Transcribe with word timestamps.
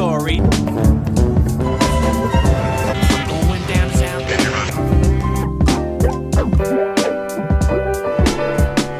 story. 0.00 0.36
Going 0.38 0.48
downtown. 3.66 4.22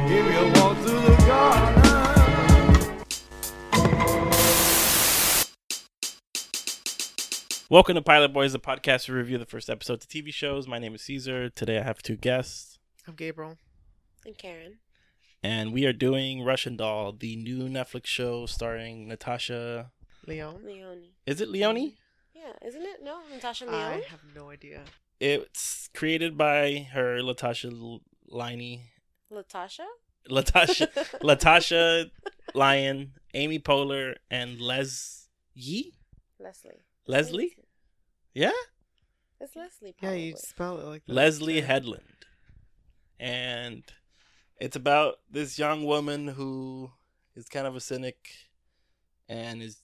If 0.05 0.25
you 0.29 0.45
walk 0.61 0.77
through 0.77 1.01
the 1.01 1.17
garden. 1.27 1.81
Welcome 7.71 7.94
to 7.94 8.03
Pilot 8.03 8.35
Boys, 8.35 8.53
the 8.53 8.58
podcast 8.58 9.06
to 9.06 9.14
review 9.14 9.38
the 9.38 9.46
first 9.46 9.71
episode 9.71 10.03
to 10.03 10.06
TV 10.06 10.35
shows. 10.35 10.69
My 10.69 10.78
name 10.78 10.94
is 10.94 11.01
Caesar. 11.04 11.48
Today 11.48 11.78
I 11.78 11.82
have 11.82 12.03
two 12.03 12.17
guests, 12.17 12.78
I'm 13.08 13.14
Gabriel. 13.14 13.56
And 14.26 14.37
Karen. 14.37 14.80
and 15.42 15.72
we 15.72 15.87
are 15.87 15.94
doing 15.94 16.45
Russian 16.45 16.77
Doll, 16.77 17.12
the 17.12 17.37
new 17.37 17.70
Netflix 17.70 18.05
show 18.05 18.45
starring 18.45 19.09
Natasha. 19.09 19.92
Leon. 20.27 20.61
Leone. 20.65 21.02
Is 21.27 21.41
it 21.41 21.48
Leone? 21.48 21.95
Yeah, 22.34 22.52
isn't 22.66 22.83
it? 22.83 23.02
No, 23.02 23.20
Natasha 23.33 23.66
Leon. 23.66 23.74
I 23.74 24.01
have 24.09 24.20
no 24.34 24.51
idea. 24.51 24.83
It's 25.19 25.88
created 25.95 26.37
by 26.38 26.88
her, 26.92 27.19
Latasha 27.20 28.01
Liney. 28.33 28.80
Latasha. 29.33 29.84
Latasha, 30.30 30.88
Latasha 31.23 32.11
Lyon, 32.55 33.12
Amy 33.34 33.59
Poehler, 33.59 34.16
and 34.30 34.61
Les 34.61 35.28
Yee? 35.55 35.95
Leslie. 36.39 36.80
Leslie? 37.06 37.56
Yeah? 38.34 38.52
It's 39.41 39.56
Leslie. 39.56 39.95
Yeah, 40.02 40.12
you 40.12 40.37
spell 40.37 40.78
it 40.78 40.84
like 40.84 41.02
that. 41.06 41.12
Leslie 41.12 41.56
Yeah. 41.59 41.64
Headland. 41.66 42.05
And 43.19 43.83
it's 44.59 44.77
about 44.77 45.16
this 45.30 45.59
young 45.59 45.84
woman 45.84 46.28
who 46.28 46.91
is 47.34 47.48
kind 47.48 47.66
of 47.66 47.75
a 47.77 47.80
cynic 47.80 48.28
and 49.28 49.62
is, 49.62 49.83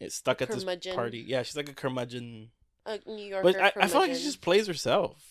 is 0.00 0.14
stuck 0.14 0.42
at 0.42 0.48
this 0.48 0.64
Curmudgeon. 0.64 0.94
party. 0.94 1.24
Yeah, 1.26 1.42
she's 1.42 1.56
like 1.56 1.68
a 1.68 1.74
curmudgeon. 1.74 2.50
a 2.86 2.98
New 3.06 3.24
Yorker. 3.24 3.52
But 3.52 3.60
I, 3.60 3.84
I 3.84 3.86
feel 3.88 4.00
like 4.00 4.14
she 4.14 4.22
just 4.22 4.40
plays 4.40 4.66
herself. 4.66 5.24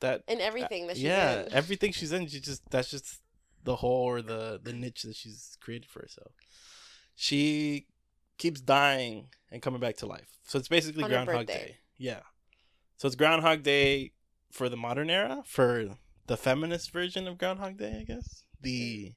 That 0.00 0.22
in 0.28 0.40
everything 0.40 0.88
that 0.88 0.96
she's 0.96 1.04
yeah, 1.04 1.44
in. 1.44 1.52
everything 1.52 1.92
she's 1.92 2.12
in, 2.12 2.26
she 2.26 2.40
just 2.40 2.68
that's 2.70 2.90
just 2.90 3.20
the 3.64 3.76
hole 3.76 4.04
or 4.04 4.22
the 4.22 4.60
the 4.62 4.72
niche 4.72 5.02
that 5.02 5.16
she's 5.16 5.56
created 5.60 5.88
for 5.88 6.00
herself. 6.00 6.32
She 7.14 7.86
keeps 8.36 8.60
dying 8.60 9.28
and 9.50 9.62
coming 9.62 9.80
back 9.80 9.96
to 9.98 10.06
life. 10.06 10.38
So 10.44 10.58
it's 10.58 10.68
basically 10.68 11.04
On 11.04 11.10
Groundhog. 11.10 11.46
Day. 11.46 11.78
Yeah. 11.96 12.20
So 12.98 13.06
it's 13.06 13.16
Groundhog 13.16 13.62
Day 13.62 14.12
for 14.50 14.68
the 14.68 14.76
modern 14.76 15.10
era, 15.10 15.42
for 15.46 15.96
the 16.26 16.36
feminist 16.36 16.90
version 16.90 17.26
of 17.26 17.38
Groundhog 17.38 17.78
Day, 17.78 17.98
I 18.00 18.04
guess. 18.04 18.44
The 18.60 19.14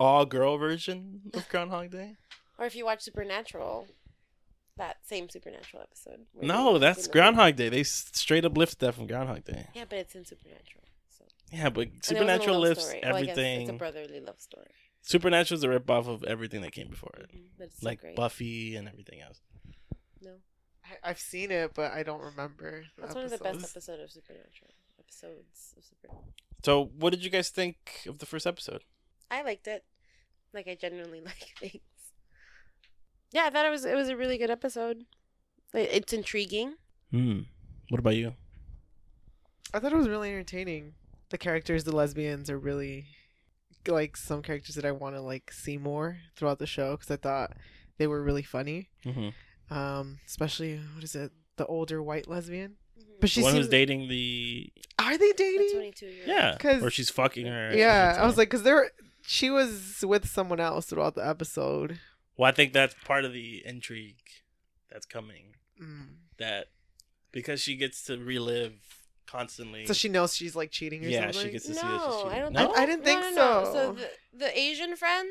all 0.00 0.24
girl 0.24 0.56
version 0.58 1.22
of 1.34 1.48
Groundhog 1.48 1.90
Day. 1.90 2.16
Or 2.58 2.66
if 2.66 2.74
you 2.74 2.84
watch 2.84 3.02
Supernatural, 3.02 3.86
that 4.76 4.96
same 5.06 5.28
Supernatural 5.28 5.82
episode. 5.82 6.26
No, 6.40 6.78
that's 6.78 7.06
Groundhog 7.06 7.56
Day. 7.56 7.68
They 7.68 7.84
straight 7.84 8.44
up 8.44 8.56
lifted 8.56 8.78
that 8.80 8.94
from 8.94 9.06
Groundhog 9.06 9.44
Day. 9.44 9.66
Yeah, 9.74 9.84
but 9.88 9.98
it's 10.00 10.14
in 10.14 10.24
Supernatural. 10.24 10.84
So. 11.16 11.24
Yeah, 11.52 11.70
but 11.70 11.86
And 11.88 12.00
a 12.02 12.04
Supernatural 12.06 12.58
lifts 12.60 12.84
story. 12.84 13.00
Well, 13.02 13.14
I 13.16 13.20
guess 13.22 13.30
everything. 13.30 13.60
it's 13.62 13.70
a 13.70 13.74
brotherly 13.74 14.20
love 14.20 14.40
story. 14.40 14.70
Supernatural 15.02 15.56
is 15.58 15.64
a 15.64 15.68
rip 15.68 15.88
off 15.88 16.08
of 16.08 16.24
everything 16.24 16.60
that 16.62 16.72
came 16.72 16.88
before 16.88 17.12
it. 17.18 17.30
Mhm, 17.34 17.48
But 17.58 17.72
so 17.72 17.86
like 17.86 18.00
great. 18.00 18.16
Buffy 18.16 18.74
and 18.76 18.88
everything 18.88 19.20
else. 19.20 19.40
No, 20.20 20.32
I, 20.84 21.10
I've 21.10 21.20
seen 21.20 21.50
it, 21.52 21.72
but 21.74 21.92
I 21.92 22.02
don't 22.02 22.20
remember. 22.20 22.82
the 22.96 23.02
that's 23.02 23.14
one 23.14 23.24
of 23.24 23.30
the 23.30 23.38
best 23.38 23.46
episodes. 23.60 23.76
episodes 23.88 24.02
of 24.02 24.10
Supernatural. 24.10 24.70
Episodes 24.98 25.74
of 25.78 25.84
Supernatural. 25.84 26.32
So, 26.64 26.90
what 26.98 27.10
did 27.10 27.24
you 27.24 27.30
guys 27.30 27.50
think 27.50 27.76
of 28.08 28.18
the 28.18 28.26
first 28.26 28.46
episode? 28.46 28.82
I 29.30 29.42
liked 29.42 29.68
it. 29.68 29.84
Like 30.52 30.66
I 30.66 30.74
genuinely 30.74 31.20
like 31.24 31.54
things. 31.60 31.80
Yeah, 33.32 33.44
I 33.46 33.50
thought 33.50 33.66
it 33.66 33.70
was 33.70 33.84
it 33.84 33.94
was 33.94 34.08
a 34.08 34.16
really 34.16 34.38
good 34.38 34.50
episode. 34.50 35.04
It's 35.74 36.12
intriguing. 36.12 36.74
Hmm. 37.10 37.40
What 37.90 37.98
about 37.98 38.16
you? 38.16 38.34
I 39.74 39.78
thought 39.80 39.92
it 39.92 39.96
was 39.98 40.08
really 40.08 40.30
entertaining. 40.30 40.94
The 41.30 41.38
characters, 41.38 41.84
the 41.84 41.94
lesbians, 41.94 42.48
are 42.48 42.58
really 42.58 43.06
like 43.86 44.16
some 44.16 44.42
characters 44.42 44.74
that 44.76 44.84
I 44.84 44.92
want 44.92 45.14
to 45.14 45.20
like 45.20 45.52
see 45.52 45.76
more 45.78 46.18
throughout 46.36 46.58
the 46.58 46.66
show 46.66 46.92
because 46.92 47.10
I 47.10 47.16
thought 47.16 47.52
they 47.98 48.06
were 48.06 48.22
really 48.22 48.42
funny. 48.42 48.88
Mm-hmm. 49.04 49.74
Um, 49.76 50.18
especially 50.26 50.80
what 50.94 51.04
is 51.04 51.14
it? 51.14 51.32
The 51.56 51.66
older 51.66 52.02
white 52.02 52.28
lesbian. 52.28 52.76
But 52.96 53.04
Mm-hmm. 53.04 53.26
she 53.26 53.40
the 53.40 53.44
one 53.44 53.52
seems. 53.52 53.64
who's 53.66 53.70
dating 53.70 54.08
the 54.08 54.72
Are 54.98 55.18
they 55.18 55.28
The 55.28 55.34
dating? 55.36 55.70
twenty-two 55.72 56.06
year. 56.06 56.24
yeah, 56.26 56.56
'Cause- 56.58 56.82
or 56.82 56.90
she's 56.90 57.10
fucking 57.10 57.46
her. 57.46 57.72
Yeah, 57.76 58.16
I 58.18 58.24
was 58.26 58.36
like, 58.38 58.48
because 58.48 58.62
there, 58.62 58.90
she 59.22 59.50
was 59.50 60.02
with 60.06 60.28
someone 60.28 60.60
else 60.60 60.86
throughout 60.86 61.14
the 61.14 61.26
episode. 61.26 61.98
Well, 62.38 62.48
I 62.48 62.52
think 62.52 62.72
that's 62.72 62.94
part 63.04 63.24
of 63.26 63.32
the 63.34 63.62
intrigue 63.66 64.16
that's 64.90 65.04
coming. 65.04 65.56
Mm. 65.82 66.06
That 66.38 66.66
because 67.32 67.60
she 67.60 67.76
gets 67.76 68.02
to 68.04 68.16
relive 68.16 68.74
constantly. 69.26 69.84
So 69.86 69.92
she 69.92 70.08
knows 70.08 70.34
she's 70.34 70.56
like 70.56 70.70
cheating 70.70 71.04
or 71.04 71.08
yeah, 71.08 71.30
something. 71.30 71.42
she 71.42 71.50
gets 71.52 71.66
to 71.66 71.74
see 71.74 71.80
that 71.80 71.90
she's 71.90 72.00
No, 72.08 72.22
cheating. 72.22 72.32
I 72.32 72.38
don't. 72.40 72.52
No? 72.52 72.60
think 72.66 72.78
I 72.78 72.86
didn't 72.86 73.04
think 73.04 73.20
no, 73.20 73.30
no, 73.30 73.34
no. 73.34 73.64
so. 73.64 73.72
So 73.72 73.92
the 73.92 74.10
the 74.46 74.58
Asian 74.58 74.96
friend 74.96 75.28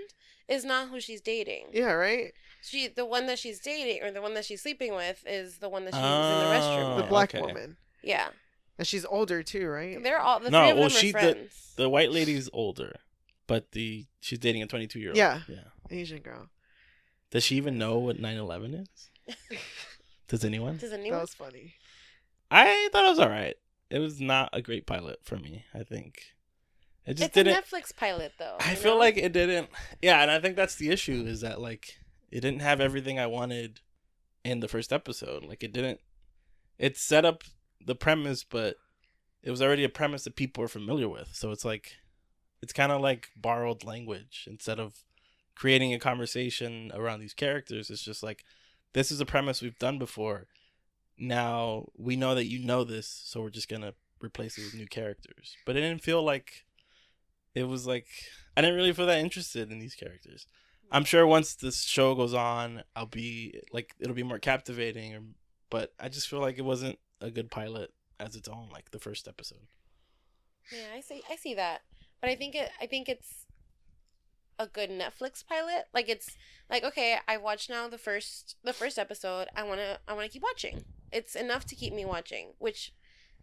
is 0.47 0.63
not 0.63 0.90
who 0.90 1.00
she's 1.00 1.22
dating. 1.22 1.68
Yeah, 1.73 1.91
right. 1.94 2.31
She 2.62 2.88
the 2.88 3.06
one 3.06 3.25
that 3.28 3.39
she's 3.39 3.59
dating 3.59 4.03
or 4.03 4.12
the 4.12 4.22
one 4.22 4.34
that 4.35 4.45
she's 4.45 4.62
sleeping 4.62 4.94
with 4.94 5.24
is 5.28 5.57
the 5.59 5.69
one 5.69 5.85
that 5.85 5.94
she's 5.94 6.00
in 6.03 6.06
Oh. 6.06 6.39
the 6.39 6.56
restroom. 6.56 6.97
The 6.97 7.03
black 7.07 7.34
okay. 7.34 7.41
woman, 7.41 7.78
Yeah, 8.03 8.29
and 8.78 8.85
she's 8.88 9.06
older 9.06 9.44
too, 9.44 9.68
right? 9.68 10.01
they're 10.03 10.19
all 10.19 10.39
the 10.39 10.50
No, 10.51 10.62
three 10.62 10.69
of 10.72 10.78
well, 10.78 10.89
them 10.89 10.97
she- 10.97 11.09
are 11.09 11.13
the- 11.13 11.19
friends. 11.34 11.74
The 11.78 11.89
white 11.89 12.12
lady's 12.12 12.50
older, 12.53 13.00
but 13.47 13.72
the 13.72 14.06
she's 14.19 14.39
dating 14.39 14.63
a 14.63 14.68
22 14.68 15.00
year 15.00 15.09
old. 15.09 15.18
Yeah. 15.18 15.41
Yeah. 15.47 15.63
Asian 15.89 16.19
girl. 16.22 16.50
Does 17.31 17.43
she 17.43 17.55
even 17.57 17.77
know 17.77 17.97
what 17.97 18.17
9/11 18.21 18.83
is? 18.83 19.09
Does 20.27 20.43
anyone? 20.43 20.77
Does 20.77 20.91
That 20.91 21.01
was 21.11 21.33
funny. 21.33 21.73
I 22.51 22.89
thought 22.91 23.05
it 23.05 23.09
was 23.09 23.19
all 23.19 23.29
right. 23.29 23.55
It 23.89 23.99
was 23.99 24.19
not 24.19 24.49
a 24.53 24.61
great 24.61 24.85
pilot 24.85 25.19
for 25.23 25.38
me. 25.38 25.65
I 25.73 25.83
think 25.83 26.21
it 27.05 27.13
just 27.15 27.27
It's 27.27 27.33
didn't. 27.35 27.55
a 27.57 27.61
Netflix 27.61 27.95
pilot 27.95 28.33
though. 28.38 28.57
I 28.59 28.75
feel 28.75 28.93
know? 28.93 28.99
like 28.99 29.17
it 29.17 29.31
didn't. 29.33 29.69
Yeah, 30.01 30.21
and 30.21 30.29
I 30.31 30.39
think 30.39 30.55
that's 30.55 30.75
the 30.75 30.89
issue 30.89 31.23
is 31.25 31.41
that 31.41 31.61
like 31.61 31.97
it 32.31 32.41
didn't 32.41 32.61
have 32.61 32.81
everything 32.81 33.19
I 33.19 33.27
wanted 33.27 33.79
in 34.44 34.59
the 34.59 34.67
first 34.67 34.91
episode. 34.91 35.44
Like 35.44 35.63
it 35.63 35.71
didn't. 35.73 35.99
It 36.77 36.97
set 36.97 37.25
up 37.25 37.44
the 37.85 37.95
premise, 37.95 38.44
but 38.44 38.75
it 39.41 39.51
was 39.51 39.61
already 39.61 39.83
a 39.85 39.89
premise 39.89 40.25
that 40.25 40.35
people 40.35 40.63
are 40.63 40.67
familiar 40.69 41.07
with. 41.07 41.29
So 41.33 41.51
it's 41.51 41.63
like 41.65 41.94
it's 42.61 42.73
kind 42.73 42.91
of 42.91 42.99
like 43.01 43.29
borrowed 43.38 43.83
language 43.85 44.45
instead 44.49 44.79
of 44.79 44.95
creating 45.57 45.91
a 45.91 46.00
conversation 46.00 46.91
around 46.94 47.19
these 47.19 47.34
characters. 47.34 47.90
It's 47.90 48.03
just 48.03 48.22
like 48.22 48.45
this 48.94 49.12
is 49.12 49.19
a 49.19 49.25
premise 49.25 49.62
we've 49.62 49.79
done 49.79 49.97
before. 49.97 50.45
Now 51.18 51.88
we 51.97 52.16
know 52.16 52.35
that 52.35 52.45
you 52.45 52.63
know 52.63 52.84
this, 52.84 53.07
so 53.25 53.41
we're 53.41 53.50
just 53.50 53.68
gonna 53.68 53.95
replace 54.22 54.59
it 54.59 54.66
with 54.66 54.75
new 54.75 54.85
characters. 54.85 55.57
But 55.66 55.75
it 55.75 55.81
didn't 55.81 56.03
feel 56.03 56.22
like 56.22 56.66
it 57.56 57.63
was 57.63 57.88
like 57.88 58.06
I 58.56 58.62
didn't 58.62 58.75
really 58.75 58.94
feel 58.94 59.07
that 59.07 59.18
interested 59.18 59.72
in 59.72 59.79
these 59.79 59.95
characters. 59.95 60.45
I'm 60.91 61.03
sure 61.03 61.25
once 61.25 61.56
this 61.56 61.81
show 61.84 62.13
goes 62.13 62.35
on, 62.35 62.84
I'll 62.95 63.07
be 63.07 63.59
like 63.74 63.95
it'll 64.00 64.16
be 64.16 64.22
more 64.22 64.39
captivating. 64.39 65.16
Or, 65.16 65.22
but 65.72 65.91
I 66.00 66.07
just 66.07 66.29
feel 66.29 66.39
like 66.39 66.59
it 66.59 66.66
wasn't 66.66 67.00
a 67.19 67.31
good 67.31 67.50
pilot 67.50 67.91
as 68.19 68.35
its 68.35 68.47
own, 68.47 68.69
like 68.72 68.91
the 68.91 69.00
first 69.00 69.28
episode. 69.28 69.66
Yeah, 70.72 70.95
I 70.95 71.01
see. 71.01 71.24
I 71.31 71.35
see 71.35 71.56
that, 71.56 71.81
but 72.22 72.29
I 72.29 72.35
think 72.35 72.53
it. 72.53 72.69
I 72.79 72.85
think 72.85 73.09
it's 73.09 73.46
a 74.59 74.68
good 74.68 74.90
Netflix 74.90 75.45
pilot. 75.45 75.85
Like 75.94 76.09
it's 76.09 76.35
like 76.69 76.84
okay, 76.84 77.18
I 77.28 77.38
watched 77.38 77.69
now 77.69 77.88
the 77.88 77.97
first 77.97 78.56
the 78.63 78.73
first 78.73 78.97
episode. 78.97 79.47
I 79.56 79.63
wanna 79.63 80.00
I 80.07 80.13
wanna 80.13 80.29
keep 80.29 80.44
watching. 80.44 80.84
It's 81.12 81.35
enough 81.35 81.66
to 81.66 81.75
keep 81.75 81.94
me 81.94 82.06
watching. 82.06 82.53
Which 82.57 82.94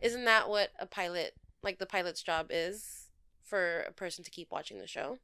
isn't 0.01 0.25
that 0.25 0.49
what 0.49 0.71
a 0.79 0.87
pilot 0.87 1.35
like 1.63 1.79
the 1.79 1.87
pilot's 1.87 2.23
job 2.23 2.49
is 2.51 3.09
for 3.43 3.81
a 3.83 3.93
person 3.93 4.25
to 4.25 4.31
keep 4.31 4.51
watching 4.51 4.79
the 4.79 4.87
show? 4.87 5.19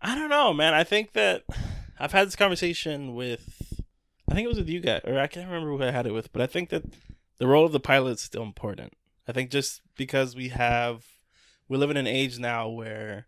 I 0.00 0.14
don't 0.14 0.30
know, 0.30 0.52
man. 0.52 0.74
I 0.74 0.84
think 0.84 1.12
that 1.12 1.44
I've 1.98 2.12
had 2.12 2.26
this 2.26 2.36
conversation 2.36 3.14
with, 3.14 3.82
I 4.28 4.34
think 4.34 4.44
it 4.44 4.48
was 4.48 4.58
with 4.58 4.68
you 4.68 4.80
guys, 4.80 5.02
or 5.04 5.18
I 5.18 5.26
can't 5.26 5.46
remember 5.46 5.70
who 5.70 5.82
I 5.82 5.90
had 5.90 6.06
it 6.06 6.14
with, 6.14 6.32
but 6.32 6.40
I 6.40 6.46
think 6.46 6.70
that 6.70 6.84
the 7.38 7.46
role 7.46 7.66
of 7.66 7.72
the 7.72 7.80
pilot 7.80 8.12
is 8.12 8.20
still 8.22 8.42
important. 8.42 8.94
I 9.28 9.32
think 9.32 9.50
just 9.50 9.82
because 9.96 10.34
we 10.34 10.48
have, 10.48 11.04
we 11.68 11.76
live 11.76 11.90
in 11.90 11.98
an 11.98 12.06
age 12.06 12.38
now 12.38 12.68
where 12.68 13.26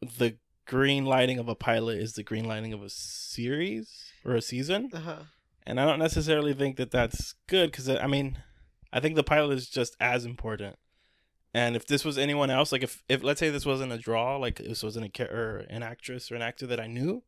the 0.00 0.36
green 0.66 1.04
lighting 1.04 1.38
of 1.38 1.48
a 1.48 1.54
pilot 1.54 1.98
is 1.98 2.14
the 2.14 2.22
green 2.22 2.44
lighting 2.44 2.72
of 2.72 2.82
a 2.82 2.88
series 2.88 4.12
or 4.24 4.34
a 4.34 4.42
season. 4.42 4.90
Uh 4.92 5.00
huh. 5.00 5.16
And 5.64 5.80
I 5.80 5.84
don't 5.84 5.98
necessarily 5.98 6.54
think 6.54 6.76
that 6.76 6.90
that's 6.90 7.34
good 7.46 7.70
because, 7.70 7.88
I 7.88 8.06
mean, 8.06 8.38
I 8.92 9.00
think 9.00 9.14
the 9.14 9.22
pilot 9.22 9.56
is 9.56 9.68
just 9.68 9.96
as 10.00 10.24
important. 10.24 10.76
And 11.54 11.76
if 11.76 11.86
this 11.86 12.04
was 12.04 12.18
anyone 12.18 12.50
else, 12.50 12.72
like 12.72 12.82
if, 12.82 13.02
if 13.08 13.22
let's 13.22 13.38
say 13.38 13.50
this 13.50 13.66
wasn't 13.66 13.92
a 13.92 13.98
draw, 13.98 14.36
like 14.36 14.56
this 14.56 14.82
wasn't 14.82 15.18
a 15.18 15.32
or 15.32 15.58
an 15.68 15.82
actress 15.82 16.32
or 16.32 16.34
an 16.34 16.42
actor 16.42 16.66
that 16.66 16.80
I 16.80 16.86
knew, 16.86 17.22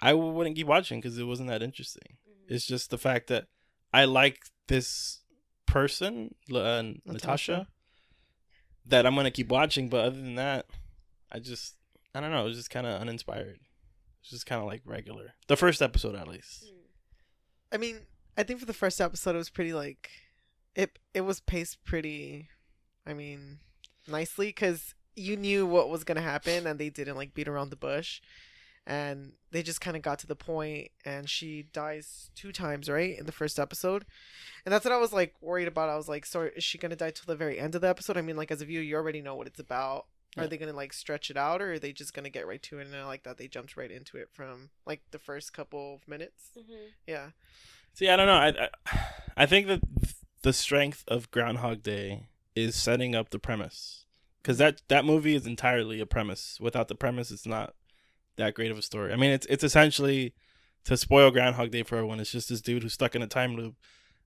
I 0.00 0.14
wouldn't 0.14 0.56
keep 0.56 0.66
watching 0.66 1.00
because 1.00 1.18
it 1.18 1.24
wasn't 1.24 1.48
that 1.50 1.62
interesting. 1.62 2.16
It's 2.48 2.66
just 2.66 2.90
the 2.90 2.98
fact 2.98 3.28
that 3.28 3.46
I 3.92 4.04
like 4.06 4.40
this 4.68 5.20
person, 5.66 6.34
uh, 6.50 6.54
Natasha, 6.54 7.12
Natasha. 7.12 7.66
that 8.86 9.06
I'm 9.06 9.14
gonna 9.14 9.30
keep 9.30 9.48
watching. 9.48 9.88
But 9.88 10.04
other 10.06 10.16
than 10.16 10.34
that, 10.36 10.66
I 11.30 11.38
just 11.38 11.76
I 12.16 12.20
don't 12.20 12.30
know. 12.30 12.40
It 12.40 12.48
was 12.48 12.56
just 12.56 12.70
kind 12.70 12.86
of 12.86 12.98
uninspired. 12.98 13.58
It's 14.22 14.30
just 14.30 14.46
kind 14.46 14.58
of 14.58 14.66
like 14.66 14.80
regular. 14.86 15.34
The 15.48 15.56
first 15.56 15.82
episode, 15.82 16.14
at 16.14 16.26
least. 16.26 16.64
Mm. 16.64 16.70
I 17.72 17.76
mean, 17.76 17.98
I 18.38 18.42
think 18.42 18.58
for 18.58 18.64
the 18.64 18.72
first 18.72 19.02
episode, 19.02 19.34
it 19.34 19.38
was 19.38 19.50
pretty 19.50 19.74
like, 19.74 20.08
it 20.74 20.98
it 21.12 21.20
was 21.20 21.40
paced 21.40 21.84
pretty. 21.84 22.48
I 23.06 23.12
mean, 23.12 23.58
nicely 24.08 24.46
because 24.46 24.94
you 25.14 25.36
knew 25.36 25.66
what 25.66 25.90
was 25.90 26.04
gonna 26.04 26.22
happen, 26.22 26.66
and 26.66 26.78
they 26.78 26.88
didn't 26.88 27.16
like 27.16 27.34
beat 27.34 27.48
around 27.48 27.68
the 27.68 27.76
bush, 27.76 28.22
and 28.86 29.32
they 29.50 29.62
just 29.62 29.82
kind 29.82 29.94
of 29.96 30.02
got 30.02 30.18
to 30.20 30.26
the 30.26 30.34
point, 30.34 30.92
and 31.04 31.28
she 31.28 31.66
dies 31.74 32.30
two 32.34 32.50
times, 32.50 32.88
right, 32.88 33.18
in 33.18 33.26
the 33.26 33.32
first 33.32 33.58
episode, 33.58 34.06
and 34.64 34.72
that's 34.72 34.86
what 34.86 34.92
I 34.92 34.98
was 34.98 35.12
like 35.12 35.34
worried 35.42 35.68
about. 35.68 35.90
I 35.90 35.96
was 35.96 36.08
like, 36.08 36.24
so 36.24 36.48
is 36.56 36.64
she 36.64 36.78
gonna 36.78 36.96
die 36.96 37.10
till 37.10 37.26
the 37.26 37.36
very 37.36 37.58
end 37.58 37.74
of 37.74 37.82
the 37.82 37.88
episode? 37.90 38.16
I 38.16 38.22
mean, 38.22 38.36
like 38.36 38.50
as 38.50 38.62
a 38.62 38.64
viewer, 38.64 38.82
you 38.82 38.96
already 38.96 39.20
know 39.20 39.34
what 39.34 39.46
it's 39.46 39.60
about. 39.60 40.06
Are 40.36 40.42
Yeah. 40.42 40.48
they 40.48 40.58
gonna 40.58 40.72
like 40.72 40.92
stretch 40.92 41.30
it 41.30 41.36
out, 41.36 41.62
or 41.62 41.72
are 41.74 41.78
they 41.78 41.92
just 41.92 42.12
gonna 42.14 42.30
get 42.30 42.46
right 42.46 42.62
to 42.64 42.78
it? 42.78 42.86
And 42.86 42.94
I 42.96 43.04
like 43.06 43.22
that 43.24 43.38
they 43.38 43.48
jumped 43.48 43.76
right 43.76 43.90
into 43.90 44.16
it 44.18 44.28
from 44.32 44.70
like 44.86 45.02
the 45.10 45.18
first 45.18 45.52
couple 45.52 45.94
of 45.94 46.06
minutes. 46.08 46.50
Mhm. 46.56 46.88
Yeah. 47.06 47.30
See, 47.94 48.08
I 48.08 48.16
don't 48.16 48.26
know. 48.26 48.34
I, 48.34 48.68
I 48.94 49.08
I 49.38 49.46
think 49.46 49.66
that 49.68 49.80
the 50.42 50.52
strength 50.52 51.04
of 51.08 51.30
Groundhog 51.30 51.82
Day 51.82 52.26
is 52.54 52.74
setting 52.74 53.14
up 53.14 53.30
the 53.30 53.38
premise, 53.38 54.04
because 54.42 54.58
that 54.58 54.82
that 54.88 55.04
movie 55.04 55.34
is 55.34 55.46
entirely 55.46 56.00
a 56.00 56.06
premise. 56.06 56.58
Without 56.60 56.88
the 56.88 56.94
premise, 56.94 57.30
it's 57.30 57.46
not 57.46 57.74
that 58.36 58.54
great 58.54 58.70
of 58.70 58.78
a 58.78 58.82
story. 58.82 59.12
I 59.12 59.16
mean, 59.16 59.30
it's 59.30 59.46
it's 59.46 59.64
essentially 59.64 60.34
to 60.84 60.96
spoil 60.96 61.30
Groundhog 61.30 61.70
Day 61.70 61.82
for 61.82 61.96
everyone. 61.96 62.20
It's 62.20 62.30
just 62.32 62.48
this 62.48 62.60
dude 62.60 62.82
who's 62.82 62.92
stuck 62.92 63.14
in 63.14 63.22
a 63.22 63.26
time 63.26 63.56
loop 63.56 63.74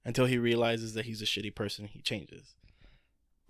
until 0.05 0.27
he 0.27 0.39
realizes 0.39 0.95
that 0.95 1.07
he's 1.07 1.23
a 1.23 1.25
shitty 1.27 1.55
person. 1.55 1.87
He 1.87 2.01
changes, 2.03 2.55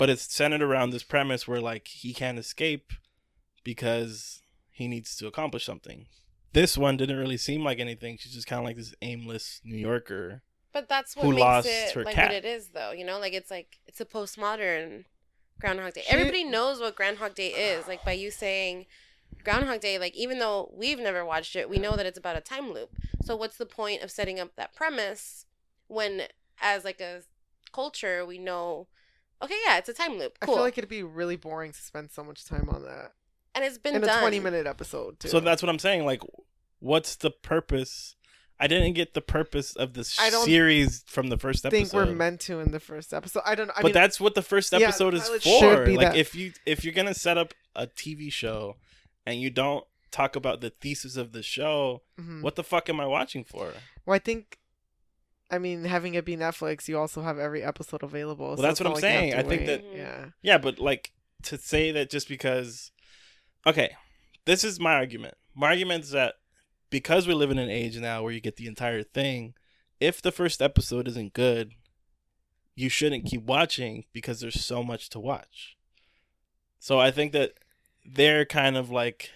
but 0.01 0.11
it's 0.11 0.35
centered 0.35 0.63
around 0.63 0.91
this 0.91 1.03
premise 1.05 1.47
where 1.47 1.61
like 1.61 1.87
he 1.89 2.13
can't 2.13 2.39
escape 2.39 2.93
because 3.65 4.43
he 4.71 4.89
needs 4.89 5.15
to 5.17 5.27
accomplish 5.27 5.65
something. 5.65 6.07
This 6.53 6.77
one 6.77 6.97
didn't 6.97 7.19
really 7.19 7.37
seem 7.37 7.63
like 7.63 7.79
anything. 7.79 8.17
She's 8.19 8.33
just 8.35 8.47
kind 8.47 8.59
of 8.59 8.65
like 8.65 8.77
this 8.77 8.95
aimless 9.03 9.61
New 9.65 9.77
Yorker. 9.77 10.43
But 10.73 10.89
that's 10.89 11.15
what 11.17 11.25
Who 11.25 11.31
makes 11.33 11.41
lost 11.41 11.69
it 11.69 11.97
like 11.97 12.15
cat. 12.15 12.29
what 12.31 12.35
it 12.37 12.45
is, 12.45 12.69
though. 12.69 12.93
You 12.93 13.05
know, 13.05 13.19
like 13.19 13.33
it's 13.33 13.51
like 13.51 13.79
it's 13.87 14.01
a 14.01 14.05
postmodern 14.05 15.05
Groundhog 15.61 15.95
Day. 15.95 16.03
She- 16.07 16.13
Everybody 16.13 16.45
knows 16.45 16.81
what 16.81 16.97
Groundhog 16.97 17.35
Day 17.35 17.49
is. 17.49 17.87
Like 17.87 18.05
by 18.05 18.13
you 18.13 18.31
saying 18.31 18.87
Groundhog 19.45 19.81
Day, 19.81 19.99
like 19.99 20.17
even 20.17 20.39
though 20.39 20.73
we've 20.75 20.99
never 20.99 21.25
watched 21.25 21.55
it, 21.57 21.69
we 21.69 21.79
know 21.79 21.95
that 21.97 22.07
it's 22.07 22.19
about 22.19 22.37
a 22.37 22.41
time 22.41 22.73
loop. 22.73 22.91
So 23.23 23.37
what's 23.37 23.57
the 23.59 23.67
point 23.67 24.03
of 24.03 24.11
setting 24.11 24.41
up 24.41 24.57
that 24.57 24.75
premise 24.75 25.45
when, 25.89 26.23
as 26.61 26.85
like 26.85 27.01
a 27.01 27.23
culture, 27.73 28.25
we 28.25 28.39
know, 28.39 28.87
okay, 29.43 29.57
yeah, 29.67 29.79
it's 29.79 29.89
a 29.89 29.95
time 29.95 30.19
loop. 30.19 30.37
I 30.43 30.47
feel 30.47 30.57
like 30.57 30.79
it'd 30.79 30.91
be 30.91 31.03
really 31.03 31.37
boring 31.37 31.73
to 31.73 31.81
spend 31.81 32.11
so 32.11 32.23
much 32.25 32.45
time 32.45 32.69
on 32.69 32.85
that 32.85 33.13
and 33.55 33.65
it's 33.65 33.79
been 33.79 33.95
in 33.95 34.03
done. 34.03 34.19
a 34.19 34.21
twenty-minute 34.21 34.67
episode. 34.67 35.21
Too. 35.21 35.29
So 35.29 35.41
that's 35.41 35.63
what 35.63 35.69
I'm 35.69 35.79
saying. 35.79 36.05
Like, 36.05 36.23
what's 36.79 37.17
the 37.17 37.31
purpose? 37.31 38.17
I 38.63 38.67
didn't 38.67 38.93
get 38.93 39.15
the 39.15 39.23
purpose 39.23 39.75
of 39.75 39.95
this 39.95 40.19
I 40.21 40.29
don't 40.29 40.45
series 40.45 41.03
from 41.07 41.29
the 41.29 41.39
first 41.39 41.65
episode. 41.65 41.77
I 41.77 41.81
episode. 41.81 41.99
think 41.99 42.09
we're 42.09 42.15
meant 42.15 42.41
to 42.43 42.61
in 42.61 42.73
the 42.73 42.81
first 42.81 43.15
episode. 43.15 43.43
I 43.47 43.55
don't. 43.55 43.69
know. 43.69 43.73
I 43.75 43.83
but 43.83 43.87
mean, 43.89 43.95
that's 43.95 44.21
what 44.21 44.35
the 44.35 44.43
first 44.43 44.73
Yeah, 44.73 44.81
the 44.81 44.85
episode 44.87 45.15
is 45.15 45.29
for. 45.29 45.85
be 45.85 45.97
Like, 45.97 46.09
that. 46.09 46.17
if 46.17 46.35
you 46.35 46.53
if 46.67 46.85
you're 46.85 46.95
gonna 46.95 47.15
set 47.15 47.39
up 47.39 47.55
a 47.75 47.87
TV 47.87 48.31
show 48.31 48.77
and 49.25 49.41
you 49.41 49.51
don't 49.51 49.85
talk 50.11 50.37
about 50.37 50.61
the 50.61 50.71
thesis 50.71 51.17
of 51.17 51.33
the 51.33 51.43
show, 51.43 52.03
mhm. 52.21 52.43
what 52.43 52.57
the 52.57 52.65
fuck 52.65 52.89
am 52.89 53.01
I 53.01 53.07
watching 53.07 53.45
for? 53.45 53.73
Well, 54.05 54.15
I 54.15 54.19
think. 54.19 54.59
I 55.51 55.59
mean, 55.59 55.85
having 55.85 56.15
it 56.15 56.25
be 56.25 56.37
Netflix, 56.37 56.87
you 56.89 56.99
also 56.99 57.23
have 57.23 57.39
every 57.39 57.63
episode 57.63 58.03
available. 58.03 58.49
Well, 58.49 58.57
so 58.57 58.63
that's 58.63 58.81
what 58.81 58.87
I'm 58.87 58.93
like 58.95 59.01
saying. 59.01 59.33
to 59.33 59.39
I 59.39 59.43
think 59.43 59.61
wait. 59.63 59.67
that- 59.67 59.85
mm. 59.85 59.97
Yeah. 59.97 60.27
Yeah, 60.43 60.59
but 60.59 60.79
like 60.79 61.13
to 61.45 61.59
say 61.59 61.91
that 61.93 62.11
just 62.11 62.29
because 62.29 62.93
Okay, 63.67 63.91
this 64.47 64.65
is 64.65 64.81
my 64.81 64.95
argument. 64.95 65.35
My 65.55 65.69
argument 65.69 66.05
is 66.05 66.11
that 66.13 66.35
because 66.89 67.27
we 67.27 67.35
live 67.35 67.51
in 67.51 67.59
an 67.59 67.69
age 67.69 67.99
now 67.99 68.23
where 68.23 68.33
you 68.33 68.41
get 68.41 68.57
the 68.57 68.67
entire 68.67 69.03
thing, 69.03 69.55
if 70.01 70.23
the 70.23 70.33
first 70.33 70.63
episode 70.63 71.07
isn't 71.09 71.35
good, 71.35 71.73
you 72.75 72.89
shouldn't 72.89 73.27
keep 73.27 73.43
watching 73.43 74.05
because 74.13 74.41
there's 74.41 74.65
so 74.65 74.83
much 74.83 75.11
to 75.11 75.21
watch. 75.21 75.77
So 76.79 76.99
I 76.99 77.11
think 77.11 77.33
that 77.33 77.53
they're 78.05 78.47
kind 78.47 78.77
of 78.77 78.91
like 78.91 79.31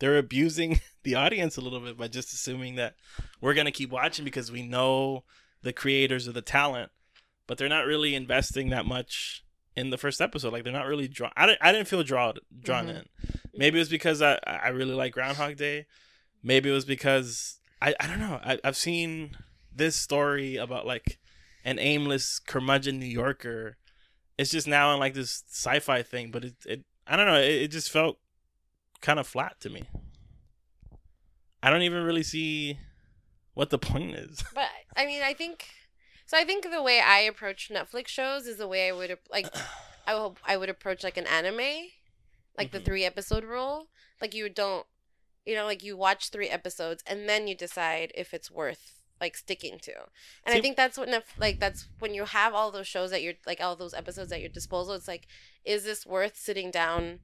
they're 0.00 0.18
abusing 0.18 0.80
the 1.02 1.14
audience 1.14 1.56
a 1.56 1.60
little 1.60 1.80
bit 1.80 1.96
by 1.98 2.08
just 2.08 2.32
assuming 2.32 2.76
that 2.76 2.94
we're 3.40 3.54
going 3.54 3.66
to 3.66 3.70
keep 3.70 3.90
watching 3.90 4.24
because 4.24 4.50
we 4.52 4.62
know 4.62 5.24
the 5.62 5.72
creators 5.72 6.26
of 6.26 6.34
the 6.34 6.42
talent, 6.42 6.90
but 7.46 7.58
they're 7.58 7.68
not 7.68 7.86
really 7.86 8.14
investing 8.14 8.70
that 8.70 8.86
much 8.86 9.44
in 9.76 9.90
the 9.90 9.98
first 9.98 10.20
episode. 10.20 10.52
Like 10.52 10.64
they're 10.64 10.72
not 10.72 10.86
really 10.86 11.08
drawn. 11.08 11.32
I 11.36 11.46
didn't. 11.46 11.58
I 11.62 11.72
didn't 11.72 11.88
feel 11.88 12.02
drawn 12.02 12.34
drawn 12.60 12.86
Mhm. 12.86 12.96
in. 13.00 13.04
Maybe 13.54 13.78
it 13.78 13.80
was 13.82 13.88
because 13.88 14.20
I 14.22 14.38
I 14.46 14.68
really 14.68 14.94
like 14.94 15.12
Groundhog 15.12 15.56
Day. 15.56 15.86
Maybe 16.42 16.70
it 16.70 16.72
was 16.72 16.84
because 16.84 17.58
I 17.82 17.94
I 17.98 18.06
don't 18.06 18.20
know. 18.20 18.40
I 18.44 18.58
I've 18.62 18.76
seen 18.76 19.36
this 19.74 19.96
story 19.96 20.56
about 20.56 20.86
like 20.86 21.18
an 21.64 21.78
aimless 21.78 22.38
curmudgeon 22.38 22.98
New 23.00 23.06
Yorker. 23.06 23.76
It's 24.38 24.50
just 24.50 24.66
now 24.68 24.92
in 24.92 25.00
like 25.00 25.14
this 25.14 25.42
sci-fi 25.50 26.02
thing, 26.02 26.30
but 26.30 26.44
it 26.44 26.54
it 26.66 26.84
I 27.06 27.16
don't 27.16 27.26
know. 27.26 27.38
It, 27.40 27.62
it 27.62 27.68
just 27.68 27.90
felt 27.90 28.18
kind 29.04 29.18
of 29.20 29.26
flat 29.26 29.60
to 29.60 29.68
me. 29.70 29.84
I 31.62 31.70
don't 31.70 31.82
even 31.82 32.02
really 32.04 32.22
see 32.22 32.78
what 33.54 33.70
the 33.70 33.78
point 33.78 34.14
is. 34.14 34.42
But 34.54 34.68
I 34.96 35.06
mean, 35.06 35.22
I 35.22 35.34
think 35.34 35.66
so. 36.26 36.36
I 36.38 36.44
think 36.44 36.70
the 36.70 36.82
way 36.82 37.00
I 37.00 37.20
approach 37.20 37.70
Netflix 37.72 38.08
shows 38.08 38.46
is 38.46 38.56
the 38.58 38.68
way 38.68 38.88
I 38.88 38.92
would 38.92 39.16
like. 39.30 39.46
I 40.06 40.12
hope 40.12 40.38
I 40.44 40.56
would 40.58 40.68
approach 40.68 41.02
like 41.02 41.16
an 41.16 41.26
anime, 41.26 41.88
like 42.58 42.72
the 42.72 42.80
Mhm. 42.80 42.84
three 42.84 43.04
episode 43.04 43.44
rule. 43.44 43.88
Like 44.20 44.34
you 44.34 44.48
don't, 44.50 44.86
you 45.46 45.54
know, 45.54 45.64
like 45.64 45.82
you 45.82 45.96
watch 45.96 46.28
three 46.28 46.48
episodes 46.50 47.02
and 47.06 47.26
then 47.28 47.48
you 47.48 47.54
decide 47.56 48.12
if 48.14 48.34
it's 48.34 48.50
worth 48.50 49.00
like 49.20 49.36
sticking 49.36 49.78
to. 49.80 49.92
And 50.44 50.54
I 50.54 50.60
think 50.60 50.76
that's 50.76 50.98
what 50.98 51.08
Netf- 51.08 51.38
like 51.38 51.58
that's 51.58 51.88
when 52.00 52.12
you 52.12 52.24
have 52.26 52.52
all 52.52 52.70
those 52.70 52.86
shows 52.86 53.12
at 53.12 53.22
your 53.22 53.34
like 53.46 53.60
all 53.62 53.76
those 53.76 53.94
episodes 53.94 54.30
at 54.32 54.40
your 54.40 54.50
disposal. 54.50 54.92
It's 54.94 55.08
like, 55.08 55.26
is 55.64 55.84
this 55.84 56.04
worth 56.04 56.36
sitting 56.36 56.70
down? 56.70 57.20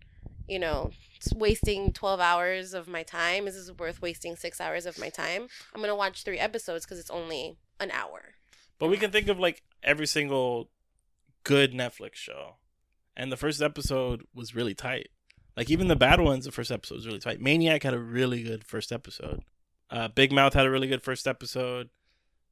You 0.51 0.59
know, 0.59 0.91
wasting 1.37 1.93
twelve 1.93 2.19
hours 2.19 2.75
of 2.75 2.89
my 2.89 3.05
time. 3.05 3.47
Is 3.47 3.55
this 3.55 3.77
worth 3.79 4.03
wasting 4.03 4.35
six 4.35 4.61
hours 4.61 4.85
of 4.85 4.99
my 4.99 5.09
time? 5.09 5.47
I'm 5.73 5.81
gonna 5.81 5.95
watch 5.95 6.25
three 6.25 6.41
episodes 6.41 6.85
because 6.85 6.99
it's 6.99 7.09
only 7.09 7.57
an 7.79 7.93
hour. 7.93 8.35
But 8.81 8.89
we 8.89 8.97
can 8.97 9.13
think 9.13 9.29
of 9.29 9.39
like 9.39 9.63
every 9.85 10.09
single 10.09 10.69
good 11.45 11.73
Netflix 11.73 12.17
show. 12.17 12.57
And 13.17 13.31
the 13.31 13.37
first 13.37 13.63
episode 13.63 14.25
was 14.35 14.53
really 14.53 14.75
tight. 14.75 15.11
Like 15.57 15.71
even 15.71 15.87
the 15.87 15.95
bad 15.95 16.21
ones, 16.21 16.47
the 16.47 16.51
first 16.51 16.73
episode 16.73 16.97
was 16.97 17.07
really 17.07 17.21
tight. 17.21 17.41
Maniac 17.41 17.85
had 17.85 17.95
a 17.95 18.01
really 18.01 18.43
good 18.43 18.65
first 18.65 18.91
episode. 18.91 19.45
Uh, 19.89 20.09
Big 20.09 20.33
Mouth 20.33 20.55
had 20.55 20.67
a 20.67 20.71
really 20.71 20.89
good 20.89 21.03
first 21.03 21.29
episode. 21.29 21.91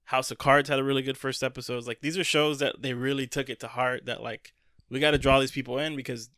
House 0.05 0.31
of 0.31 0.39
Cards 0.39 0.69
had 0.69 0.79
a 0.79 0.85
really 0.85 1.03
good 1.03 1.19
first 1.19 1.43
episode. 1.43 1.85
Like 1.85 2.01
these 2.01 2.17
are 2.17 2.23
shows 2.23 2.61
that 2.61 2.81
they 2.81 2.95
really 2.95 3.27
took 3.27 3.49
it 3.51 3.59
to 3.59 3.67
heart 3.67 4.07
that 4.07 4.23
like 4.23 4.53
we 4.89 5.01
got 5.01 5.11
to 5.11 5.19
draw 5.19 5.41
these 5.41 5.51
people 5.51 5.79
in 5.79 5.97
because 5.97 6.31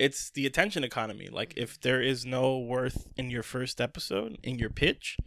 it's 0.00 0.30
the 0.30 0.46
attention 0.46 0.82
economy. 0.82 1.28
Like 1.30 1.52
if 1.56 1.78
there 1.78 2.00
is 2.00 2.24
no 2.24 2.58
worth 2.58 3.06
in 3.16 3.28
your 3.30 3.42
first 3.42 3.80
episode 3.80 4.38
in 4.42 4.58
your 4.58 4.70
pitch, 4.70 5.18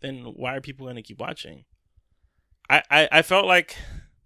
then 0.00 0.32
why 0.34 0.56
are 0.56 0.60
people 0.62 0.86
going 0.86 0.96
to 0.96 1.02
keep 1.02 1.20
watching? 1.20 1.64
I, 2.68 2.82
I 2.90 3.08
I 3.12 3.22
felt 3.22 3.44
like 3.44 3.76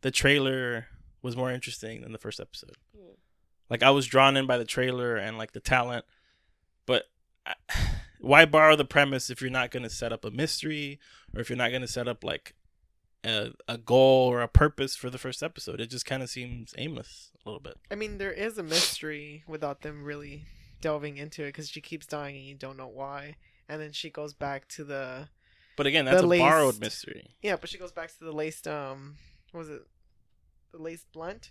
the 0.02 0.12
trailer 0.12 0.86
was 1.22 1.36
more 1.36 1.50
interesting 1.50 2.02
than 2.02 2.12
the 2.12 2.18
first 2.18 2.38
episode. 2.38 2.76
Hmm. 2.96 3.14
Like 3.68 3.82
I 3.82 3.90
was 3.90 4.06
drawn 4.06 4.36
in 4.36 4.46
by 4.46 4.58
the 4.58 4.64
trailer 4.64 5.16
and 5.16 5.36
like 5.36 5.52
the 5.52 5.60
talent, 5.60 6.04
but 6.86 7.04
I, 7.44 7.54
why 8.20 8.44
borrow 8.44 8.76
the 8.76 8.84
premise 8.84 9.28
if 9.28 9.40
you're 9.40 9.50
not 9.50 9.70
going 9.70 9.82
to 9.82 9.90
set 9.90 10.12
up 10.12 10.24
a 10.24 10.30
mystery 10.30 11.00
or 11.34 11.40
if 11.40 11.48
you're 11.48 11.56
not 11.56 11.70
going 11.70 11.80
to 11.80 11.88
set 11.88 12.06
up 12.06 12.22
like 12.22 12.54
a 13.24 13.50
a 13.68 13.78
goal 13.78 14.28
or 14.30 14.40
a 14.40 14.48
purpose 14.48 14.96
for 14.96 15.10
the 15.10 15.18
first 15.18 15.42
episode? 15.42 15.80
It 15.80 15.90
just 15.90 16.06
kind 16.06 16.22
of 16.22 16.30
seems 16.30 16.74
aimless 16.78 17.30
a 17.44 17.48
little 17.48 17.60
bit. 17.60 17.76
I 17.90 17.94
mean, 17.94 18.18
there 18.18 18.32
is 18.32 18.58
a 18.58 18.62
mystery 18.62 19.44
without 19.46 19.82
them 19.82 20.04
really 20.04 20.44
delving 20.80 21.16
into 21.18 21.42
it 21.42 21.48
because 21.48 21.68
she 21.68 21.80
keeps 21.80 22.06
dying 22.06 22.36
and 22.36 22.44
you 22.44 22.54
don't 22.54 22.76
know 22.76 22.88
why. 22.88 23.36
And 23.68 23.80
then 23.80 23.92
she 23.92 24.10
goes 24.10 24.32
back 24.34 24.66
to 24.68 24.84
the 24.84 25.28
But 25.76 25.86
again, 25.86 26.04
that's 26.06 26.20
The 26.22 26.30
a 26.30 26.38
borrowed 26.38 26.80
mystery. 26.80 27.36
yeah, 27.42 27.56
but 27.56 27.68
she 27.70 27.78
goes 27.78 27.92
back 27.92 28.08
to 28.18 28.24
the 28.24 28.32
laced 28.32 28.66
um, 28.66 29.16
what 29.52 29.58
was 29.60 29.68
it? 29.70 29.82
The 30.72 30.82
laced 30.82 31.12
blunt. 31.12 31.50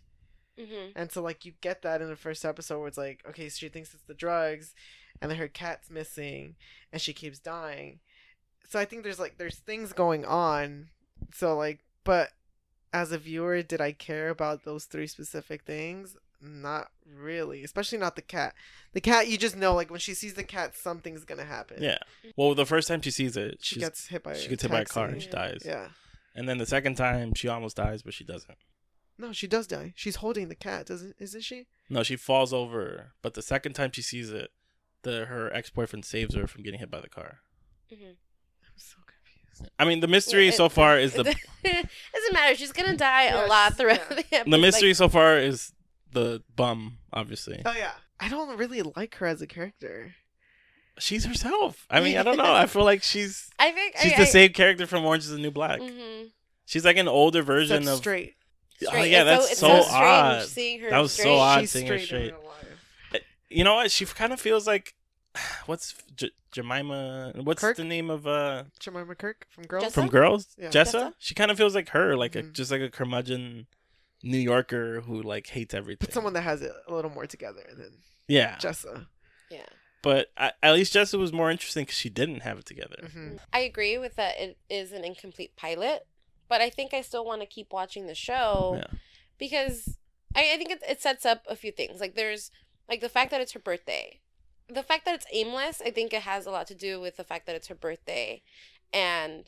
Mm-hmm. 0.60 0.92
And 0.96 1.12
so 1.12 1.22
like 1.22 1.46
you 1.46 1.54
get 1.62 1.84
that 1.84 2.02
in 2.02 2.10
the 2.10 2.16
first 2.16 2.44
episode 2.44 2.80
where 2.80 2.88
it's 2.88 2.98
like, 2.98 3.24
okay, 3.30 3.48
so 3.50 3.58
she 3.60 3.70
thinks 3.70 3.94
it's 3.94 4.04
the 4.04 4.14
drugs, 4.14 4.74
and 5.22 5.32
then 5.32 5.38
her 5.38 5.48
cat's 5.48 5.90
missing, 5.90 6.56
and 6.92 7.02
she 7.02 7.14
keeps 7.14 7.40
dying. 7.40 8.00
So 8.70 8.78
I 8.80 8.86
think 8.86 9.04
there's 9.04 9.20
like 9.20 9.38
there's 9.38 9.58
things 9.60 9.94
going 9.94 10.26
on. 10.26 10.90
So 11.34 11.56
like, 11.56 11.80
but 12.04 12.30
as 12.94 13.12
a 13.12 13.18
viewer, 13.18 13.62
did 13.62 13.82
I 13.82 13.92
care 13.92 14.30
about 14.30 14.64
those 14.64 14.86
three 14.86 15.08
specific 15.08 15.64
things? 15.64 16.16
Not 16.42 16.90
really, 17.06 17.64
especially 17.64 17.98
not 17.98 18.16
the 18.16 18.22
cat. 18.22 18.56
The 18.94 19.02
cat, 19.02 19.28
you 19.28 19.38
just 19.38 19.58
know 19.58 19.74
like 19.74 19.92
when 19.92 20.00
she 20.00 20.14
sees 20.14 20.36
the 20.36 20.44
cat, 20.44 20.76
something's 20.76 21.26
gonna 21.26 21.44
happen. 21.44 21.84
Yeah. 21.84 21.98
Well, 22.38 22.56
the 22.56 22.66
first 22.66 22.88
time 22.88 23.02
she 23.02 23.12
sees 23.12 23.36
it, 23.36 23.58
she 23.62 23.80
gets 23.80 24.08
hit 24.08 24.24
by 24.24 24.36
she 24.36 24.48
a 24.48 24.50
gets 24.50 24.64
hit 24.64 24.72
by 24.72 24.82
a 24.82 24.86
car 24.86 25.08
and 25.08 25.22
she 25.22 25.30
dies. 25.30 25.64
Yeah. 25.66 25.90
And 26.34 26.48
then 26.48 26.58
the 26.58 26.66
second 26.66 26.96
time 26.96 27.34
she 27.34 27.48
almost 27.48 27.76
dies, 27.76 28.02
but 28.02 28.14
she 28.14 28.24
doesn't. 28.24 28.58
No, 29.18 29.34
she 29.34 29.48
does 29.48 29.68
die. 29.68 29.92
She's 29.98 30.16
holding 30.18 30.48
the 30.48 30.56
cat, 30.56 30.86
doesn't? 30.86 31.16
Isn't 31.20 31.42
she? 31.44 31.68
No, 31.90 32.04
she 32.04 32.16
falls 32.16 32.54
over. 32.54 33.12
But 33.22 33.34
the 33.34 33.42
second 33.42 33.74
time 33.74 33.92
she 33.92 34.02
sees 34.02 34.30
it, 34.32 34.52
the 35.04 35.26
her 35.26 35.54
ex 35.54 35.70
boyfriend 35.70 36.06
saves 36.06 36.36
her 36.36 36.48
from 36.48 36.64
getting 36.64 36.80
hit 36.80 36.90
by 36.90 37.02
the 37.02 37.10
car. 37.10 37.40
Mm-hmm. 37.92 38.06
I'm 38.06 38.78
so 38.78 38.96
confused. 39.60 39.74
I 39.80 39.86
mean, 39.86 40.00
the 40.00 40.08
mystery 40.08 40.44
Yeah, 40.46 40.50
it- 40.50 40.56
so 40.58 40.70
far 40.70 40.98
is 41.00 41.14
the 41.14 41.24
doesn't 41.24 42.34
matter. 42.34 42.56
She's 42.56 42.72
gonna 42.72 42.96
die 42.98 43.26
a 43.26 43.48
lot 43.48 43.78
throughout 43.78 44.00
yeah. 44.10 44.16
the 44.16 44.26
episode. 44.36 44.52
the 44.52 44.58
mystery 44.58 44.90
Like, 44.90 44.98
so 44.98 45.10
far 45.10 45.38
is 45.38 45.72
the 46.12 46.42
bum. 46.56 46.98
Obviously, 47.14 47.62
Oh 47.66 47.74
yeah. 47.76 47.92
I 48.20 48.28
don't 48.30 48.58
really 48.58 48.82
like 48.82 49.16
her 49.16 49.26
as 49.28 49.42
a 49.42 49.48
character. 49.48 50.14
she's 51.00 51.26
herself. 51.26 51.86
I 51.90 52.02
mean, 52.02 52.18
I 52.18 52.24
don't 52.24 52.38
know. 52.38 52.54
I 52.54 52.66
feel 52.66 52.84
like 52.84 53.02
she's 53.04 53.50
I 53.58 53.72
think 53.72 53.96
she's 53.98 54.14
I, 54.14 54.18
the 54.18 54.22
I, 54.24 54.26
same 54.26 54.54
character 54.54 54.86
from 54.88 55.06
Orange 55.06 55.24
Is 55.24 55.30
the 55.32 55.38
New 55.38 55.52
Black. 55.52 55.80
hmm 55.82 56.24
She's 56.66 56.86
like 56.86 56.98
an 56.98 57.08
older 57.08 57.42
version 57.42 57.78
Except 57.78 57.94
of. 57.94 57.98
straight. 58.00 58.36
Oh 58.94 59.02
yeah, 59.04 59.24
that's 59.24 59.52
it's 59.52 59.60
so, 59.60 59.82
strange 59.82 59.88
odd. 59.92 60.44
Seeing 60.46 60.80
her 60.82 60.90
That 60.92 61.00
was 61.00 61.12
so 61.12 61.36
odd 61.36 61.62
She's 61.62 61.72
seeing 61.72 61.88
her 61.88 61.98
straight, 62.00 62.22
in 62.22 62.30
straight. 62.30 62.44
life. 63.14 63.22
You 63.50 63.64
know 63.64 63.76
what? 63.76 63.90
She 63.92 64.06
kind 64.06 64.32
of 64.32 64.40
feels 64.40 64.68
like 64.68 64.94
what's 65.66 65.94
J- 66.16 66.32
Jemima? 66.52 67.34
What's 67.36 67.62
Kirk? 67.62 67.78
the 67.78 67.84
name 67.84 68.10
of 68.10 68.26
uh 68.28 68.64
Jemima 68.80 69.16
Kirk 69.16 69.46
from 69.50 69.66
Girls. 69.66 69.84
Jessica? 69.84 70.02
from 70.02 70.10
Girls? 70.10 70.48
Yeah. 70.58 70.70
Jessa? 70.70 70.94
Jessa? 70.94 71.14
She 71.20 71.36
kind 71.36 71.52
of 71.52 71.58
feels 71.58 71.76
like 71.76 71.90
her, 71.90 72.16
like 72.16 72.36
a, 72.36 72.44
Mhm. 72.44 72.54
just 72.54 72.72
like 72.72 72.82
a 72.82 72.90
curmudgeon 72.90 73.68
New 74.24 74.38
Yorker 74.38 75.02
who 75.02 75.22
like 75.22 75.48
hates 75.48 75.74
everything. 75.74 76.06
But 76.08 76.14
someone 76.14 76.34
that 76.34 76.42
has 76.42 76.62
it 76.62 76.72
a 76.88 76.94
little 76.94 77.12
more 77.12 77.26
together 77.28 77.64
than 77.76 78.00
yeah, 78.28 78.58
Jessa. 78.58 79.08
Yeah, 79.50 79.66
but 80.04 80.28
I, 80.38 80.52
at 80.62 80.74
least 80.74 80.94
Jessa 80.94 81.18
was 81.18 81.32
more 81.34 81.50
interesting 81.50 81.84
because 81.84 81.98
she 81.98 82.10
didn't 82.10 82.42
have 82.42 82.60
it 82.60 82.66
together. 82.66 83.10
hmm 83.12 83.38
I 83.54 83.60
agree 83.60 83.98
with 83.98 84.16
that. 84.16 84.40
It 84.40 84.58
is 84.70 84.92
an 84.92 85.04
incomplete 85.04 85.56
pilot, 85.56 86.06
but 86.48 86.62
I 86.62 86.70
think 86.70 86.94
I 86.94 87.02
still 87.02 87.26
want 87.26 87.42
to 87.42 87.48
keep 87.48 87.72
watching 87.72 88.08
the 88.08 88.14
show 88.16 88.74
Yeah. 88.78 88.98
because 89.38 89.98
I, 90.36 90.52
I 90.54 90.58
think 90.58 90.70
it, 90.72 90.84
it 90.88 91.02
sets 91.02 91.26
up 91.26 91.44
a 91.50 91.56
few 91.56 91.72
things. 91.72 92.00
Like 92.00 92.16
there's 92.16 92.52
like 92.88 93.02
the 93.02 93.10
fact 93.10 93.32
that 93.32 93.42
it's 93.42 93.54
her 93.54 93.60
birthday, 93.60 94.20
the 94.70 94.84
fact 94.84 95.06
that 95.06 95.16
it's 95.16 95.26
aimless. 95.32 95.82
I 95.84 95.92
think 95.92 96.14
it 96.14 96.22
has 96.24 96.46
a 96.46 96.52
lot 96.52 96.68
to 96.68 96.76
do 96.76 97.00
with 97.00 97.18
the 97.18 97.24
fact 97.24 97.46
that 97.48 97.56
it's 97.56 97.68
her 97.68 97.76
birthday, 97.76 98.42
and 98.94 99.46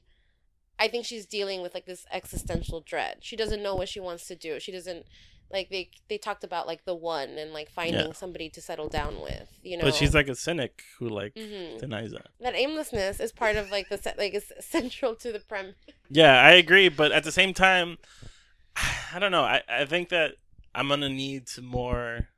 I 0.79 0.87
think 0.87 1.05
she's 1.05 1.25
dealing 1.25 1.61
with 1.61 1.73
like 1.73 1.85
this 1.85 2.05
existential 2.11 2.81
dread. 2.81 3.17
She 3.21 3.35
doesn't 3.35 3.61
know 3.61 3.75
what 3.75 3.89
she 3.89 3.99
wants 3.99 4.27
to 4.27 4.35
do. 4.35 4.59
She 4.59 4.71
doesn't 4.71 5.05
like 5.51 5.69
they 5.69 5.89
they 6.09 6.17
talked 6.17 6.43
about 6.43 6.65
like 6.65 6.85
the 6.85 6.95
one 6.95 7.31
and 7.37 7.51
like 7.53 7.69
finding 7.69 8.07
Yeah. 8.07 8.13
somebody 8.13 8.49
to 8.49 8.61
settle 8.61 8.87
down 8.87 9.21
with. 9.21 9.49
You 9.61 9.77
know, 9.77 9.83
But 9.83 9.95
she's 9.95 10.13
like 10.15 10.27
a 10.29 10.35
cynic 10.35 10.81
who 10.97 11.09
like 11.09 11.35
Mhm. 11.35 11.79
denies 11.79 12.11
that. 12.11 12.27
that 12.39 12.55
aimlessness 12.55 13.19
is 13.19 13.31
part 13.31 13.57
of 13.57 13.69
like 13.69 13.89
the 13.89 13.97
set 13.97 14.17
like 14.17 14.33
is 14.33 14.51
central 14.59 15.13
to 15.17 15.31
the 15.31 15.39
premise. 15.39 15.75
Yeah, 16.09 16.41
I 16.41 16.51
agree, 16.53 16.89
but 16.89 17.11
at 17.11 17.23
the 17.23 17.31
same 17.31 17.53
time, 17.53 17.97
I 19.13 19.19
don't 19.19 19.31
know. 19.31 19.43
I, 19.43 19.61
I 19.69 19.85
think 19.85 20.09
that 20.09 20.35
I'm 20.73 20.87
gonna 20.87 21.09
need 21.09 21.49
some 21.49 21.65
more. 21.65 22.29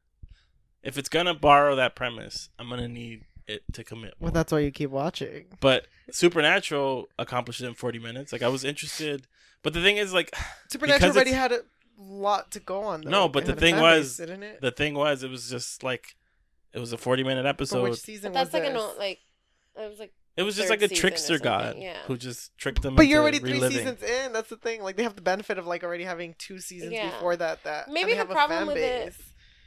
If 0.84 0.98
it's 0.98 1.10
gonna 1.10 1.34
borrow 1.34 1.76
that 1.76 1.96
premise, 1.96 2.50
I'm 2.60 2.70
gonna 2.70 2.88
need 2.88 3.24
it 3.48 3.64
to 3.74 3.84
commit. 3.84 4.14
Well, 4.20 4.32
that's 4.32 4.52
why 4.52 4.60
you 4.60 4.72
keep 4.72 4.90
watching. 4.90 5.46
But 5.60 5.88
Supernatural 6.12 7.10
accomplished 7.20 7.62
it 7.62 7.68
in 7.68 7.74
40 7.74 8.00
minutes. 8.00 8.32
Like 8.34 8.42
I 8.42 8.48
was 8.48 8.64
interested, 8.64 9.28
but 9.62 9.74
the 9.74 9.82
thing 9.82 9.98
is, 9.98 10.14
like 10.14 10.34
Supernatural 10.72 11.00
Because 11.12 11.16
already 11.16 11.32
had 11.32 11.52
a 11.52 11.62
lot 11.98 12.52
to 12.52 12.60
go 12.60 12.82
on. 12.84 13.02
Though. 13.02 13.10
No, 13.10 13.30
but 13.30 13.44
It 13.44 13.48
the 13.48 13.56
thing 13.56 13.78
was- 13.78 14.18
base, 14.18 14.28
didn't 14.28 14.44
it? 14.44 14.62
the 14.62 14.72
thing 14.72 14.94
was, 14.96 15.24
it 15.24 15.30
was 15.30 15.50
just 15.50 15.84
like 15.84 16.16
it 16.74 16.80
was 16.80 16.92
a 16.94 16.98
40 16.98 17.24
minute 17.24 17.44
For 17.44 17.48
episode. 17.50 17.84
which 17.90 18.00
season 18.02 18.32
But 18.34 18.40
that's 18.46 18.54
was 18.54 18.62
like 18.62 18.70
an 18.72 18.78
old 18.78 18.98
like 18.98 19.20
it 19.80 19.90
was 19.90 20.00
like 20.00 20.14
it 20.36 20.42
was 20.44 20.56
just 20.56 20.70
like 20.72 20.82
a 20.82 20.88
trickster 20.88 21.38
god 21.38 21.76
yeah. 21.78 21.98
who 22.08 22.18
just 22.18 22.58
tricked 22.58 22.82
them. 22.82 22.96
But 22.96 23.06
you're 23.08 23.20
into 23.20 23.24
already 23.24 23.40
three 23.40 23.54
reliving. 23.54 23.78
seasons 23.78 24.02
in. 24.04 24.34
That's 24.34 24.50
the 24.50 24.58
thing. 24.58 24.82
Like 24.82 24.96
they 24.96 25.04
have 25.04 25.16
the 25.16 25.22
benefit 25.22 25.60
of 25.60 25.68
like 25.68 25.84
already 25.84 26.04
having 26.06 26.34
two 26.40 26.60
seasons 26.60 26.92
Yeah. 26.94 27.12
before 27.12 27.36
that. 27.38 27.64
That 27.66 27.90
Maybe 27.90 28.12
the 28.14 28.18
have 28.18 28.30
a 28.32 28.34
problem 28.34 28.60
fan 28.60 28.68
with 28.68 28.78
it- 28.78 29.06
base. 29.06 29.22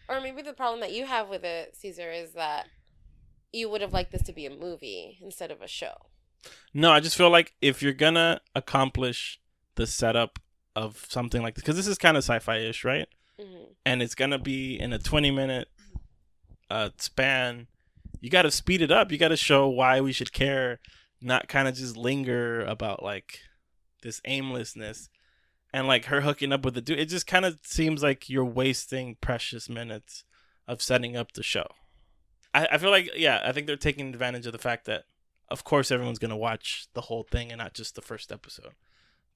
Or 0.08 0.20
maybe 0.20 0.42
the 0.42 0.52
problem 0.52 0.80
that 0.80 0.92
you 0.92 1.06
have 1.06 1.28
with 1.28 1.44
it, 1.44 1.76
Caesar, 1.76 2.10
is 2.10 2.32
that 2.32 2.66
you 3.52 3.68
would 3.70 3.80
have 3.80 3.92
liked 3.92 4.12
this 4.12 4.22
to 4.22 4.32
be 4.32 4.46
a 4.46 4.50
movie 4.50 5.18
instead 5.22 5.50
of 5.50 5.62
a 5.62 5.68
show. 5.68 5.94
No, 6.74 6.92
I 6.92 7.00
just 7.00 7.16
feel 7.16 7.30
like 7.30 7.54
if 7.60 7.82
you're 7.82 7.92
gonna 7.92 8.40
accomplish 8.54 9.40
the 9.74 9.86
setup 9.86 10.38
of 10.74 11.06
something 11.08 11.42
like 11.42 11.54
this, 11.54 11.62
because 11.62 11.76
this 11.76 11.86
is 11.86 11.98
kind 11.98 12.16
of 12.16 12.22
sci-fi 12.22 12.58
ish, 12.58 12.84
right? 12.84 13.08
hmm 13.40 13.64
And 13.84 14.02
it's 14.02 14.14
gonna 14.14 14.38
be 14.38 14.78
in 14.78 14.92
a 14.92 14.98
20 14.98 15.30
minute 15.30 15.68
uh, 16.70 16.90
span. 16.98 17.68
You 18.20 18.30
got 18.30 18.42
to 18.42 18.50
speed 18.50 18.82
it 18.82 18.90
up. 18.90 19.12
You 19.12 19.18
got 19.18 19.28
to 19.28 19.36
show 19.36 19.68
why 19.68 20.00
we 20.00 20.12
should 20.12 20.32
care, 20.32 20.80
not 21.20 21.48
kind 21.48 21.68
of 21.68 21.74
just 21.74 21.96
linger 21.96 22.64
about 22.64 23.02
like 23.02 23.38
this 24.02 24.20
aimlessness 24.24 25.08
and 25.72 25.86
like 25.86 26.06
her 26.06 26.20
hooking 26.22 26.52
up 26.52 26.64
with 26.64 26.74
the 26.74 26.80
dude. 26.80 26.98
It 26.98 27.08
just 27.08 27.26
kind 27.26 27.44
of 27.44 27.58
seems 27.62 28.02
like 28.02 28.28
you're 28.28 28.44
wasting 28.44 29.16
precious 29.20 29.68
minutes 29.68 30.24
of 30.66 30.80
setting 30.82 31.16
up 31.16 31.32
the 31.32 31.42
show. 31.42 31.66
I, 32.54 32.66
I 32.72 32.78
feel 32.78 32.90
like 32.90 33.10
yeah, 33.16 33.42
I 33.44 33.52
think 33.52 33.66
they're 33.66 33.76
taking 33.76 34.08
advantage 34.08 34.46
of 34.46 34.52
the 34.52 34.58
fact 34.58 34.86
that 34.86 35.04
of 35.48 35.62
course 35.64 35.90
everyone's 35.90 36.18
gonna 36.18 36.36
watch 36.36 36.86
the 36.94 37.02
whole 37.02 37.22
thing 37.22 37.50
and 37.52 37.58
not 37.58 37.74
just 37.74 37.94
the 37.94 38.02
first 38.02 38.32
episode. 38.32 38.72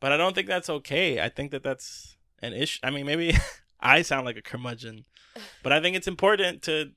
But 0.01 0.13
I 0.13 0.17
don't 0.17 0.35
think 0.35 0.47
that's 0.47 0.71
okay. 0.71 1.21
I 1.21 1.29
think 1.29 1.51
that 1.51 1.63
that's 1.63 2.17
an 2.41 2.55
issue. 2.55 2.81
I 2.83 2.91
mean, 2.91 3.05
maybe 3.07 3.35
I 3.81 4.03
sound 4.03 4.25
like 4.27 4.37
a 4.39 4.43
curmudgeon, 4.43 5.05
but 5.63 5.73
I 5.73 5.81
think 5.81 5.95
it's 5.97 6.09
important 6.09 6.63
to 6.63 6.93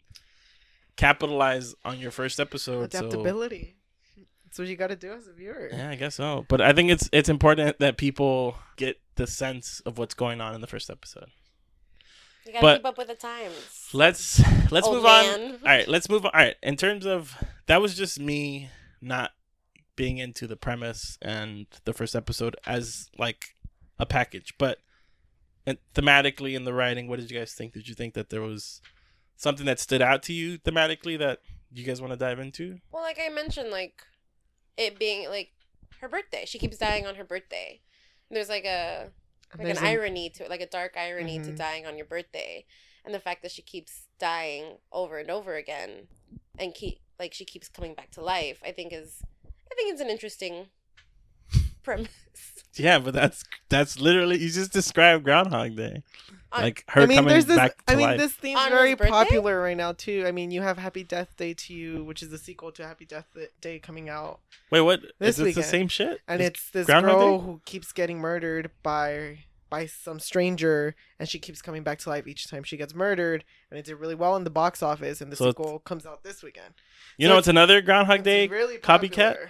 capitalize 0.96 1.75
on 1.84 2.00
your 2.00 2.12
first 2.12 2.40
episode. 2.40 2.92
so- 2.92 3.00
Adaptability. 3.00 3.75
That's 4.53 4.60
what 4.60 4.67
you 4.67 4.75
got 4.75 4.88
to 4.91 4.95
do 4.95 5.12
as 5.13 5.27
a 5.27 5.33
viewer. 5.33 5.67
yeah, 5.74 5.89
I 5.89 5.95
guess 5.95 6.13
so. 6.13 6.45
But 6.48 6.62
I 6.62 6.74
think 6.74 6.91
it's 6.91 7.10
it's 7.12 7.27
important 7.27 7.79
that 7.79 7.98
people 7.98 8.55
get 8.77 9.00
the 9.15 9.25
sense 9.25 9.79
of 9.79 9.98
what's 9.98 10.13
going 10.13 10.41
on 10.41 10.53
in 10.53 10.62
the 10.62 10.67
first 10.67 10.91
episode. 10.91 11.31
You 12.45 12.53
gotta 12.53 12.62
But- 12.62 12.77
keep 12.77 12.86
up 12.86 12.98
with 13.00 13.07
the 13.07 13.15
times. 13.15 13.89
Let's 13.93 14.39
let's 14.72 14.86
Old 14.86 14.98
move 14.98 15.05
on. 15.07 15.39
All 15.53 15.57
right, 15.63 15.88
let's 15.88 16.07
move 16.07 16.24
on. 16.25 16.31
All 16.36 16.39
right, 16.39 16.55
in 16.62 16.75
terms 16.77 17.03
of 17.07 17.36
that 17.65 17.81
was 17.81 17.98
just 17.98 18.19
me 18.19 18.69
not 19.01 19.31
being 19.95 20.19
into 20.19 20.45
the 20.45 20.55
premise 20.55 21.17
and 21.19 21.65
the 21.86 21.93
first 21.93 22.15
episode 22.15 22.55
as 22.67 23.10
like 23.17 23.55
a 23.98 24.05
package, 24.05 24.53
but 24.60 24.77
and 25.65 25.79
thematically 25.95 26.53
in 26.55 26.63
the 26.63 26.74
writing, 26.75 27.07
what 27.07 27.17
did 27.19 27.31
you 27.31 27.39
guys 27.39 27.53
think? 27.53 27.74
Did 27.74 27.88
you 27.88 27.95
think 27.95 28.13
that 28.13 28.29
there 28.29 28.41
was 28.41 28.81
something 29.36 29.65
that 29.65 29.79
stood 29.79 30.03
out 30.03 30.22
to 30.24 30.33
you 30.33 30.60
thematically 30.60 31.17
that 31.17 31.39
you 31.72 31.83
guys 31.83 32.00
want 32.01 32.13
to 32.13 32.17
dive 32.17 32.38
into? 32.39 32.77
Well, 32.91 33.01
like 33.01 33.19
I 33.19 33.29
mentioned, 33.29 33.72
like 33.72 34.03
it 34.77 34.98
being 35.00 35.30
like 35.30 35.51
her 36.01 36.08
birthday. 36.10 36.44
She 36.46 36.60
keeps 36.60 36.77
dying 36.77 37.06
on 37.06 37.15
her 37.15 37.24
birthday. 37.24 37.82
There's 38.30 38.50
like 38.50 38.65
a 38.65 39.12
like 39.58 39.65
there's 39.68 39.77
an 39.80 39.86
a- 39.86 39.89
irony 39.89 40.30
to 40.32 40.44
it, 40.46 40.50
like 40.50 40.62
a 40.62 40.65
dark 40.68 40.96
irony 40.98 41.39
to 41.39 41.51
Mhm. 41.51 41.58
dying 41.58 41.86
on 41.86 41.98
your 41.98 42.06
birthday, 42.08 42.65
and 43.06 43.13
the 43.13 43.20
fact 43.20 43.42
that 43.44 43.51
she 43.51 43.62
keeps 43.62 44.08
dying 44.20 44.77
over 44.92 45.18
and 45.20 45.30
over 45.30 45.56
again, 45.56 46.08
and 46.58 46.74
keep 46.74 47.00
like 47.20 47.34
she 47.34 47.46
keeps 47.46 47.70
coming 47.70 47.94
back 47.94 48.10
to 48.12 48.22
life. 48.22 48.60
I 48.65 48.72
think 48.72 48.92
is, 48.94 49.22
I 49.46 49.75
think 49.75 49.92
it's 49.94 50.01
an 50.01 50.10
interesting 50.10 50.68
premise. 51.84 52.10
Yeah, 52.75 52.98
but 53.00 53.13
that's 53.13 53.44
that's 53.70 54.00
literally 54.00 54.39
you 54.39 54.50
just 54.50 54.74
described 54.74 55.24
Groundhog 55.24 55.75
Day, 55.75 56.01
like 56.62 56.83
her 56.89 57.01
I 57.01 57.05
mean, 57.05 57.17
coming 57.17 57.29
there's 57.33 57.45
this. 57.45 57.57
back 57.57 57.77
to 57.86 57.93
I 57.93 57.95
mean, 57.95 58.05
life. 58.07 58.19
this 58.19 58.33
theme's 58.36 58.60
On 58.60 58.69
very 58.69 58.95
popular 58.95 59.60
right 59.62 59.75
now 59.77 59.91
too. 59.93 60.24
I 60.27 60.31
mean, 60.31 60.51
you 60.51 60.62
have 60.62 60.77
Happy 60.77 61.03
Death 61.03 61.36
Day 61.38 61.53
to 61.53 61.74
You, 61.74 62.03
which 62.03 62.22
is 62.22 62.29
the 62.29 62.38
sequel 62.38 62.72
to 62.74 62.86
Happy 62.86 63.05
Death 63.05 63.25
Day 63.62 63.79
coming 63.79 64.10
out, 64.10 64.39
Wait, 64.72 64.81
what? 64.81 65.01
this 65.19 65.39
Is 65.39 65.48
it 65.48 65.55
the 65.55 65.63
same 65.63 65.88
shit? 65.88 66.19
and 66.27 66.41
Is- 66.41 66.48
it's 66.50 66.69
this 66.69 66.86
Groundhog 66.86 67.13
girl 67.19 67.39
Day? 67.39 67.45
who 67.45 67.62
keeps 67.65 67.91
getting 67.91 68.19
murdered 68.19 68.72
by 68.83 69.39
by 69.69 69.88
some 69.88 70.19
stranger, 70.19 70.95
and 71.19 71.27
she 71.27 71.39
keeps 71.39 71.60
coming 71.60 71.81
back 71.81 71.98
to 71.98 72.07
life 72.10 72.27
each 72.27 72.48
time 72.48 72.62
she 72.63 72.77
gets 72.77 72.93
murdered, 72.93 73.43
and 73.72 73.79
it 73.79 73.86
did 73.86 73.95
really 73.95 74.13
well 74.13 74.36
in 74.36 74.43
the 74.43 74.51
box 74.51 74.83
office. 74.83 75.19
And 75.19 75.31
the 75.31 75.36
So 75.36 75.50
sequel 75.50 75.79
comes 75.79 76.05
out 76.05 76.22
this 76.24 76.43
weekend. 76.43 76.75
you 77.17 77.25
so 77.25 77.29
know, 77.29 77.33
it's- 77.38 77.41
it's 77.43 77.48
another 77.48 77.81
Groundhog 77.81 78.19
It's 78.19 78.24
Day 78.24 78.48
really 78.48 78.77
copycat? 78.77 79.48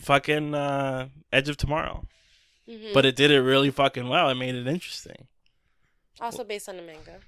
fucking 0.00 0.54
uh, 0.54 1.08
Edge 1.32 1.48
of 1.48 1.56
Tomorrow. 1.56 2.06
Mhm. 2.68 2.92
But 2.94 3.04
it 3.06 3.16
did 3.16 3.30
it 3.32 3.40
really 3.40 3.70
fucking 3.70 4.08
well. 4.08 4.28
It 4.28 4.34
made 4.36 4.54
it 4.54 4.66
interesting. 4.68 5.26
Also 6.20 6.44
based 6.44 6.68
on 6.68 6.78
a 6.78 6.82
manga. 6.82 7.20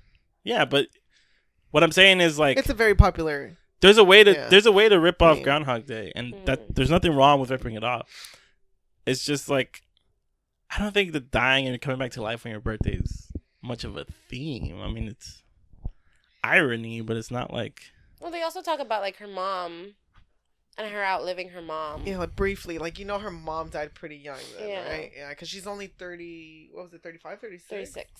Yeah, 0.45 0.65
but 0.65 0.87
what 1.71 1.83
I'm 1.83 1.93
saying 1.93 2.21
is 2.21 2.39
like 2.39 2.57
It's 2.59 2.69
a 2.71 2.75
very 2.75 2.95
popular. 2.95 3.57
there's 3.81 3.99
a 3.99 4.05
way 4.05 4.25
to 4.25 4.33
yeah. 4.33 4.49
there's 4.49 4.67
a 4.67 4.73
way 4.73 4.89
to 4.89 4.99
rip 4.99 5.21
off 5.23 5.39
Yeah. 5.39 5.45
Groundhog 5.45 5.87
Day, 5.87 6.13
and 6.15 6.33
Mm. 6.35 6.47
that 6.47 6.75
there's 6.75 6.91
nothing 6.91 7.15
wrong 7.15 7.41
with 7.41 7.51
ripping 7.51 7.75
it 7.75 7.85
off. 7.85 8.37
It's 9.07 9.25
just 9.25 9.49
like 9.49 9.83
I 10.71 10.79
don't 10.79 10.93
think 10.95 11.13
the 11.13 11.21
dying 11.21 11.67
and 11.67 11.81
coming 11.81 11.99
back 11.99 12.13
to 12.13 12.23
life 12.23 12.47
on 12.47 12.53
your 12.53 12.61
birthday 12.61 12.95
is 12.95 13.33
much 13.63 13.83
of 13.85 13.97
a 13.97 14.05
theme. 14.29 14.81
I 14.81 14.89
mean, 14.89 15.09
it's 15.09 15.43
irony, 16.43 17.01
but 17.01 17.17
it's 17.17 17.31
not 17.31 17.53
like 17.53 17.83
Well, 18.21 18.31
they 18.31 18.43
also 18.43 18.63
talk 18.63 18.81
about 18.81 19.03
like 19.03 19.17
her 19.17 19.27
mom 19.27 19.95
and 20.79 20.91
her 20.93 21.05
outliving 21.05 21.51
her 21.51 21.61
mom. 21.63 22.07
Yeah, 22.07 22.19
like, 22.19 22.37
briefly, 22.37 22.79
like 22.79 22.99
you 22.99 23.05
know, 23.05 23.19
her 23.19 23.31
mom 23.31 23.69
died 23.71 23.95
pretty 23.95 24.17
young, 24.17 24.39
then, 24.59 24.69
Yeah. 24.69 24.89
right? 24.91 25.13
Yeah, 25.15 25.29
because 25.31 25.49
she's 25.49 25.67
only 25.67 25.89
thirty. 25.89 26.69
What 26.73 26.85
was 26.85 26.95
it, 26.95 27.03
35, 27.03 27.41
36? 27.41 27.69
36. 27.69 28.11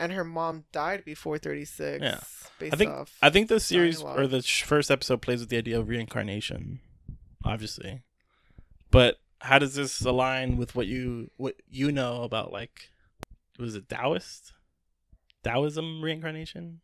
And 0.00 0.12
her 0.12 0.24
mom 0.24 0.64
died 0.72 1.04
before 1.04 1.38
thirty 1.38 1.64
six. 1.64 2.02
Yeah. 2.02 2.20
based 2.58 2.74
I 2.74 2.76
think 2.76 2.90
off. 2.90 3.16
I 3.22 3.30
think 3.30 3.48
the 3.48 3.60
series 3.60 3.98
dialogue. 3.98 4.18
or 4.18 4.26
the 4.26 4.42
sh- 4.42 4.62
first 4.62 4.90
episode 4.90 5.20
plays 5.22 5.40
with 5.40 5.50
the 5.50 5.58
idea 5.58 5.78
of 5.78 5.88
reincarnation, 5.88 6.80
obviously. 7.44 8.02
But 8.90 9.18
how 9.40 9.58
does 9.58 9.74
this 9.74 10.00
align 10.00 10.56
with 10.56 10.74
what 10.74 10.86
you 10.86 11.30
what 11.36 11.54
you 11.68 11.92
know 11.92 12.22
about 12.22 12.50
like 12.52 12.90
was 13.58 13.74
it 13.76 13.88
Taoist? 13.88 14.54
Taoism 15.44 16.02
reincarnation? 16.02 16.80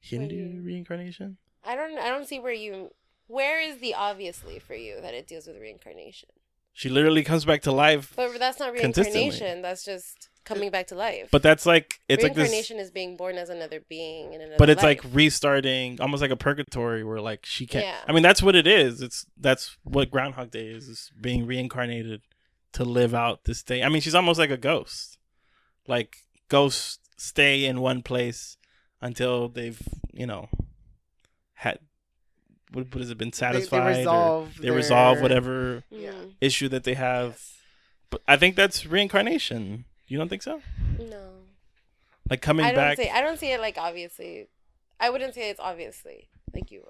Hindu 0.00 0.34
you- 0.34 0.62
reincarnation? 0.62 1.36
I 1.64 1.76
don't 1.76 1.98
I 1.98 2.08
don't 2.08 2.26
see 2.26 2.40
where 2.40 2.52
you 2.54 2.92
where 3.26 3.60
is 3.60 3.78
the 3.78 3.92
obviously 3.94 4.58
for 4.58 4.74
you 4.74 5.00
that 5.02 5.12
it 5.12 5.26
deals 5.28 5.46
with 5.46 5.58
reincarnation. 5.58 6.30
She 6.72 6.88
literally 6.88 7.22
comes 7.24 7.44
back 7.44 7.60
to 7.62 7.72
life. 7.72 8.14
But 8.16 8.38
that's 8.38 8.58
not 8.58 8.74
Consistently. 8.74 9.28
reincarnation. 9.28 9.60
That's 9.60 9.84
just 9.84 10.29
coming 10.44 10.70
back 10.70 10.86
to 10.88 10.94
life. 10.94 11.28
But 11.30 11.42
that's 11.42 11.66
like 11.66 12.00
it's 12.08 12.22
like 12.22 12.34
this 12.34 12.44
reincarnation 12.48 12.78
is 12.78 12.90
being 12.90 13.16
born 13.16 13.36
as 13.36 13.50
another 13.50 13.80
being 13.88 14.32
in 14.32 14.40
another. 14.40 14.56
but 14.58 14.70
it's 14.70 14.82
like 14.82 15.00
restarting 15.12 16.00
almost 16.00 16.20
like 16.22 16.30
a 16.30 16.36
purgatory 16.36 17.04
where 17.04 17.20
like 17.20 17.44
she 17.44 17.66
can't 17.66 17.84
Yeah. 17.84 17.98
i 18.08 18.12
mean 18.12 18.22
that's 18.22 18.42
what 18.42 18.56
it 18.56 18.66
is 18.66 19.00
it's 19.02 19.26
that's 19.38 19.76
what 19.84 20.10
groundhog 20.10 20.50
day 20.50 20.66
is 20.68 20.88
is 20.88 21.12
being 21.20 21.46
reincarnated 21.46 22.22
to 22.72 22.84
live 22.84 23.14
out 23.14 23.44
this 23.44 23.62
day 23.62 23.82
i 23.82 23.88
mean 23.88 24.00
she's 24.00 24.14
almost 24.14 24.38
like 24.38 24.50
a 24.50 24.56
ghost 24.56 25.18
like 25.86 26.16
ghosts 26.48 26.98
stay 27.16 27.64
in 27.64 27.80
one 27.80 28.02
place 28.02 28.56
until 29.02 29.48
they've 29.48 29.80
you 30.12 30.26
know 30.26 30.48
had 31.54 31.78
what, 32.72 32.86
what 32.94 33.00
has 33.00 33.10
it 33.10 33.18
been 33.18 33.32
satisfied 33.32 33.80
They, 33.80 33.84
or 33.94 33.98
resolve. 33.98 34.56
they 34.60 34.70
resolve 34.70 35.20
whatever 35.20 35.84
Yeah. 35.90 36.12
Issue 36.40 36.68
that 36.70 36.84
they 36.84 36.94
have 36.94 37.32
Yes. 37.32 37.54
but 38.08 38.22
i 38.26 38.36
think 38.36 38.56
that's 38.56 38.86
reincarnation 38.86 39.84
you 40.10 40.18
don't 40.18 40.28
think 40.28 40.42
so 40.42 40.60
no, 40.98 41.30
like 42.28 42.42
coming 42.42 42.66
I 42.66 42.72
don't 42.72 42.76
back 42.76 42.96
see. 42.98 43.08
I 43.08 43.22
don't 43.22 43.38
see 43.38 43.52
it 43.52 43.60
like 43.60 43.78
obviously. 43.78 44.48
I 44.98 45.08
wouldn't 45.08 45.34
say 45.34 45.48
it's 45.48 45.60
obviously 45.60 46.28
like 46.52 46.70
you. 46.70 46.84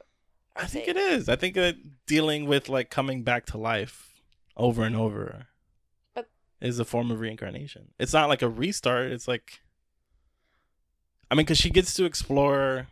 I 0.56 0.66
think 0.66 0.86
saying. 0.86 0.96
it 0.96 1.00
is. 1.00 1.28
I 1.28 1.36
think 1.36 1.54
that 1.54 1.76
dealing 2.06 2.46
with 2.46 2.68
like 2.68 2.90
coming 2.90 3.22
back 3.22 3.46
to 3.46 3.56
life 3.56 4.20
over 4.56 4.82
and 4.82 4.96
over 4.96 5.46
But- 6.14 6.28
is 6.60 6.80
a 6.80 6.84
form 6.84 7.10
of 7.12 7.20
reincarnation. 7.20 7.88
It's 8.00 8.12
not 8.12 8.28
like 8.28 8.42
a 8.42 8.48
restart. 8.48 9.12
It's 9.12 9.28
like, 9.28 9.60
I 11.30 11.34
mean, 11.36 11.46
because 11.46 11.58
she 11.58 11.70
gets 11.70 11.94
to 11.94 12.04
explore. 12.04 12.88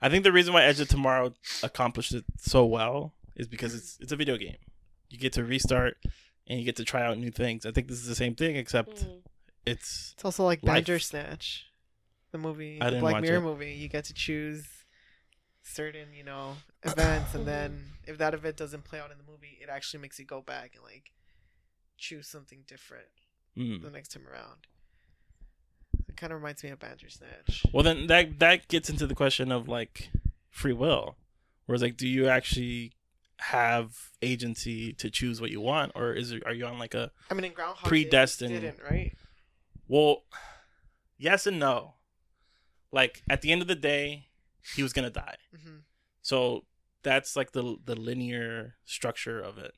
I 0.00 0.08
think 0.08 0.22
the 0.22 0.32
reason 0.32 0.54
why 0.54 0.62
Edge 0.62 0.78
of 0.78 0.88
Tomorrow 0.88 1.32
accomplished 1.64 2.14
it 2.14 2.24
so 2.38 2.64
well 2.64 3.12
is 3.34 3.48
because 3.48 3.74
it's 3.74 3.98
it's 4.00 4.12
a 4.12 4.16
video 4.16 4.36
game. 4.36 4.56
You 5.10 5.18
get 5.18 5.32
to 5.32 5.44
restart 5.44 5.96
and 6.46 6.58
you 6.58 6.64
get 6.64 6.76
to 6.76 6.84
try 6.84 7.04
out 7.04 7.18
new 7.18 7.30
things. 7.30 7.66
I 7.66 7.72
think 7.72 7.88
this 7.88 7.98
is 7.98 8.06
the 8.06 8.14
same 8.14 8.34
thing, 8.34 8.56
except 8.56 9.04
Mhm. 9.04 9.22
it's 9.64 10.12
It's 10.14 10.24
also 10.24 10.44
like 10.44 10.62
Life. 10.62 10.74
Bandersnatch, 10.74 11.66
the 12.30 12.38
movie, 12.38 12.80
I 12.80 12.90
the 12.90 13.00
Black 13.00 13.22
Mirror 13.22 13.38
it. 13.38 13.42
movie. 13.42 13.72
You 13.72 13.88
get 13.88 14.04
to 14.06 14.14
choose 14.14 14.66
certain, 15.62 16.12
you 16.14 16.22
know, 16.22 16.56
events, 16.84 17.34
and 17.34 17.46
then 17.46 17.92
if 18.06 18.18
that 18.18 18.34
event 18.34 18.56
doesn't 18.56 18.84
play 18.84 19.00
out 19.00 19.10
in 19.10 19.18
the 19.18 19.24
movie, 19.24 19.58
it 19.60 19.68
actually 19.68 20.00
makes 20.00 20.18
you 20.18 20.24
go 20.24 20.40
back 20.40 20.74
and 20.74 20.84
like 20.84 21.12
choose 21.98 22.28
something 22.28 22.62
different 22.66 23.08
mm. 23.56 23.82
the 23.82 23.90
next 23.90 24.12
time 24.12 24.26
around. 24.28 24.66
It 26.08 26.16
kind 26.16 26.32
of 26.32 26.38
reminds 26.38 26.62
me 26.62 26.70
of 26.70 26.78
Bandersnatch. 26.78 27.66
Well, 27.72 27.82
then 27.82 28.06
that 28.06 28.38
that 28.38 28.68
gets 28.68 28.88
into 28.88 29.06
the 29.06 29.14
question 29.14 29.50
of 29.50 29.68
like 29.68 30.10
free 30.50 30.72
will, 30.72 31.16
whereas 31.66 31.82
like, 31.82 31.96
do 31.96 32.06
you 32.06 32.28
actually 32.28 32.92
have 33.38 34.10
agency 34.22 34.92
to 34.94 35.10
choose 35.10 35.40
what 35.40 35.50
you 35.50 35.60
want, 35.60 35.92
or 35.94 36.12
is 36.12 36.32
it, 36.32 36.42
are 36.46 36.52
you 36.54 36.66
on 36.66 36.78
like 36.78 36.94
a 36.94 37.10
I 37.30 37.34
mean, 37.34 37.44
in 37.44 37.52
Groundhog 37.52 37.84
Day, 37.84 37.88
Predestined. 37.88 38.52
it 38.54 38.60
didn't 38.60 38.82
right? 38.82 39.12
well, 39.88 40.24
yes 41.18 41.46
and 41.46 41.58
no. 41.58 41.94
Like 42.92 43.22
at 43.28 43.42
the 43.42 43.52
end 43.52 43.62
of 43.62 43.68
the 43.68 43.74
day, 43.74 44.28
he 44.74 44.82
was 44.82 44.92
gonna 44.92 45.10
die, 45.10 45.36
hmm 45.62 45.78
so 46.22 46.64
that's 47.02 47.36
like 47.36 47.52
the 47.52 47.76
the 47.84 47.94
linear 47.94 48.74
structure 48.84 49.40
of 49.40 49.58
it. 49.58 49.72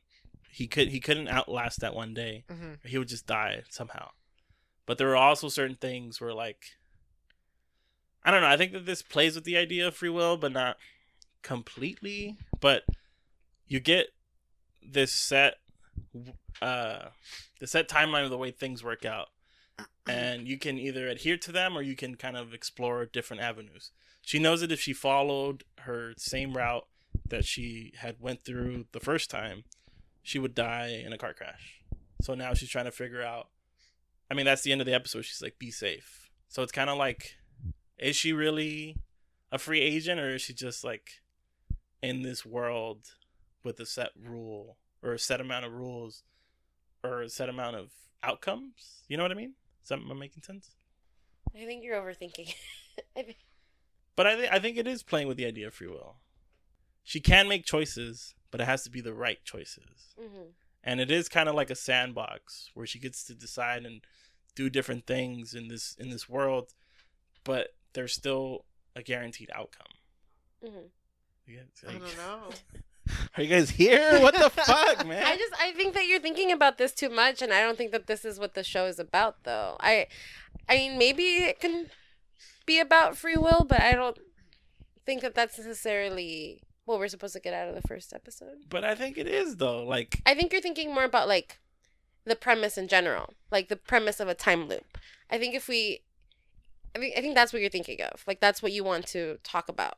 He 0.50 0.67
could 0.67 0.88
he 0.88 1.00
couldn't 1.00 1.29
outlast 1.29 1.81
that 1.81 1.95
one 1.95 2.15
day. 2.15 2.45
hmm 2.50 2.75
he 2.85 2.97
would 2.99 3.09
just 3.09 3.27
die 3.27 3.62
somehow. 3.69 4.11
But 4.87 4.97
there 4.99 5.09
were 5.09 5.17
also 5.17 5.49
certain 5.49 5.77
things 5.77 6.21
where 6.21 6.33
like 6.33 6.62
I 8.25 8.31
don't 8.31 8.41
know, 8.43 8.49
I 8.49 8.57
think 8.57 8.73
that 8.73 8.87
this 8.87 9.03
plays 9.03 9.35
with 9.35 9.45
the 9.45 9.57
idea 9.57 9.87
of 9.88 9.95
free 9.97 10.09
will, 10.09 10.37
but 10.37 10.53
not 10.53 10.77
completely. 11.43 12.37
But 12.61 12.85
you 13.68 13.80
get 13.80 14.08
this 14.82 15.12
set 15.12 15.54
uh 16.62 17.06
the 17.60 17.66
set 17.66 17.88
timeline 17.88 18.25
of 18.25 18.30
the 18.30 18.38
way 18.38 18.50
things 18.50 18.82
work 18.82 19.04
out. 19.04 19.28
And 20.08 20.48
you 20.48 20.59
can 20.59 20.78
either 20.78 21.07
adhere 21.07 21.37
to 21.37 21.52
them 21.52 21.76
or 21.76 21.83
you 21.83 21.94
can 21.94 22.14
kind 22.14 22.37
of 22.37 22.54
explore 22.54 23.04
different 23.04 23.42
avenues. 23.42 23.90
She 24.22 24.38
knows 24.38 24.62
that 24.62 24.72
if 24.72 24.81
she 24.81 24.92
followed 24.92 25.64
her 25.81 26.14
same 26.16 26.57
route 26.57 26.87
that 27.28 27.44
she 27.44 27.92
had 27.98 28.16
went 28.18 28.42
through 28.42 28.87
the 28.92 29.00
first 29.00 29.31
time, 29.31 29.64
she 30.22 30.38
would 30.38 30.54
die 30.54 31.02
in 31.04 31.12
a 31.12 31.18
car 31.18 31.35
crash. 31.35 31.83
So 32.22 32.35
now 32.35 32.54
she's 32.54 32.70
trying 32.70 32.87
to 32.87 32.90
figure 32.90 33.22
out. 33.22 33.48
I 34.31 34.35
mean, 34.35 34.46
that's 34.46 34.62
the 34.62 34.72
end 34.72 34.81
of 34.81 34.87
the 34.87 34.94
episode. 34.94 35.24
She's 35.24 35.42
like, 35.42 35.59
"Be 35.59 35.70
safe." 35.70 36.31
So 36.48 36.62
it's 36.62 36.72
kind 36.72 36.90
of 36.90 36.98
like, 36.98 37.37
is 37.98 38.16
she 38.16 38.33
really 38.33 38.96
a 39.52 39.59
free 39.59 39.81
agent, 39.81 40.20
or 40.20 40.35
is 40.35 40.42
she 40.42 40.54
just 40.54 40.85
like 40.85 41.22
in 42.02 42.22
this 42.22 42.44
world 42.44 43.14
with 43.64 43.81
a 43.81 43.87
set 43.87 44.11
rule 44.21 44.77
or 45.03 45.12
a 45.12 45.18
set 45.18 45.40
amount 45.40 45.64
of 45.64 45.73
rules 45.73 46.23
or 47.05 47.23
a 47.23 47.29
set 47.29 47.49
amount 47.49 47.77
of 47.77 47.90
outcomes? 48.23 49.03
You 49.09 49.16
know 49.16 49.23
what 49.25 49.33
I 49.33 49.37
mean? 49.37 49.55
Is 49.83 49.88
that 49.88 49.99
making 49.99 50.42
sense? 50.42 50.71
I 51.55 51.64
think 51.64 51.83
you're 51.83 52.01
overthinking. 52.01 52.55
I 53.16 53.23
think, 53.23 53.37
But 54.16 54.27
I 54.27 54.37
think 54.37 54.53
I 54.53 54.59
think 54.59 54.77
it 54.77 54.87
is 54.87 55.03
playing 55.03 55.29
with 55.29 55.37
the 55.37 55.47
idea 55.47 55.66
of 55.68 55.75
free 55.75 55.87
will. 55.88 56.16
She 57.05 57.21
can 57.21 57.49
make 57.49 57.64
choices, 57.64 58.35
but 58.51 58.61
it 58.61 58.64
has 58.64 58.83
to 58.85 58.90
be 58.90 59.01
the 59.01 59.14
right 59.14 59.42
choices. 59.44 60.14
mhm. 60.21 60.53
and 60.85 61.01
it 61.01 61.11
is 61.11 61.29
kind 61.29 61.49
of 61.49 61.55
like 61.55 61.71
a 61.71 61.75
sandbox 61.75 62.71
where 62.75 62.87
she 62.87 62.99
gets 62.99 63.25
to 63.25 63.35
decide 63.35 63.85
and 63.85 64.01
do 64.55 64.68
different 64.71 65.07
things 65.07 65.55
in 65.55 65.68
this 65.68 65.94
in 65.99 66.11
this 66.11 66.29
world 66.29 66.73
but 67.44 67.75
there's 67.94 68.12
still 68.14 68.64
a 68.97 69.03
guaranteed 69.03 69.51
outcome 69.55 69.92
Mhm. 70.64 70.88
You 71.47 71.57
guys- 71.59 71.85
I 71.88 71.92
don't 71.99 72.16
know. 72.16 72.51
are 73.37 73.42
you 73.42 73.49
guys 73.49 73.71
here 73.71 74.21
what 74.21 74.35
the 74.35 74.51
fuck 74.64 75.07
man 75.07 75.25
I 75.25 75.37
just 75.37 75.53
I 75.61 75.73
think 75.73 75.94
that 75.94 76.07
you're 76.07 76.21
thinking 76.21 76.53
about 76.53 76.79
this 76.79 76.92
too 76.92 77.09
much, 77.09 77.42
and 77.42 77.53
I 77.53 77.61
don't 77.61 77.77
think 77.79 77.92
that 77.92 78.07
this 78.07 78.25
is 78.25 78.38
what 78.38 78.55
the 78.55 78.64
show 78.64 78.87
is 78.87 78.99
about, 78.99 79.44
though. 79.44 79.77
I, 79.81 80.07
I 80.68 80.77
mean, 80.77 80.99
maybe 80.99 81.23
it 81.23 81.61
can 81.61 81.87
be 82.66 82.79
about 82.81 83.16
free 83.16 83.37
will, 83.37 83.64
but 83.68 83.81
I 83.81 83.92
don't 83.92 84.18
think 85.07 85.23
that 85.23 85.35
that's 85.35 85.59
necessarily 85.59 86.62
what 86.85 86.99
we're 86.99 87.09
supposed 87.09 87.35
to 87.35 87.40
get 87.40 87.55
out 87.55 87.68
of 87.68 87.75
the 87.75 87.87
first 87.87 88.14
episode. 88.14 88.57
but 88.71 88.83
i 88.83 88.94
think 88.94 89.18
it 89.18 89.27
is 89.27 89.57
though 89.57 89.85
like 89.85 90.23
I 90.25 90.35
think 90.35 90.53
you're 90.53 90.62
thinking 90.62 90.94
more 90.94 91.05
about 91.05 91.29
like 91.29 91.59
the 92.29 92.37
premise 92.37 92.79
in 92.79 92.88
general, 92.88 93.33
like 93.51 93.68
the 93.68 93.77
premise 93.77 94.21
of 94.21 94.29
a 94.29 94.35
time 94.35 94.68
loop. 94.68 94.99
I 95.31 95.38
think 95.38 95.55
if 95.55 95.66
we, 95.66 96.01
I 96.94 96.99
think 96.99 97.16
I 97.16 97.21
think 97.21 97.35
that's 97.35 97.53
what 97.53 97.61
you're 97.61 97.71
thinking 97.71 98.01
of. 98.03 98.23
Like 98.27 98.40
that's 98.40 98.62
what 98.62 98.73
you 98.73 98.85
want 98.85 99.07
to 99.09 99.38
talk 99.42 99.68
about, 99.68 99.97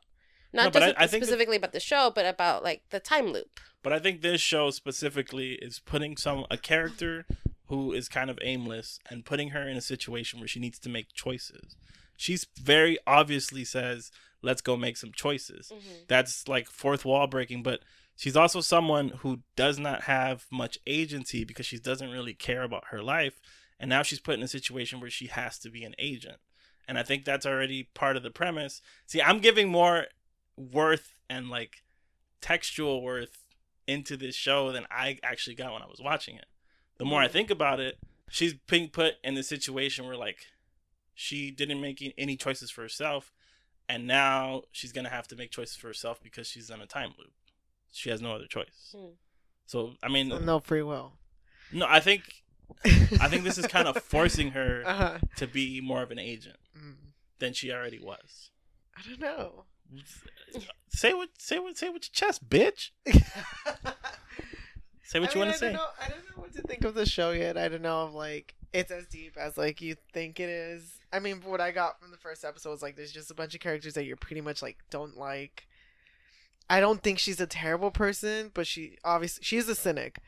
not 0.53 0.73
but 0.73 0.79
just 0.81 0.97
I- 0.97 1.03
I 1.03 1.07
think 1.07 1.21
that- 1.21 1.27
specifically 1.27 1.57
about 1.57 1.71
the 1.73 1.79
show, 1.79 2.11
but 2.13 2.25
about 2.25 2.63
like 2.63 2.83
the 2.89 2.99
time 2.99 3.27
loop. 3.27 3.59
but 3.83 3.93
i 3.93 3.99
think 3.99 4.21
this 4.21 4.41
show 4.41 4.69
specifically 4.71 5.53
is 5.61 5.79
putting 5.79 6.17
some 6.17 6.45
a 6.51 6.57
character 6.57 7.25
who 7.67 7.93
is 7.93 8.07
kind 8.09 8.29
of 8.29 8.37
aimless 8.41 8.99
and 9.09 9.25
putting 9.25 9.49
her 9.49 9.67
in 9.67 9.77
a 9.77 9.81
situation 9.81 10.39
where 10.39 10.47
she 10.47 10.59
needs 10.59 10.77
to 10.79 10.89
make 10.89 11.13
choices 11.13 11.75
she's 12.17 12.45
very 12.61 12.97
obviously 13.07 13.63
says 13.65 14.11
let's 14.43 14.61
go 14.61 14.75
make 14.77 14.97
some 14.97 15.11
choices 15.15 15.71
Mm-hmm. 15.73 16.03
that's 16.07 16.47
like 16.47 16.67
fourth 16.67 17.05
wall 17.05 17.27
breaking 17.27 17.63
but 17.63 17.79
she's 18.15 18.35
also 18.37 18.61
someone 18.61 19.09
who 19.19 19.39
does 19.55 19.79
not 19.79 20.03
have 20.03 20.45
much 20.51 20.77
agency 20.85 21.43
because 21.43 21.65
she 21.65 21.79
doesn't 21.79 22.11
really 22.11 22.33
care 22.33 22.63
about 22.63 22.85
her 22.91 23.01
life 23.01 23.39
and 23.79 23.89
now 23.89 24.03
she's 24.03 24.19
put 24.19 24.35
in 24.35 24.43
a 24.43 24.47
situation 24.47 24.99
where 24.99 25.09
she 25.09 25.27
has 25.27 25.57
to 25.59 25.69
be 25.71 25.83
an 25.83 25.95
agent 25.97 26.37
and 26.87 26.97
i 26.99 27.03
think 27.03 27.23
that's 27.25 27.45
already 27.45 27.89
part 27.95 28.17
of 28.17 28.23
the 28.23 28.29
premise 28.31 28.81
see 29.07 29.21
i'm 29.21 29.39
giving 29.39 29.69
more 29.69 30.05
worth 30.57 31.13
and 31.29 31.49
like 31.49 31.83
textual 32.41 33.01
worth 33.01 33.43
into 33.87 34.15
this 34.17 34.35
show 34.35 34.71
than 34.71 34.85
i 34.91 35.17
actually 35.23 35.55
got 35.55 35.73
when 35.73 35.81
i 35.81 35.87
was 35.87 35.99
watching 36.03 36.35
it 36.35 36.45
the 36.97 37.05
more 37.05 37.21
i 37.21 37.27
think 37.27 37.49
about 37.49 37.79
it 37.79 37.97
she's 38.29 38.53
being 38.67 38.89
put 38.89 39.15
in 39.23 39.33
the 39.35 39.43
situation 39.43 40.05
where 40.05 40.15
like 40.17 40.37
she 41.13 41.51
didn't 41.51 41.81
make 41.81 42.13
any 42.17 42.35
choices 42.35 42.71
for 42.71 42.81
herself 42.81 43.31
and 43.89 44.07
now 44.07 44.61
she's 44.71 44.91
gonna 44.91 45.09
have 45.09 45.27
to 45.27 45.35
make 45.35 45.51
choices 45.51 45.75
for 45.75 45.87
herself 45.87 46.21
because 46.23 46.47
she's 46.47 46.69
in 46.69 46.79
a 46.79 46.85
time 46.85 47.13
loop. 47.19 47.33
She 47.91 48.09
has 48.09 48.21
no 48.21 48.31
other 48.33 48.45
choice. 48.47 48.95
Hmm. 48.95 49.09
So 49.65 49.95
I 50.01 50.07
mean, 50.07 50.29
no 50.45 50.59
free 50.61 50.81
will. 50.81 51.13
no, 51.73 51.85
I 51.89 51.99
think 51.99 52.23
I 52.85 53.27
think 53.27 53.43
this 53.43 53.57
is 53.57 53.67
kind 53.67 53.89
of 53.89 53.97
forcing 54.03 54.51
her 54.51 54.83
Uh-huh. 54.85 55.17
to 55.35 55.45
be 55.47 55.81
more 55.81 56.01
of 56.01 56.09
an 56.11 56.19
agent 56.19 56.55
Mm. 56.77 56.95
than 57.39 57.51
she 57.51 57.69
already 57.71 57.99
was. 57.99 58.51
I 58.95 59.01
don't 59.09 59.19
know. 59.19 59.65
Say 60.89 61.13
what, 61.13 61.29
say 61.37 61.59
what, 61.59 61.77
say 61.77 61.89
with 61.89 62.03
your 62.03 62.11
chest, 62.11 62.49
bitch. 62.49 62.89
Say 65.03 65.19
what 65.19 65.31
I 65.31 65.33
you 65.33 65.39
mean, 65.41 65.47
want 65.49 65.51
to 65.53 65.57
say. 65.59 65.65
Don't 65.67 65.73
know, 65.73 65.87
I 66.01 66.07
don't 66.07 66.19
know 66.19 66.41
what 66.41 66.53
to 66.53 66.61
think 66.61 66.85
of 66.85 66.93
the 66.93 67.05
show 67.05 67.31
yet. 67.31 67.57
I 67.57 67.67
don't 67.67 67.81
know 67.81 68.07
if 68.07 68.13
like 68.13 68.55
it's 68.71 68.91
as 68.91 69.07
deep 69.07 69.35
as 69.37 69.57
like 69.57 69.81
you 69.81 69.97
think 70.13 70.39
it 70.39 70.47
is. 70.47 70.99
I 71.11 71.19
mean, 71.19 71.41
what 71.43 71.59
I 71.59 71.71
got 71.71 71.99
from 71.99 72.11
the 72.11 72.17
first 72.17 72.45
episode 72.45 72.69
was 72.69 72.81
like 72.81 72.95
there's 72.95 73.11
just 73.11 73.29
a 73.29 73.33
bunch 73.33 73.53
of 73.53 73.59
characters 73.59 73.95
that 73.95 74.05
you're 74.05 74.15
pretty 74.15 74.39
much 74.39 74.61
like 74.61 74.77
don't 74.89 75.17
like. 75.17 75.67
I 76.69 76.79
don't 76.79 77.03
think 77.03 77.19
she's 77.19 77.41
a 77.41 77.45
terrible 77.45 77.91
person, 77.91 78.51
but 78.53 78.65
she 78.65 78.97
obviously 79.03 79.43
she 79.43 79.57
is 79.57 79.67
a 79.67 79.75
cynic, 79.75 80.19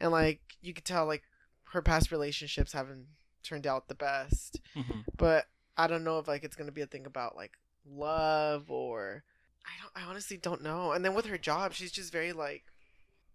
and 0.00 0.10
like 0.10 0.40
you 0.62 0.72
could 0.72 0.86
tell 0.86 1.04
like 1.04 1.24
her 1.72 1.82
past 1.82 2.10
relationships 2.10 2.72
haven't 2.72 3.08
turned 3.42 3.66
out 3.66 3.88
the 3.88 3.94
best. 3.94 4.60
Mhm. 4.74 5.04
But 5.18 5.44
I 5.76 5.88
don't 5.88 6.04
know 6.04 6.18
if 6.18 6.26
like 6.26 6.42
it's 6.42 6.56
gonna 6.56 6.72
be 6.72 6.80
a 6.80 6.86
thing 6.86 7.04
about 7.04 7.36
like 7.36 7.52
love 7.88 8.70
or 8.70 9.24
I 9.64 9.70
don't. 9.80 10.04
I 10.04 10.08
honestly 10.10 10.36
don't 10.36 10.62
know. 10.62 10.92
And 10.92 11.04
then 11.04 11.14
with 11.14 11.26
her 11.26 11.38
job, 11.38 11.72
she's 11.72 11.92
just 11.92 12.12
very 12.12 12.32
like, 12.32 12.64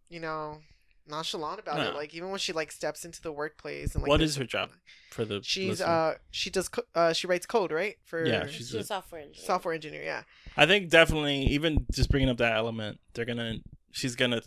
you 0.10 0.20
know, 0.20 0.60
nonchalant 1.08 1.60
about 1.60 1.78
No. 1.78 1.84
it. 1.90 1.96
Like 1.96 2.14
even 2.14 2.30
when 2.30 2.40
she 2.40 2.52
like 2.54 2.72
steps 2.72 3.06
into 3.06 3.22
the 3.22 3.32
workplace 3.32 3.94
and 3.96 4.02
like 4.04 4.10
What 4.10 4.18
there's- 4.18 4.32
is 4.32 4.36
her 4.38 4.46
job 4.46 4.72
for 5.12 5.24
the? 5.26 5.42
She's 5.44 5.80
listener? 5.80 5.88
uh 5.88 6.14
she 6.32 6.50
does 6.50 6.68
co- 6.70 6.84
uh 6.96 7.14
she 7.14 7.28
writes 7.28 7.46
code 7.46 7.72
right 7.72 7.98
for 8.06 8.26
Yeah, 8.26 8.46
She's 8.48 8.56
she's 8.56 8.76
a 8.76 8.80
a- 8.80 8.84
software 8.84 9.22
engineer. 9.22 9.46
software 9.46 9.74
engineer. 9.74 10.04
Yeah. 10.04 10.24
I 10.58 10.66
think 10.66 10.90
definitely 10.90 11.44
even 11.44 11.86
just 11.94 12.10
bringing 12.10 12.30
up 12.30 12.38
that 12.38 12.54
element, 12.56 13.00
they're 13.14 13.26
gonna 13.26 13.58
she's 13.92 14.16
gonna 14.16 14.42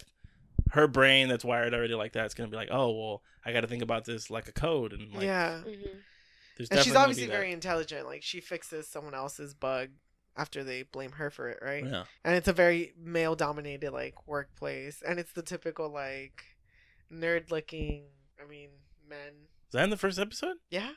her 0.73 0.87
brain 0.87 1.29
that's 1.29 1.45
wired 1.45 1.73
already 1.75 1.95
like 1.95 2.13
that 2.13 2.27
is 2.27 2.35
gonna 2.35 2.51
be 2.51 2.57
like, 2.57 2.69
oh 2.71 2.91
well, 2.91 3.23
I 3.45 3.53
got 3.53 3.63
to 3.63 3.67
think 3.67 3.83
about 3.83 4.05
this 4.05 4.29
like 4.31 4.47
a 4.49 4.53
code 4.53 4.93
and 4.93 5.11
like 5.15 5.23
yeah. 5.25 5.61
hmm 5.63 5.71
there's 5.71 5.79
And 6.70 6.81
she's 6.81 6.94
obviously 6.96 7.27
very 7.27 7.53
intelligent. 7.53 8.07
Like 8.07 8.23
she 8.23 8.40
fixes 8.40 8.88
someone 8.88 9.14
else's 9.14 9.55
bug 9.55 9.90
after 10.37 10.62
they 10.64 10.83
blame 10.83 11.12
her 11.12 11.31
for 11.31 11.49
it, 11.49 11.59
right? 11.62 11.85
yeah. 11.85 12.05
And 12.25 12.35
it's 12.37 12.49
a 12.49 12.53
very 12.53 12.92
male 12.99 13.35
dominated 13.35 13.90
like 13.92 14.27
workplace 14.27 15.03
and 15.07 15.18
it's 15.18 15.33
the 15.33 15.42
typical 15.42 15.88
like 15.90 16.42
nerd 17.12 17.51
looking 17.51 18.05
I 18.42 18.49
mean 18.49 18.70
men. 19.09 19.18
Is 19.68 19.73
that 19.73 19.85
in 19.85 19.90
the 19.90 19.96
first 19.96 20.18
episode? 20.18 20.57
Yeah? 20.70 20.90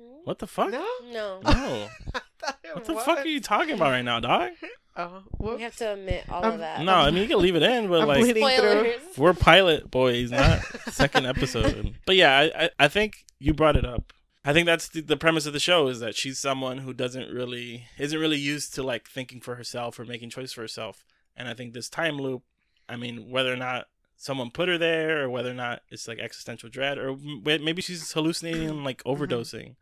Hmm? 0.00 0.20
What 0.24 0.38
the 0.38 0.46
fuck? 0.46 0.70
No? 0.70 0.86
No, 1.10 1.40
No. 1.44 1.50
I 2.14 2.20
thought 2.38 2.58
it 2.64 2.74
What 2.74 2.84
the 2.84 2.94
was. 2.94 3.04
fuck 3.04 3.18
are 3.20 3.26
you 3.26 3.40
talking 3.40 3.74
about 3.74 3.90
right 3.90 4.04
now, 4.04 4.20
dog? 4.20 4.50
Oh, 4.94 5.22
we 5.38 5.62
have 5.62 5.74
to 5.76 5.94
admit 5.94 6.24
all 6.30 6.44
I'm- 6.44 6.52
of 6.52 6.58
that. 6.58 6.82
No, 6.84 6.92
I 6.92 7.10
mean 7.10 7.22
you 7.22 7.28
can 7.28 7.38
leave 7.40 7.56
it 7.56 7.62
in, 7.62 7.88
but 7.88 8.02
I'm 8.02 8.08
like 8.08 8.20
bleeding 8.20 8.46
through. 8.58 8.92
We're 9.16 9.32
pilot 9.32 9.90
boys, 9.90 10.30
not 10.30 10.60
second 10.90 11.24
episode. 11.26 11.94
But 12.04 12.16
yeah, 12.16 12.38
I, 12.38 12.64
I 12.64 12.70
I 12.78 12.88
think 12.88 13.24
you 13.38 13.54
brought 13.54 13.76
it 13.76 13.86
up. 13.86 14.12
I 14.44 14.52
think 14.52 14.66
that's 14.66 14.88
the, 14.88 15.00
the 15.00 15.16
premise 15.16 15.46
of 15.46 15.52
the 15.52 15.60
show 15.60 15.88
is 15.88 16.00
that 16.00 16.16
she's 16.16 16.38
someone 16.38 16.78
who 16.78 16.92
doesn't 16.92 17.32
really 17.32 17.86
isn't 17.98 18.18
really 18.18 18.38
used 18.38 18.74
to 18.74 18.82
like 18.82 19.08
thinking 19.08 19.40
for 19.40 19.54
herself 19.54 19.98
or 19.98 20.04
making 20.04 20.30
choice 20.30 20.52
for 20.52 20.62
herself. 20.62 21.04
And 21.36 21.48
I 21.48 21.54
think 21.54 21.72
this 21.72 21.88
time 21.88 22.18
loop, 22.18 22.42
I 22.88 22.96
mean, 22.96 23.30
whether 23.30 23.52
or 23.52 23.56
not 23.56 23.86
someone 24.16 24.50
put 24.50 24.68
her 24.68 24.78
there 24.78 25.22
or 25.22 25.30
whether 25.30 25.50
or 25.50 25.54
not 25.54 25.82
it's 25.90 26.08
like 26.08 26.18
existential 26.18 26.68
dread 26.68 26.98
or 26.98 27.16
maybe 27.44 27.82
she's 27.82 28.12
hallucinating 28.12 28.84
like 28.84 29.02
mm-hmm. 29.04 29.22
overdosing. 29.22 29.76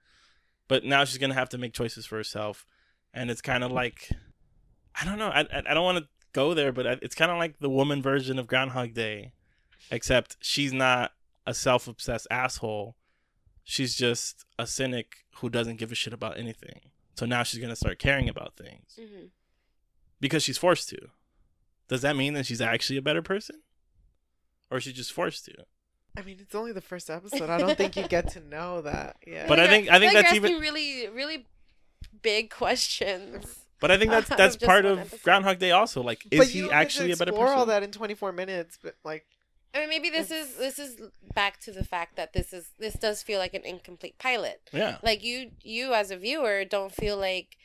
But 0.69 0.85
now 0.85 1.05
she's 1.05 1.19
gonna 1.19 1.35
have 1.35 1.49
to 1.49 1.59
make 1.59 1.73
choices 1.73 2.07
for 2.07 2.17
herself, 2.17 2.65
and 3.13 3.29
it's 3.29 3.41
kind 3.43 3.65
of 3.65 3.73
like, 3.73 4.09
I 4.95 5.05
don't 5.05 5.19
know, 5.19 5.29
I 5.29 5.41
I, 5.41 5.63
I 5.71 5.75
don't 5.75 5.83
want 5.83 5.99
to 5.99 6.09
go 6.33 6.55
there, 6.55 6.71
but 6.71 6.87
it's 7.03 7.17
kind 7.17 7.33
of 7.33 7.39
like 7.39 7.59
the 7.59 7.69
woman 7.69 8.01
version 8.01 8.39
of 8.39 8.47
Groundhog 8.47 8.95
Day, 8.95 9.33
except 9.91 10.37
she's 10.41 10.73
not 10.73 11.11
a 11.45 11.55
self-obsessed 11.55 12.29
asshole. 12.31 12.95
She's 13.65 13.95
just 13.95 14.45
a 14.59 14.67
cynic 14.67 15.25
who 15.37 15.49
doesn't 15.49 15.77
give 15.77 15.93
a 15.93 15.95
shit 15.95 16.13
about 16.13 16.39
anything. 16.39 16.81
So 17.15 17.27
now 17.27 17.43
she's 17.43 17.61
gonna 17.61 17.77
start 17.77 17.99
caring 17.99 18.29
about 18.29 18.57
things 18.57 18.99
hmm 18.99 19.27
because 20.21 20.43
she's 20.43 20.59
forced 20.59 20.89
to. 20.91 20.99
Does 21.89 22.03
that 22.03 22.15
mean 22.15 22.35
that 22.35 22.45
she's 22.47 22.61
actually 22.61 22.99
a 22.99 23.03
better 23.03 23.23
person, 23.23 23.63
or 24.71 24.79
is 24.79 24.85
she 24.85 24.93
just 24.93 25.13
forced 25.13 25.45
to? 25.47 25.55
I 26.17 26.23
mean, 26.23 26.39
it's 26.41 26.55
only 26.55 26.73
the 26.73 26.81
first 26.81 27.09
episode. 27.09 27.49
I 27.49 27.57
don't 27.59 27.77
think 27.77 27.97
you 27.97 28.07
get 28.07 28.29
to 28.33 28.41
know 28.49 28.83
that. 28.83 29.17
Yeah. 29.27 29.47
But 29.49 29.61
I 29.61 29.67
think- 29.69 29.89
I 29.91 29.99
think 29.99 30.13
like 30.15 30.25
that's 30.25 30.35
you're 30.37 30.47
even- 30.47 30.61
really, 30.61 31.09
really 31.09 31.47
big 32.23 32.51
questions. 32.51 33.65
But 33.81 33.91
I 33.91 33.97
think 33.97 34.11
that's 34.11 34.29
that's 34.37 34.57
part 34.57 34.85
of 34.85 34.99
episode. 34.99 35.23
Groundhog 35.23 35.59
Day 35.59 35.71
also. 35.71 36.03
Like, 36.03 36.27
is 36.31 36.51
he 36.51 36.61
don't 36.61 36.69
get 36.69 36.75
to 36.75 36.75
actually 36.83 37.13
a 37.13 37.17
better 37.17 37.33
person? 37.33 37.43
explore 37.45 37.47
person? 37.47 37.59
all 37.61 37.67
that 37.67 37.83
in 37.83 37.91
24 37.93 38.33
minutes, 38.33 38.79
but 38.83 38.95
like 39.05 39.25
I 39.75 39.81
mean, 39.81 39.89
maybe 39.89 40.11
this 40.11 40.31
is 40.31 40.57
this 40.57 40.79
is 40.79 41.01
back 41.35 41.61
to 41.61 41.71
the 41.71 41.85
fact 41.85 42.17
that 42.17 42.33
this 42.33 42.53
is 42.53 42.71
this 42.79 42.95
does 42.95 43.23
feel 43.23 43.39
like 43.39 43.55
an 43.55 43.65
incomplete 43.65 44.19
pilot. 44.19 44.61
Yeah. 44.73 44.99
Like 45.03 45.23
you, 45.23 45.53
you 45.63 45.95
as 45.95 46.11
a 46.11 46.17
viewer 46.17 46.65
don't 46.65 46.93
feel 46.93 47.17
like 47.17 47.57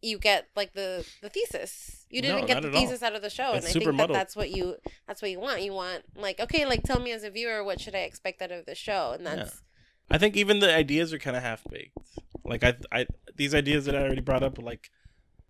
you 0.00 0.18
get 0.18 0.48
like 0.56 0.72
the 0.72 1.06
the 1.20 1.28
thesis. 1.28 2.06
You 2.08 2.22
didn't 2.22 2.40
No, 2.42 2.46
get 2.46 2.62
the 2.62 2.68
at 2.68 2.74
all. 2.74 2.80
thesis 2.80 3.02
out 3.02 3.14
of 3.14 3.22
the 3.22 3.30
show, 3.30 3.52
It's 3.52 3.66
and 3.66 3.70
I 3.70 3.72
think 3.72 3.84
that 3.84 3.92
muddled. 3.92 4.16
that's 4.16 4.34
what 4.34 4.50
you 4.50 4.76
that's 5.06 5.20
what 5.22 5.30
you 5.30 5.40
want. 5.40 5.62
You 5.62 5.72
want 5.74 6.02
like 6.16 6.40
okay, 6.40 6.64
like 6.66 6.82
tell 6.84 7.00
me 7.00 7.12
as 7.12 7.22
a 7.22 7.30
viewer 7.30 7.62
what 7.62 7.80
should 7.80 7.94
I 7.94 8.00
expect 8.00 8.40
out 8.42 8.50
of 8.50 8.64
the 8.66 8.74
show, 8.74 9.12
and 9.12 9.22
Yeah. 9.24 9.36
that's 9.36 9.62
I 10.10 10.18
think 10.18 10.36
even 10.36 10.58
the 10.60 10.74
ideas 10.74 11.12
are 11.12 11.18
kind 11.18 11.36
of 11.36 11.42
half 11.42 11.62
baked. 11.70 11.96
Like 12.44 12.64
I, 12.64 12.74
I, 12.90 13.06
these 13.36 13.54
ideas 13.54 13.84
that 13.86 13.94
I 13.94 14.00
already 14.02 14.20
brought 14.20 14.42
up, 14.42 14.58
like 14.60 14.90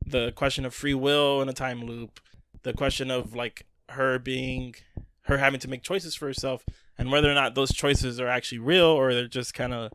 the 0.07 0.31
question 0.33 0.65
of 0.65 0.75
free 0.75 0.95
will 0.95 1.41
in 1.43 1.49
a 1.49 1.53
time 1.53 1.83
loop, 1.85 2.21
the 2.63 2.73
question 2.73 3.11
of 3.11 3.35
like 3.35 3.67
her 3.89 4.19
being, 4.19 4.75
her 5.23 5.39
having 5.39 5.61
to 5.61 5.69
make 5.69 5.83
choices 5.83 6.15
for 6.15 6.27
herself, 6.27 6.65
and 6.99 7.11
whether 7.11 7.31
or 7.31 7.35
not 7.35 7.55
those 7.55 7.73
choices 7.73 8.21
are 8.21 8.29
actually 8.29 8.59
real 8.59 8.87
or 8.87 9.15
they're 9.15 9.29
just 9.29 9.55
kind 9.55 9.73
of 9.73 9.93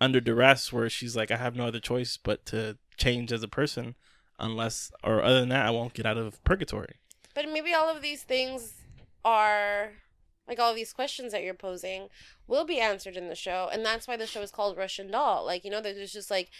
under 0.00 0.20
duress, 0.20 0.72
where 0.72 0.90
she's 0.90 1.16
like, 1.16 1.30
I 1.30 1.36
have 1.36 1.56
no 1.56 1.66
other 1.66 1.80
choice 1.80 2.18
but 2.22 2.44
to 2.46 2.76
change 2.96 3.32
as 3.32 3.42
a 3.42 3.48
person, 3.48 3.94
unless 4.38 4.92
or 5.02 5.22
other 5.22 5.40
than 5.40 5.48
that, 5.48 5.66
I 5.66 5.70
won't 5.70 5.94
get 5.94 6.06
out 6.06 6.18
of 6.18 6.42
purgatory. 6.44 6.96
But 7.34 7.46
maybe 7.50 7.72
all 7.74 7.88
of 7.88 8.02
these 8.02 8.22
things 8.22 8.74
are 9.24 9.92
like 10.48 10.58
all 10.58 10.74
these 10.74 10.92
questions 10.92 11.32
that 11.32 11.42
you're 11.42 11.54
posing 11.54 12.08
will 12.46 12.64
be 12.64 12.78
answered 12.80 13.16
in 13.16 13.28
the 13.28 13.34
show, 13.34 13.68
and 13.72 13.84
that's 13.84 14.06
why 14.06 14.16
the 14.16 14.26
show 14.26 14.42
is 14.42 14.50
called 14.50 14.76
Russian 14.76 15.10
Doll. 15.10 15.44
Like 15.44 15.64
you 15.64 15.70
know, 15.70 15.80
there's 15.80 16.12
just 16.12 16.30
like 16.30 16.50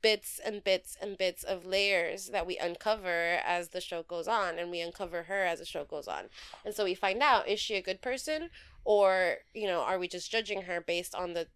bits 0.00 0.40
and 0.44 0.62
bits 0.62 0.96
and 1.00 1.18
bits 1.18 1.42
of 1.42 1.66
layers 1.66 2.28
that 2.28 2.46
we 2.46 2.56
uncover 2.58 3.38
as 3.44 3.68
the 3.70 3.80
show 3.80 4.02
goes 4.02 4.28
on, 4.28 4.58
and 4.58 4.70
we 4.70 4.80
uncover 4.80 5.24
her 5.24 5.42
as 5.42 5.58
the 5.58 5.64
show 5.64 5.84
goes 5.84 6.06
on, 6.08 6.24
and 6.64 6.74
so 6.74 6.84
we 6.84 6.94
find 6.94 7.22
out 7.22 7.48
is 7.48 7.58
she 7.60 7.74
a 7.74 7.82
good 7.82 8.00
person, 8.00 8.50
or 8.84 9.38
you 9.54 9.66
know, 9.66 9.80
are 9.80 9.98
we 9.98 10.08
just 10.08 10.30
judging 10.30 10.62
her 10.62 10.80
based 10.80 11.14
on 11.14 11.32
the 11.34 11.48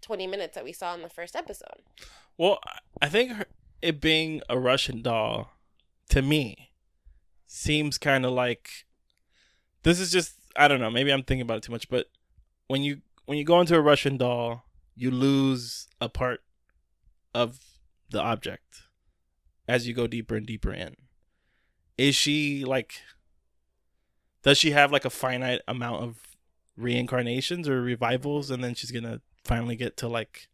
twenty 0.00 0.26
minutes 0.26 0.54
that 0.54 0.64
we 0.64 0.72
saw 0.72 0.94
in 0.94 1.02
the 1.02 1.08
first 1.08 1.34
episode? 1.34 1.82
Well, 2.38 2.60
I- 3.00 3.08
think 3.08 3.32
it 3.82 4.00
being 4.00 4.42
a 4.48 4.58
Russian 4.58 5.02
doll, 5.02 5.52
to 6.10 6.22
me, 6.22 6.70
seems 7.46 7.98
kind 7.98 8.24
of 8.24 8.32
like 8.32 8.86
this 9.82 9.98
is 10.00 10.10
just 10.12 10.34
I 10.58 10.68
don't 10.68 10.80
know. 10.80 10.90
Maybe 10.90 11.12
I'm 11.12 11.22
thinking 11.22 11.42
about 11.42 11.58
it 11.58 11.62
too 11.62 11.72
much, 11.72 11.88
but 11.88 12.06
when 12.66 12.82
you 12.82 13.02
when 13.26 13.38
you 13.38 13.44
go 13.44 13.60
into 13.60 13.76
a 13.76 13.80
Russian 13.80 14.16
doll, 14.16 14.64
you 14.94 15.10
lose 15.10 15.88
a 16.00 16.08
part 16.08 16.42
of 17.34 17.58
the 18.10 18.20
object 18.20 18.82
as 19.68 19.86
you 19.86 19.94
go 19.94 20.06
deeper 20.06 20.36
and 20.36 20.46
deeper 20.46 20.72
in. 20.72 20.96
Is 21.98 22.14
she 22.14 22.64
like? 22.64 23.00
Does 24.42 24.58
she 24.58 24.70
have 24.70 24.92
like 24.92 25.04
a 25.04 25.10
finite 25.10 25.60
amount 25.66 26.04
of 26.04 26.36
reincarnations 26.76 27.68
or 27.68 27.82
revivals, 27.82 28.50
and 28.50 28.62
then 28.62 28.74
she's 28.74 28.90
gonna 28.90 29.20
finally 29.44 29.76
get 29.76 29.96
to 29.98 30.08
like 30.08 30.48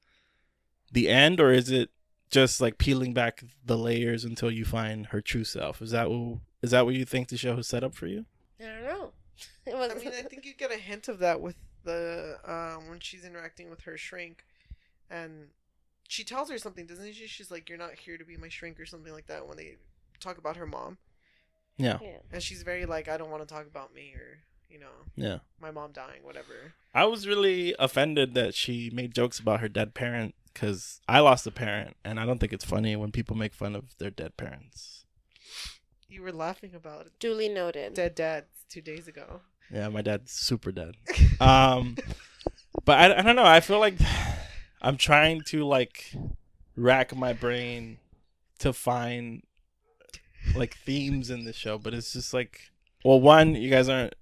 the 0.93 1.09
end, 1.09 1.41
or 1.41 1.53
is 1.53 1.71
it 1.71 1.91
just 2.31 2.61
like 2.61 2.79
peeling 2.79 3.13
back 3.13 3.45
the 3.65 3.77
layers 3.77 4.25
until 4.25 4.51
you 4.51 4.65
find 4.65 5.07
her 5.07 5.21
true 5.21 5.45
self? 5.45 5.83
Is 5.83 5.91
that 5.91 6.11
what 6.11 6.39
is 6.63 6.71
that 6.71 6.85
what 6.85 6.95
you 6.95 7.05
think 7.05 7.29
the 7.29 7.37
show 7.37 7.57
has 7.57 7.69
set 7.69 7.85
up 7.85 7.95
for 7.95 8.07
you? 8.07 8.25
I 8.61 8.65
don't 8.65 8.85
know. 8.85 9.13
It 9.67 9.75
was. 9.77 9.91
I 9.93 9.95
mean, 9.95 10.09
I 10.09 10.23
think 10.23 10.45
you 10.45 10.55
get 10.55 10.73
a 10.73 10.77
hint 10.77 11.09
of 11.09 11.19
that 11.21 11.41
with 11.41 11.57
the 11.85 12.39
um, 12.45 12.89
when 12.89 13.01
she's 13.01 13.25
interacting 13.25 13.71
with 13.71 13.83
her 13.83 13.97
shrink, 13.97 14.45
and 15.11 15.49
she 16.09 16.25
tells 16.25 16.51
her 16.51 16.59
something, 16.59 16.87
doesn't 16.87 17.13
she? 17.15 17.27
She's 17.27 17.51
like, 17.51 17.69
"You're 17.69 17.79
not 17.79 17.95
here 17.95 18.19
to 18.19 18.25
be 18.25 18.37
my 18.37 18.49
shrink" 18.49 18.81
or 18.81 18.87
something 18.87 19.13
like 19.13 19.27
that 19.29 19.47
when 19.47 19.57
they 19.57 19.77
talk 20.21 20.39
about 20.39 20.57
her 20.57 20.67
mom, 20.67 20.99
Yeah, 21.77 21.99
yeah. 22.03 22.19
and 22.33 22.43
she's 22.43 22.63
very 22.63 22.87
like, 22.87 23.09
"I 23.09 23.17
don't 23.17 23.31
want 23.31 23.47
to 23.47 23.55
talk 23.55 23.67
about 23.67 23.95
me" 23.95 24.15
or 24.17 24.39
you 24.69 24.79
know, 24.79 24.87
yeah. 25.17 25.39
my 25.61 25.71
mom 25.71 25.93
dying, 25.93 26.23
whatever. 26.25 26.73
I 26.95 27.05
was 27.05 27.29
really 27.29 27.75
offended 27.79 28.35
that 28.35 28.55
she 28.55 28.91
made 28.93 29.15
jokes 29.15 29.39
about 29.39 29.61
her 29.61 29.69
dead 29.69 29.93
parent 29.95 30.35
because 30.53 31.01
I 31.07 31.21
lost 31.21 31.47
a 31.47 31.51
parent, 31.51 31.97
and 32.05 32.19
I 32.19 32.25
don't 32.27 32.39
think 32.39 32.53
it's 32.53 32.65
funny 32.65 32.97
when 32.97 33.13
people 33.13 33.37
make 33.37 33.55
fun 33.55 33.77
of 33.77 33.97
their 33.99 34.11
dead 34.11 34.37
parents. 34.37 35.05
You 36.09 36.23
were 36.23 36.33
laughing 36.33 36.75
about 36.75 37.09
Duly 37.21 37.49
noted. 37.49 37.95
dead 37.95 38.15
dads 38.15 38.65
two 38.69 38.81
days 38.83 39.09
ago. 39.09 39.41
Yeah, 39.71 39.89
my 39.89 40.03
dad's 40.03 40.33
super 40.33 40.73
dead. 40.73 40.95
Um, 41.41 41.97
but 42.85 42.99
I, 42.99 43.19
I 43.19 43.23
don't 43.23 43.35
know. 43.35 43.45
I 43.45 43.59
feel 43.59 43.81
like 43.81 43.95
I'm 44.81 44.97
trying 44.97 45.41
to 45.49 45.65
like 45.65 46.15
rack 46.77 47.17
my 47.17 47.33
brain 47.33 47.99
to 48.61 48.73
find 48.73 49.43
like 50.55 50.77
themes 50.77 51.31
in 51.31 51.45
the 51.45 51.53
show, 51.53 51.79
but 51.79 51.95
it's 51.95 52.13
just 52.13 52.33
like, 52.33 52.71
well, 53.05 53.21
one, 53.21 53.57
you 53.57 53.71
guys 53.71 53.89
aren't 53.89 54.15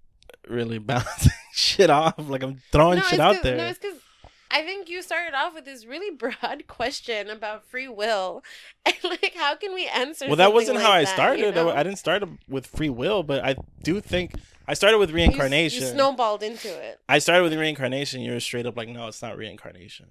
really 0.49 0.79
balancing 0.79 1.33
shit 1.53 1.91
off. 1.91 2.15
Like 2.19 2.43
I'm 2.43 2.63
throwing 2.73 2.99
no, 2.99 3.05
shit 3.05 3.21
out 3.21 3.43
there. 3.43 3.57
No, 3.57 3.67
it's 3.67 3.79
because 3.79 3.99
I 4.51 4.63
think 4.63 4.89
you 4.89 5.01
started 5.03 5.35
off 5.35 5.55
with 5.55 5.65
this 5.65 5.87
really 5.87 6.15
broad 6.17 6.67
question 6.67 7.31
about 7.31 7.65
free 7.65 7.89
will, 7.89 8.43
and 8.85 8.97
like, 9.05 9.35
how 9.37 9.55
can 9.57 9.75
we 9.75 9.87
answer? 9.87 10.27
well, 10.27 10.37
that 10.37 10.53
wasn't 10.53 10.77
like 10.77 10.87
how 10.87 10.93
I 10.93 11.05
that, 11.05 11.15
started. 11.15 11.45
you 11.45 11.53
know? 11.53 11.71
I 11.71 11.83
didn't 11.83 11.99
start 11.99 12.25
with 12.49 12.67
free 12.67 12.91
will, 12.91 13.23
but 13.23 13.45
I 13.45 13.57
do 13.83 14.01
think 14.01 14.33
I 14.71 14.75
started 14.75 14.99
with 14.99 15.11
reincarnation. 15.11 15.83
You, 15.83 15.89
snowballed 15.89 16.45
into 16.45 16.69
it. 16.69 17.01
I 17.09 17.19
started 17.19 17.43
with 17.43 17.59
reincarnation. 17.59 18.21
You're 18.21 18.39
straight 18.39 18.67
up 18.67 18.77
like, 18.77 18.89
no, 18.89 19.09
it's 19.09 19.21
not 19.21 19.37
reincarnation. 19.37 20.11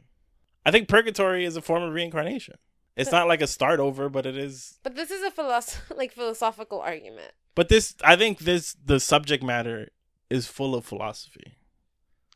I 0.66 0.72
think 0.72 0.90
purgatory 0.90 1.46
is 1.46 1.56
a 1.56 1.62
form 1.62 1.82
of 1.82 1.94
reincarnation. 1.94 2.56
It's 2.98 3.10
not 3.10 3.30
like 3.30 3.42
a 3.42 3.48
start 3.48 3.80
over, 3.80 4.10
but 4.10 4.26
it 4.26 4.36
is. 4.36 4.78
But 4.84 4.98
this 4.98 5.12
is 5.12 5.24
a 5.24 5.32
philosoph- 5.32 5.90
like 5.96 6.12
philosophical 6.12 6.82
argument. 6.82 7.32
But 7.56 7.70
this, 7.70 7.96
I 8.04 8.18
think 8.18 8.40
this, 8.40 8.76
the 8.84 9.00
subject 9.00 9.42
matter 9.42 9.88
is 10.30 10.48
full 10.48 10.76
of 10.76 10.84
philosophy. 10.84 11.54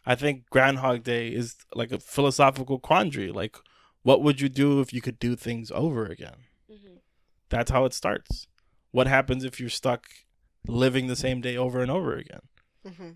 I 0.05 0.15
think 0.15 0.49
Groundhog 0.49 1.03
Day 1.03 1.27
is 1.27 1.57
like 1.75 1.91
a 1.91 1.99
philosophical 1.99 2.79
quandary. 2.79 3.33
Like, 3.33 3.57
what 4.03 4.23
would 4.23 4.39
you 4.39 4.47
do 4.47 4.79
if 4.79 4.93
you 4.93 5.01
could 5.01 5.19
do 5.19 5.35
things 5.35 5.71
over 5.71 6.05
again? 6.05 6.37
hmm 6.69 6.99
That's 7.49 7.71
how 7.71 7.83
it 7.83 7.93
starts. 7.93 8.47
What 8.91 9.07
happens 9.07 9.43
if 9.43 9.59
you're 9.59 9.67
stuck 9.67 10.05
living 10.67 11.07
the 11.07 11.15
same 11.15 11.41
day 11.41 11.55
over 11.57 11.81
and 11.81 11.91
over 11.91 12.15
again? 12.15 12.41
hmm 12.85 13.09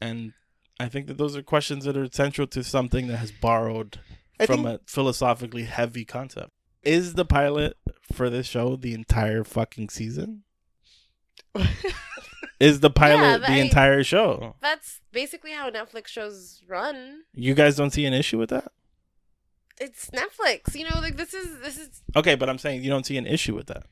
And 0.00 0.32
I 0.80 0.88
think 0.88 1.06
that 1.06 1.18
those 1.18 1.36
are 1.36 1.42
questions 1.42 1.84
that 1.84 1.96
are 1.96 2.08
central 2.10 2.46
to 2.48 2.64
something 2.64 3.06
that 3.08 3.18
has 3.18 3.30
borrowed 3.32 4.00
I 4.40 4.46
from 4.46 4.64
think- 4.64 4.80
a 4.80 4.90
philosophically 4.90 5.64
heavy 5.64 6.04
concept. 6.04 6.50
Is 6.82 7.14
the 7.14 7.24
pilot 7.24 7.76
for 8.12 8.28
this 8.28 8.46
show 8.46 8.76
the 8.76 8.92
entire 8.92 9.42
fucking 9.44 9.88
season? 9.88 10.42
Is 12.60 12.80
the 12.80 12.90
pilot 12.90 13.40
but 13.40 13.46
the 13.48 13.54
I- 13.54 13.56
entire 13.58 14.04
show? 14.04 14.56
That's 14.60 15.00
basically 15.12 15.52
how 15.52 15.70
Netflix 15.70 16.08
shows 16.08 16.62
run. 16.68 17.22
You 17.34 17.54
guys 17.54 17.76
don't 17.76 17.90
see 17.90 18.04
an 18.06 18.14
issue 18.14 18.38
with 18.38 18.50
that? 18.50 18.70
It's 19.80 20.08
Netflix. 20.10 20.74
You 20.74 20.84
know, 20.84 21.00
like 21.00 21.16
this 21.16 21.34
is 21.34 21.58
this 21.60 21.78
is 21.78 22.02
Okay, 22.14 22.36
but 22.36 22.48
I'm 22.48 22.58
saying 22.58 22.84
you 22.84 22.90
don't 22.90 23.04
see 23.04 23.16
an 23.16 23.26
issue 23.26 23.54
with 23.54 23.66
that. 23.66 23.84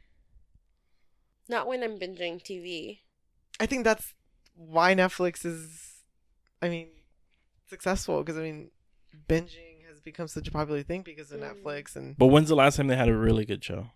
Not 1.53 1.69
when 1.69 1.83
I'm 1.85 1.99
binging 1.99 2.43
TV. 2.43 2.99
I 3.61 3.67
think 3.67 3.85
that's 3.85 4.15
why 4.57 4.95
Netflix 4.95 5.45
is, 5.47 5.93
I 6.61 6.69
mean, 6.69 6.89
successful 7.69 8.21
because 8.23 8.37
I 8.37 8.43
mean, 8.43 8.71
binging 9.29 9.87
has 9.89 10.01
become 10.01 10.27
such 10.29 10.49
a 10.49 10.51
popular 10.51 10.83
thing 10.83 11.03
because 11.03 11.31
of 11.31 11.41
Mm. 11.41 11.63
Netflix, 11.63 11.95
and 11.97 12.17
But 12.19 12.27
when's 12.27 12.49
the 12.49 12.57
last 12.57 12.77
time 12.77 12.89
they 12.89 12.97
had 12.97 13.09
a 13.09 13.17
really 13.17 13.45
good 13.45 13.63
show? 13.63 13.91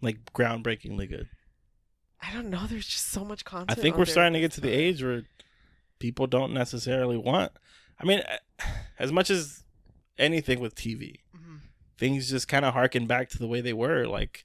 Like 0.00 0.32
groundbreakingly 0.32 1.08
good. 1.08 1.28
I 2.20 2.32
don't 2.32 2.48
know. 2.50 2.66
There's 2.66 2.86
just 2.86 3.06
so 3.10 3.24
much 3.24 3.44
content. 3.44 3.78
I 3.78 3.80
think 3.80 3.96
we're 3.96 4.04
there 4.06 4.12
starting 4.12 4.32
to 4.32 4.40
get 4.40 4.52
to 4.52 4.60
the 4.60 4.70
age 4.72 5.02
where 5.02 5.22
people 5.98 6.26
don't 6.26 6.52
necessarily 6.54 7.16
want. 7.18 7.52
I 8.00 8.04
mean, 8.04 8.22
as 8.98 9.12
much 9.12 9.30
as 9.30 9.62
anything 10.18 10.60
with 10.60 10.74
TV, 10.74 11.20
Mhm. 11.36 11.60
things 11.98 12.30
just 12.30 12.48
kind 12.48 12.64
of 12.64 12.72
harken 12.72 13.06
back 13.06 13.28
to 13.30 13.38
the 13.38 13.46
way 13.46 13.60
they 13.60 13.72
were. 13.74 14.06
Like, 14.06 14.44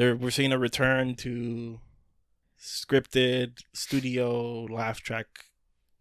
there 0.00 0.16
we're 0.16 0.30
seeing 0.30 0.50
a 0.52 0.58
return 0.58 1.14
to 1.16 1.78
scripted 2.58 3.58
studio 3.72 4.64
laugh 4.64 5.00
track 5.00 5.26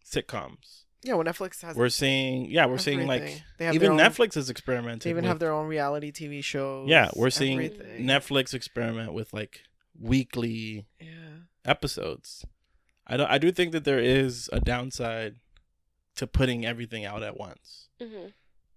sitcoms. 0.05 0.83
Yeah, 1.03 1.13
well, 1.13 1.25
Netflix 1.25 1.61
has. 1.61 1.77
We're 1.77 1.87
seeing, 1.89 2.49
yeah, 2.51 2.65
we're 2.65 2.77
seeing 2.77 3.07
like 3.07 3.41
They 3.57 3.65
have 3.65 3.75
even 3.75 3.91
own- 3.91 3.97
Netflix 3.97 4.35
is 4.35 4.49
experimenting. 4.49 4.99
They 5.07 5.11
even 5.11 5.23
with- 5.23 5.29
have 5.29 5.39
their 5.39 5.53
own 5.53 5.67
reality 5.67 6.11
TV 6.11 6.41
shows. 6.43 6.89
yeah, 6.89 7.09
we're 7.15 7.29
seeing 7.29 7.57
everything. 7.61 8.05
Netflix 8.05 8.53
experiment 8.53 9.13
with 9.13 9.33
like 9.33 9.61
weekly 9.97 10.85
Yeah. 10.99 11.37
episodes. 11.63 12.45
I 13.07 13.17
do, 13.17 13.23
I 13.27 13.37
do 13.37 13.51
think 13.51 13.71
that 13.71 13.85
there 13.85 13.99
is 13.99 14.49
a 14.53 14.59
downside 14.59 15.35
to 16.15 16.27
putting 16.27 16.65
everything 16.65 17.05
out 17.05 17.23
at 17.23 17.37
once. 17.37 17.89
hmm 18.01 18.27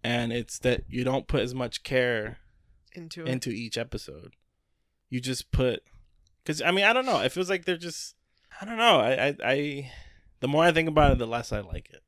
And 0.04 0.32
it's 0.32 0.58
that 0.60 0.82
you 0.88 1.04
don't 1.04 1.26
put 1.28 1.40
as 1.42 1.54
much 1.54 1.82
care 1.82 2.38
Into 2.92 3.22
it. 3.22 3.28
into 3.28 3.50
each 3.50 3.76
episode. 3.78 4.34
You 5.12 5.20
just 5.20 5.52
put 5.52 5.82
cuz 6.46 6.62
I 6.62 6.70
mean, 6.70 6.86
I 6.86 6.94
don't 6.94 7.04
know. 7.04 7.20
It 7.20 7.32
feels 7.32 7.50
like 7.50 7.66
they're 7.66 7.76
just 7.76 8.14
I 8.58 8.64
don't 8.64 8.78
know. 8.78 8.98
I 8.98 9.26
I, 9.26 9.36
I 9.44 9.92
the 10.40 10.48
more 10.48 10.64
I 10.64 10.72
think 10.72 10.88
about 10.88 11.12
it, 11.12 11.18
the 11.18 11.26
less 11.26 11.52
I 11.52 11.60
like 11.60 11.90
it. 11.90 12.02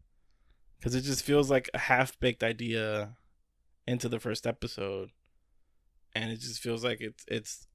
Cuz 0.80 0.94
it 0.94 1.02
just 1.02 1.22
feels 1.22 1.50
like 1.50 1.68
a 1.74 1.80
half-baked 1.80 2.42
idea 2.42 3.18
into 3.86 4.08
the 4.08 4.18
first 4.18 4.46
episode. 4.46 5.10
And 6.14 6.32
it 6.32 6.40
just 6.40 6.62
feels 6.62 6.82
like 6.82 7.02
it's 7.02 7.26
it's 7.28 7.66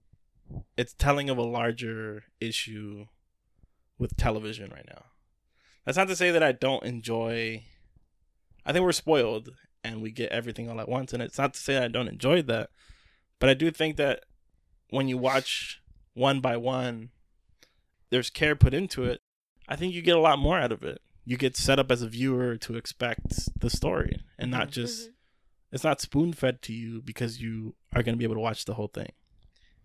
it's 0.76 0.94
telling 0.94 1.30
of 1.30 1.38
a 1.38 1.44
larger 1.44 2.24
issue 2.42 3.06
with 4.00 4.18
television 4.18 4.72
right 4.72 4.88
now. 4.90 5.06
That's 5.86 6.00
not 6.00 6.08
to 6.08 6.16
say 6.16 6.32
that 6.32 6.42
I 6.42 6.54
don't 6.54 6.84
enjoy 6.84 7.66
I 8.66 8.74
think 8.74 8.84
we're 8.84 8.94
spoiled 8.94 9.52
and 9.84 10.02
we 10.02 10.10
get 10.10 10.32
everything 10.32 10.72
all 10.72 10.82
at 10.82 10.90
once 10.90 11.14
and 11.14 11.22
it's 11.22 11.38
not 11.38 11.54
to 11.54 11.60
say 11.60 11.78
I 11.78 11.88
don't 11.88 12.08
enjoy 12.08 12.42
that. 12.42 12.72
But 13.38 13.50
I 13.50 13.54
do 13.54 13.70
think 13.70 13.98
that 13.98 14.24
when 14.90 15.08
you 15.08 15.18
watch 15.18 15.82
one 16.14 16.40
by 16.40 16.58
one 16.58 17.10
there's 18.10 18.30
care 18.32 18.56
put 18.56 18.74
into 18.74 19.04
it. 19.06 19.22
I 19.68 19.76
think 19.76 19.94
you 19.94 20.02
get 20.02 20.16
a 20.16 20.20
lot 20.20 20.40
more 20.40 20.58
out 20.58 20.72
of 20.72 20.82
it. 20.84 21.00
You 21.26 21.38
get 21.38 21.56
set 21.56 21.78
up 21.78 21.92
as 21.92 22.02
a 22.02 22.08
viewer 22.08 22.58
to 22.58 22.76
expect 22.76 23.60
the 23.60 23.70
story 23.70 24.24
and 24.38 24.50
not 24.50 24.70
Mhm. 24.70 24.72
just 24.72 25.10
it's 25.72 25.84
not 25.84 26.02
spoon 26.02 26.34
fed 26.34 26.64
to 26.64 26.74
you 26.74 27.00
because 27.04 27.40
you 27.40 27.76
are 27.94 28.02
going 28.02 28.16
to 28.16 28.18
be 28.18 28.24
able 28.24 28.34
to 28.34 28.40
watch 28.42 28.66
the 28.66 28.74
whole 28.74 28.88
thing. 28.88 29.12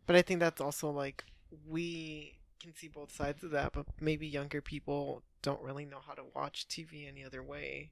But 0.06 0.16
I 0.16 0.22
think 0.22 0.40
that's 0.40 0.60
also 0.62 0.88
like 0.90 1.24
we 1.66 2.38
can 2.60 2.74
see 2.74 2.88
both 2.88 3.12
sides 3.12 3.44
of 3.44 3.50
that, 3.50 3.74
but 3.74 3.84
maybe 4.00 4.26
younger 4.26 4.62
people 4.62 5.22
don't 5.42 5.60
really 5.60 5.84
know 5.84 6.00
how 6.00 6.14
to 6.14 6.24
watch 6.34 6.66
TV 6.66 7.06
any 7.06 7.22
other 7.22 7.42
way. 7.42 7.90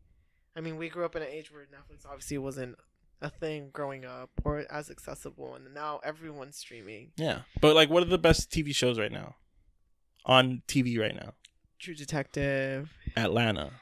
I 0.57 0.63
mean, 0.63 0.79
we 0.79 0.89
grew 0.89 1.05
up 1.05 1.15
in 1.15 1.21
an 1.23 1.29
age 1.29 1.53
where 1.53 1.67
Netflix 1.67 2.07
obviously 2.07 2.39
wasn't 2.39 2.79
a 3.23 3.31
thing 3.31 3.71
growing 3.73 4.05
up 4.05 4.31
or 4.45 4.65
as 4.71 4.91
accessible, 4.91 5.55
and 5.55 5.73
now 5.73 6.01
everyone's 6.05 6.57
streaming. 6.57 7.13
Yeah. 7.17 7.41
But 7.61 7.75
like 7.75 7.89
what 7.89 8.03
are 8.03 8.07
the 8.07 8.19
best 8.19 8.51
TV 8.51 8.75
shows 8.75 8.99
right 8.99 9.13
now? 9.13 9.37
On 10.27 10.63
TV 10.69 10.99
right 11.01 11.15
now. 11.15 11.33
True 11.79 11.95
Detective, 11.95 12.91
Atlanta. 13.17 13.73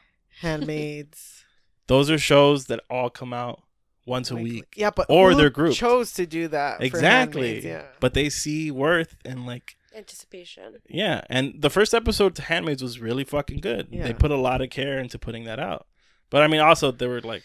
Handmaids. 0.41 1.45
Those 1.87 2.09
are 2.11 2.19
shows 2.19 2.67
that 2.67 2.81
all 2.89 3.11
come 3.11 3.33
out 3.33 3.63
once 4.07 4.31
a 4.31 4.35
like- 4.35 4.45
week. 4.45 4.65
Yeah, 4.77 4.91
but 4.91 5.07
Or 5.09 5.31
who 5.33 5.37
they're 5.37 5.51
grouped. 5.51 5.77
Chose 5.77 6.13
to 6.15 6.25
do 6.27 6.49
that. 6.49 6.83
Exactly. 6.83 7.43
Handmaids, 7.61 7.65
yeah. 7.67 7.83
But 7.99 8.15
they 8.15 8.29
see 8.31 8.71
worth 8.71 9.17
and 9.25 9.45
like 9.47 9.77
Anticipation. 9.95 10.77
yeah, 10.89 11.23
and 11.29 11.61
the 11.61 11.69
first 11.69 11.93
episode 11.95 12.37
to 12.37 12.43
Handmaids 12.43 12.81
was 12.83 13.01
really 13.01 13.25
fucking 13.25 13.59
good. 13.59 13.89
Yeah. 13.91 14.05
They 14.05 14.15
put 14.15 14.31
a 14.31 14.37
lot 14.37 14.63
of 14.63 14.71
care 14.71 14.99
into 15.01 15.19
putting 15.19 15.45
that 15.45 15.59
out. 15.59 15.87
But 16.31 16.43
I 16.43 16.47
mean 16.47 16.61
also 16.61 16.93
they 16.93 17.09
were 17.09 17.21
like 17.21 17.43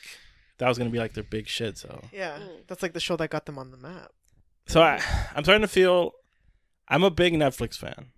that 0.58 0.68
was 0.68 0.78
going 0.78 0.89
to 0.89 0.94
be 0.94 1.00
like 1.00 1.13
their 1.13 1.24
big 1.24 1.48
shit, 1.48 1.78
so 1.78 2.02
Yeah, 2.12 2.38
Mm. 2.39 2.68
that's 2.68 2.82
like 2.84 2.94
the 2.94 3.00
show 3.00 3.15
that 3.18 3.30
got 3.30 3.46
them 3.46 3.58
on 3.58 3.72
the 3.72 3.78
map. 3.78 4.12
So 4.68 4.82
I, 4.82 5.02
I'm 5.36 5.44
starting 5.44 5.62
to 5.62 5.68
feel 5.68 6.13
I'm 6.88 7.04
a 7.04 7.12
big 7.12 7.34
Netflix 7.34 7.76
fan, 7.78 8.12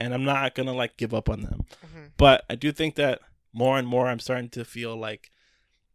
and 0.00 0.12
I'm 0.14 0.24
not 0.24 0.54
gonna 0.54 0.72
like 0.72 0.96
give 0.96 1.12
up 1.14 1.28
on 1.28 1.40
them. 1.42 1.60
Mhm. 1.84 2.10
But 2.16 2.44
I 2.50 2.54
do 2.54 2.72
think 2.72 2.94
that 2.96 3.20
more 3.52 3.78
and 3.78 3.86
more 3.86 4.06
I'm 4.08 4.18
starting 4.18 4.48
to 4.50 4.64
feel 4.64 4.96
like 4.96 5.30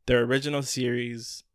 their 0.05 0.21
original 0.23 0.63
series. 0.63 1.43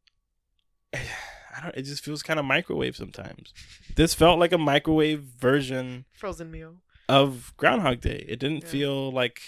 I 0.95 1.61
don't. 1.63 1.75
It 1.77 1.83
just 1.83 2.05
feels 2.05 2.23
kind 2.23 2.39
of 2.41 2.45
microwave 2.45 2.97
sometimes. 2.97 3.53
This 3.97 4.13
felt 4.15 4.39
like 4.41 4.53
a 4.53 4.59
microwave 4.59 5.21
version 5.23 6.05
Frozen 6.13 6.51
meal. 6.51 6.77
of 7.09 7.55
Groundhog 7.57 8.01
Day. 8.01 8.25
It 8.29 8.41
didn't 8.41 8.65
Yeah. 8.65 8.69
feel 8.71 9.13
like 9.13 9.41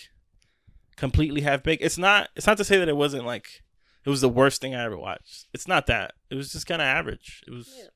completely 0.97 1.41
half 1.43 1.63
baked. 1.63 1.83
It's 1.83 1.99
not. 1.99 2.31
It's 2.37 2.47
not 2.47 2.57
to 2.59 2.65
say 2.65 2.79
that 2.79 2.89
it 2.89 2.97
wasn't 2.97 3.25
like 3.27 3.63
it 4.07 4.11
was 4.11 4.21
the 4.23 4.29
worst 4.29 4.61
thing 4.61 4.75
I 4.75 4.85
ever 4.85 4.97
watched. 4.97 5.47
It's 5.53 5.67
not 5.69 5.87
that. 5.89 6.15
It 6.31 6.37
was 6.37 6.53
just 6.53 6.67
kind 6.67 6.81
of 6.81 6.87
average. 6.87 7.43
It 7.47 7.51
was. 7.51 7.71
Yeah. 7.77 7.89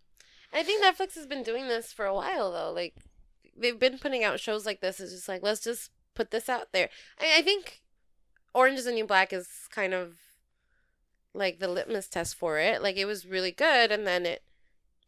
I 0.53 0.65
think 0.65 0.83
Netflix 0.85 1.15
has 1.15 1.27
been 1.27 1.45
doing 1.45 1.69
this 1.69 1.93
for 1.93 2.05
a 2.05 2.15
while 2.15 2.51
though. 2.53 2.73
Like 2.73 2.95
they've 3.57 3.79
been 3.79 3.99
putting 3.99 4.25
out 4.25 4.41
shows 4.41 4.67
like 4.67 4.81
this. 4.81 4.99
It's 5.01 5.13
just 5.13 5.29
like 5.29 5.43
let's 5.43 5.61
just 5.63 5.91
put 6.15 6.33
this 6.33 6.49
out 6.49 6.73
there. 6.73 6.89
I, 7.21 7.39
I 7.39 7.43
think 7.43 7.81
Orange 8.53 8.81
is 8.81 8.85
the 8.87 8.93
New 8.93 9.07
Black 9.07 9.33
is 9.33 9.47
kind 9.71 9.95
of 9.95 10.17
like 11.33 11.61
the 11.61 11.69
litmus 11.69 12.09
test 12.09 12.35
for 12.35 12.59
it. 12.59 12.83
Like 12.83 12.97
it 12.97 13.05
was 13.05 13.25
really 13.27 13.53
good, 13.53 13.93
and 13.93 14.05
then 14.07 14.27
it 14.27 14.43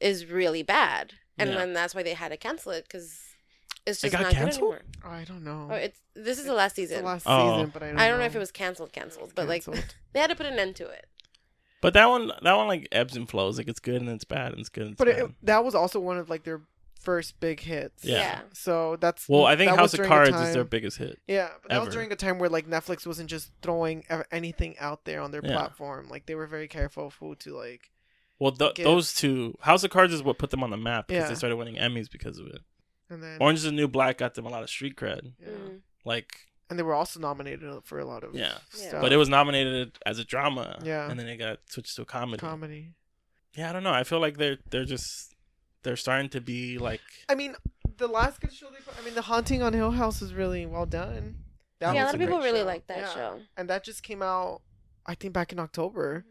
is 0.00 0.26
really 0.26 0.62
bad, 0.62 1.14
and 1.36 1.50
Yeah. 1.50 1.56
then 1.56 1.72
that's 1.72 1.94
why 1.94 2.04
they 2.04 2.14
had 2.14 2.28
to 2.30 2.36
cancel 2.36 2.70
it 2.72 2.84
because 2.84 3.31
it's 3.86 3.98
It 4.04 4.10
just 4.10 4.12
got 4.12 4.22
not 4.22 4.32
canceled? 4.32 4.72
good 4.72 4.80
anymore. 4.80 4.82
Oh, 5.04 5.10
I 5.10 5.24
don't 5.24 5.44
know. 5.44 5.68
Oh, 5.70 5.74
it's 5.74 5.98
this 6.14 6.38
is 6.38 6.44
the 6.44 6.54
last 6.54 6.78
It's 6.78 6.88
the 6.90 6.94
season. 6.96 7.04
last 7.04 7.24
Oh. 7.26 7.56
season, 7.56 7.70
but 7.72 7.82
I 7.82 7.88
don't. 7.88 7.98
I 7.98 8.08
don't 8.08 8.18
know 8.18 8.24
if 8.26 8.36
it 8.36 8.38
was 8.38 8.52
canceled, 8.52 8.92
canceled, 8.92 9.32
but 9.34 9.48
like 9.48 9.64
Canceled. 9.64 9.94
they 10.12 10.20
had 10.20 10.30
to 10.30 10.36
put 10.36 10.46
an 10.46 10.58
end 10.58 10.76
to 10.76 10.86
it. 10.86 11.06
But 11.80 11.94
that 11.94 12.06
one, 12.08 12.30
that 12.42 12.56
one 12.56 12.68
like 12.68 12.86
ebbs 12.92 13.16
and 13.16 13.28
flows. 13.28 13.58
Like 13.58 13.66
it's 13.68 13.80
good 13.80 14.00
and 14.00 14.08
it's 14.10 14.24
bad 14.24 14.52
and 14.52 14.60
it's 14.60 14.68
good. 14.68 14.84
And 14.84 14.92
it's 14.92 14.98
But 14.98 15.08
bad. 15.08 15.18
it, 15.18 15.30
that 15.42 15.64
was 15.64 15.74
also 15.74 15.98
one 15.98 16.16
of 16.16 16.30
like 16.30 16.44
their 16.44 16.60
first 17.00 17.40
big 17.40 17.58
hits. 17.58 18.04
Yeah. 18.04 18.18
Yeah. 18.18 18.40
So 18.52 18.96
that's 19.00 19.28
well, 19.28 19.44
I 19.46 19.56
think 19.56 19.72
that 19.72 19.78
House 19.80 19.92
of 19.92 19.96
during 19.98 20.12
a 20.12 20.14
Cards 20.14 20.28
is 20.30 20.34
time- 20.36 20.52
their 20.52 20.64
biggest 20.64 20.98
hit. 20.98 21.18
Yeah, 21.26 21.48
but 21.60 21.70
that 21.72 21.84
was 21.84 21.92
during 21.92 22.12
a 22.12 22.16
time 22.16 22.38
where 22.38 22.48
like 22.48 22.68
Netflix 22.68 23.04
wasn't 23.04 23.28
just 23.28 23.50
throwing 23.62 24.04
ev- 24.08 24.26
anything 24.30 24.78
out 24.78 25.04
there 25.06 25.20
on 25.20 25.32
their 25.32 25.40
Yeah. 25.44 25.54
platform. 25.56 26.08
Like 26.08 26.26
they 26.26 26.36
were 26.36 26.46
very 26.46 26.68
careful 26.68 27.06
of 27.08 27.14
who 27.16 27.34
to 27.34 27.56
like. 27.56 27.90
Well, 28.38 28.52
th- 28.52 28.74
Give- 28.74 28.84
those 28.84 29.12
two, 29.14 29.56
House 29.62 29.82
of 29.82 29.90
Cards 29.90 30.12
is 30.14 30.22
what 30.22 30.38
put 30.38 30.50
them 30.50 30.62
on 30.62 30.70
the 30.70 30.76
map 30.76 31.08
because 31.08 31.24
Yeah. 31.24 31.28
they 31.28 31.34
started 31.34 31.56
winning 31.56 31.74
Emmys 31.76 32.08
because 32.10 32.38
of 32.38 32.46
it. 32.46 32.60
And 33.12 33.22
then 33.22 33.38
Orange 33.40 33.58
is 33.58 33.64
the 33.64 33.72
New 33.72 33.88
Black 33.88 34.18
got 34.18 34.34
them 34.34 34.46
a 34.46 34.48
lot 34.48 34.62
of 34.62 34.70
street 34.70 34.96
cred. 34.96 35.32
yeah. 35.40 35.48
Mm. 35.48 35.80
Like, 36.04 36.32
and 36.70 36.78
they 36.78 36.82
were 36.82 36.94
also 36.94 37.20
nominated 37.20 37.84
for 37.84 37.98
a 37.98 38.04
lot 38.04 38.24
of 38.24 38.34
Yeah. 38.34 38.54
Yeah. 38.76 38.88
stuff. 38.88 39.02
but 39.02 39.12
it 39.12 39.16
was 39.18 39.28
nominated 39.28 39.98
as 40.06 40.18
a 40.18 40.24
drama. 40.24 40.78
Yeah. 40.82 41.10
And 41.10 41.18
then 41.20 41.28
it 41.28 41.36
got 41.36 41.58
switched 41.66 41.94
to 41.96 42.02
a 42.02 42.04
comedy. 42.06 42.38
comedy. 42.40 42.92
Yeah, 43.54 43.68
I 43.70 43.72
don't 43.74 43.82
know. 43.82 43.92
I 43.92 44.04
feel 44.04 44.20
like 44.20 44.38
they're 44.38 44.58
they're 44.70 44.86
just 44.86 45.34
they're 45.82 45.96
starting 45.96 46.30
to 46.30 46.40
be 46.40 46.78
like 46.78 47.02
I 47.28 47.34
mean, 47.34 47.54
the 47.98 48.06
last 48.08 48.40
good 48.40 48.52
show 48.52 48.68
they 48.70 48.78
put. 48.78 48.98
I 48.98 49.04
mean, 49.04 49.14
The 49.14 49.22
Haunting 49.22 49.62
on 49.62 49.74
Hill 49.74 49.90
House 49.90 50.20
was 50.22 50.32
really 50.32 50.64
well 50.64 50.86
done. 50.86 51.36
That 51.80 51.94
yeah, 51.94 52.04
a 52.04 52.06
lot 52.06 52.14
of 52.14 52.20
people 52.20 52.38
really 52.38 52.60
show. 52.60 52.64
like 52.66 52.86
that 52.86 52.98
Yeah. 52.98 53.14
show. 53.14 53.40
and 53.56 53.68
that 53.68 53.84
just 53.84 54.02
came 54.02 54.22
out, 54.22 54.62
I 55.04 55.14
think, 55.14 55.34
back 55.34 55.52
in 55.52 55.58
October, 55.58 56.24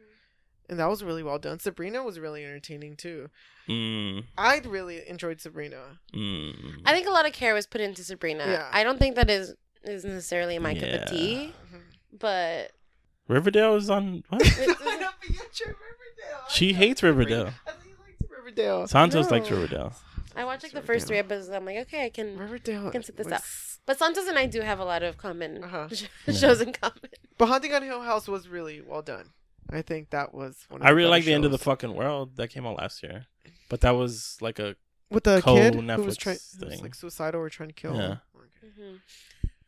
and 0.69 0.79
that 0.79 0.89
was 0.89 1.03
really 1.03 1.23
well 1.23 1.39
done. 1.39 1.59
Sabrina 1.59 2.03
was 2.03 2.19
really 2.19 2.43
entertaining 2.45 2.95
too. 2.95 3.29
mm, 3.67 4.23
I 4.37 4.59
really 4.65 5.01
enjoyed 5.07 5.41
Sabrina. 5.41 5.99
mm. 6.13 6.53
I 6.85 6.93
think 6.93 7.07
a 7.07 7.11
lot 7.11 7.25
of 7.25 7.33
care 7.33 7.53
was 7.53 7.67
put 7.67 7.81
into 7.81 8.03
Sabrina. 8.03 8.45
Yeah. 8.47 8.69
I 8.71 8.83
don't 8.83 8.99
think 8.99 9.15
that 9.15 9.29
is 9.29 9.55
is 9.83 10.05
necessarily 10.05 10.59
my 10.59 10.75
cup 10.75 10.89
of 11.01 11.09
tea, 11.09 11.53
but 12.17 12.71
Riverdale 13.27 13.75
is 13.75 13.89
on 13.89 14.23
what? 14.29 14.41
I 14.43 14.65
know, 14.65 15.09
but 15.19 15.29
you 15.29 15.35
tried 15.53 15.67
Riverdale. 15.67 16.41
She 16.49 16.73
hates 16.73 17.01
Riverdale. 17.03 17.47
I 17.67 17.71
think 17.71 17.85
you 17.85 17.95
liked 18.05 18.31
Riverdale. 18.31 18.87
Santos 18.87 19.31
likes 19.31 19.49
Riverdale. 19.49 19.93
I 20.35 20.45
watched 20.45 20.63
like 20.63 20.71
the 20.71 20.81
first 20.81 21.07
three 21.07 21.17
episodes. 21.17 21.49
I'm 21.49 21.65
like, 21.65 21.77
okay, 21.87 22.05
I 22.05 22.09
can. 22.09 22.37
Riverdale 22.37 22.87
I 22.87 22.91
can 22.91 23.03
sit 23.03 23.17
this 23.17 23.25
was 23.25 23.33
up. 23.33 23.43
But 23.85 23.97
Santos 23.99 24.27
and 24.27 24.37
I 24.37 24.45
do 24.45 24.61
have 24.61 24.79
a 24.79 24.85
lot 24.85 25.01
of 25.03 25.17
common 25.17 25.63
Uh-huh. 25.63 25.87
shows 26.33 26.61
in 26.61 26.71
common. 26.73 27.09
But 27.37 27.47
Haunting 27.47 27.73
on 27.73 27.81
Hill 27.83 28.01
House 28.01 28.27
was 28.27 28.47
really 28.47 28.81
well 28.81 29.01
done. 29.01 29.29
I 29.69 29.81
think 29.81 30.09
that 30.09 30.33
was 30.33 30.65
one. 30.69 30.81
Of 30.81 30.87
I 30.87 30.91
really 30.91 31.03
better 31.05 31.09
like 31.11 31.25
the 31.25 31.33
end 31.33 31.45
of 31.45 31.51
the 31.51 31.57
fucking 31.57 31.93
world 31.93 32.35
that 32.37 32.49
came 32.49 32.65
out 32.65 32.77
last 32.77 33.03
year, 33.03 33.27
but 33.69 33.81
that 33.81 33.91
was 33.91 34.37
like 34.41 34.59
a 34.59 34.75
with 35.09 35.23
the 35.25 35.41
kid 35.41 35.75
who 35.75 35.81
co-Netflix 35.81 36.05
was 36.05 36.17
trying, 36.17 36.37
who 36.59 36.65
was 36.65 36.81
like 36.81 36.95
suicidal 36.95 37.41
or 37.41 37.49
trying 37.49 37.69
to 37.69 37.73
kill. 37.75 37.95
Yeah. 37.95 38.17
Okay. 38.35 38.73
hmm 38.77 38.95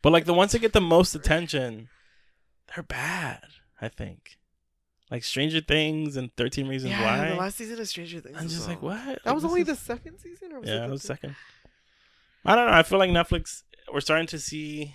But 0.02 0.12
like 0.12 0.24
the 0.24 0.34
ones 0.34 0.52
that 0.52 0.58
get 0.60 0.72
the 0.72 0.80
most 0.80 1.14
attention, 1.14 1.88
they're 2.74 2.82
bad. 2.84 3.44
I 3.80 3.88
think, 3.88 4.36
like 5.10 5.24
Stranger 5.24 5.60
Things 5.60 6.16
and 6.16 6.34
Thirteen 6.36 6.68
Reasons 6.68 6.92
Yeah, 6.92 7.28
the 7.28 7.32
Why. 7.34 7.38
last 7.38 7.56
season 7.56 7.80
of 7.80 7.88
Stranger 7.88 8.20
Things. 8.20 8.36
I'm 8.38 8.44
was 8.44 8.54
just 8.54 8.68
like, 8.68 8.82
what? 8.82 9.04
That 9.04 9.26
Like, 9.26 9.34
was 9.34 9.44
only 9.44 9.62
is- 9.62 9.66
the 9.66 9.76
second 9.76 10.18
season, 10.18 10.52
or 10.52 10.60
was 10.60 10.68
yeah, 10.68 10.76
it 10.76 10.84
it 10.84 10.86
the 10.86 10.92
was 10.92 11.02
second. 11.02 11.36
I 12.44 12.54
don't 12.56 12.66
know. 12.66 12.72
I 12.74 12.82
feel 12.82 12.98
like 12.98 13.10
Netflix. 13.10 13.62
We're 13.92 14.00
starting 14.00 14.26
to 14.28 14.38
see 14.38 14.94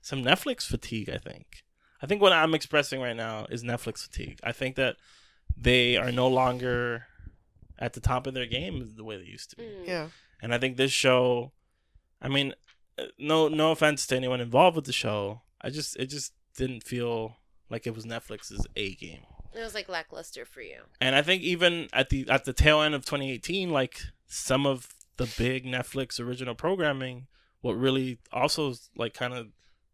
some 0.00 0.22
Netflix 0.24 0.62
fatigue. 0.66 1.08
I 1.10 1.18
think. 1.18 1.46
I 2.02 2.06
think 2.06 2.20
what 2.20 2.32
I'm 2.32 2.54
expressing 2.54 3.00
right 3.00 3.16
now 3.16 3.46
is 3.48 3.62
Netflix 3.62 4.04
fatigue. 4.04 4.40
I 4.42 4.52
think 4.52 4.76
that 4.76 4.96
they 5.56 5.96
are 5.96 6.10
no 6.10 6.26
longer 6.28 7.06
at 7.78 7.92
the 7.92 8.00
top 8.00 8.26
of 8.26 8.34
their 8.34 8.46
game 8.46 8.92
the 8.96 9.04
way 9.04 9.16
they 9.16 9.24
used 9.24 9.50
to 9.50 9.56
be. 9.56 9.62
Mm. 9.62 9.86
Yeah, 9.86 10.08
And 10.42 10.52
I 10.52 10.58
think 10.58 10.76
this 10.76 10.92
show, 10.92 11.52
I 12.20 12.28
mean, 12.28 12.54
uh, 12.98 13.04
no 13.18 13.48
no 13.48 13.70
offense 13.72 14.06
to 14.08 14.16
anyone 14.16 14.40
involved 14.40 14.76
with 14.76 14.84
the 14.84 14.92
show, 14.92 15.42
I 15.60 15.70
just 15.70 15.96
it 15.96 16.06
just 16.06 16.32
didn't 16.56 16.82
feel 16.82 17.36
like 17.70 17.86
it 17.86 17.94
was 17.94 18.04
Netflix's 18.04 18.66
A 18.76 18.94
game. 18.94 19.22
It 19.54 19.62
was 19.62 19.74
like 19.74 19.88
lackluster 19.88 20.44
for 20.44 20.60
you. 20.60 20.80
And 21.00 21.14
I 21.14 21.22
think 21.22 21.42
even 21.42 21.88
at 21.92 22.10
the 22.10 22.28
at 22.28 22.44
the 22.44 22.52
tail 22.52 22.80
end 22.80 22.94
of 22.94 23.04
2018, 23.04 23.70
like 23.70 24.00
some 24.26 24.66
of 24.66 24.94
the 25.16 25.32
big 25.38 25.64
Netflix 25.64 26.18
original 26.18 26.54
programming, 26.54 27.26
what 27.60 27.74
really 27.74 28.18
also 28.32 28.74
like 28.96 29.14
kind 29.14 29.34
of 29.34 29.48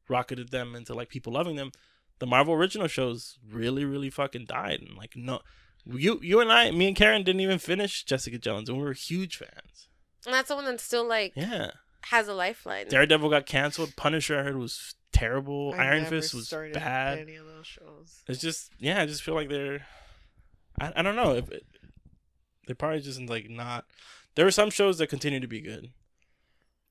rocketed 0.09 0.51
them 0.51 0.75
into 0.75 0.94
like 0.94 1.09
people 1.09 1.33
loving 1.33 1.57
them, 1.57 1.73
the 2.18 2.26
Marvel 2.26 2.54
original 2.54 2.88
shows 2.88 3.38
really 3.48 3.85
really 3.85 4.11
fucking 4.11 4.46
died. 4.46 4.81
And 4.81 4.96
like 4.96 5.14
no, 5.16 5.40
you 5.87 6.18
you 6.22 6.40
and 6.40 6.50
I, 6.52 6.70
me 6.70 6.88
and 6.88 6.96
Karen 6.96 7.22
didn't 7.24 7.40
even 7.40 7.59
finish 7.59 8.04
Jessica 8.04 8.38
Jones, 8.38 8.68
and 8.68 8.78
we 8.78 8.85
were 8.85 8.92
huge 8.92 9.37
fans. 9.37 9.88
And 10.26 10.35
that's 10.35 10.48
the 10.48 10.57
one 10.57 10.64
that's 10.64 10.83
still 10.83 11.07
like 11.07 11.33
Yeah. 11.37 11.70
has 12.07 12.28
a 12.28 12.35
lifeline. 12.35 12.88
Daredevil 12.88 13.31
got 13.31 13.46
canceled. 13.46 13.94
Punisher 13.96 14.38
I 14.38 14.42
heard 14.42 14.57
was 14.57 14.94
terrible. 15.12 15.74
I 15.76 15.85
Iron 15.85 16.02
never 16.04 16.16
Fist 16.20 16.35
was 16.35 16.50
bad. 16.74 17.18
Any 17.18 17.37
of 17.37 17.46
those 17.46 17.66
shows? 17.66 18.22
It's 18.26 18.40
just 18.40 18.72
yeah, 18.78 19.00
I 19.00 19.07
just 19.07 19.22
feel 19.22 19.35
like 19.35 19.48
they're. 19.48 19.87
I, 20.81 20.92
I 20.96 21.02
don't 21.02 21.16
know 21.16 21.35
if 21.35 21.50
it, 21.50 21.64
they're 22.66 22.76
probably 22.76 23.00
just 23.00 23.20
like 23.22 23.48
not. 23.48 23.85
There 24.35 24.46
are 24.46 24.50
some 24.52 24.70
shows 24.70 24.98
that 24.98 25.09
continue 25.09 25.40
to 25.40 25.48
be 25.48 25.61
good, 25.61 25.90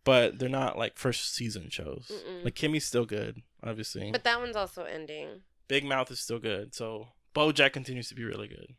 but 0.04 0.40
they're 0.40 0.50
not 0.50 0.78
like 0.78 0.98
first 0.98 1.34
season 1.34 1.70
shows. 1.70 2.12
Mm-mm. 2.12 2.44
Like 2.46 2.56
Kimmy's 2.56 2.86
still 2.86 3.06
good, 3.06 3.42
obviously. 3.64 4.12
But 4.12 4.24
that 4.24 4.40
one's 4.40 4.56
also 4.56 4.84
ending. 4.84 5.42
Big 5.68 5.84
Mouth 5.84 6.10
is 6.12 6.20
still 6.20 6.40
good. 6.40 6.74
So 6.74 7.10
BoJack 7.36 7.74
continues 7.74 8.10
to 8.10 8.16
be 8.16 8.24
really 8.24 8.48
good, 8.48 8.76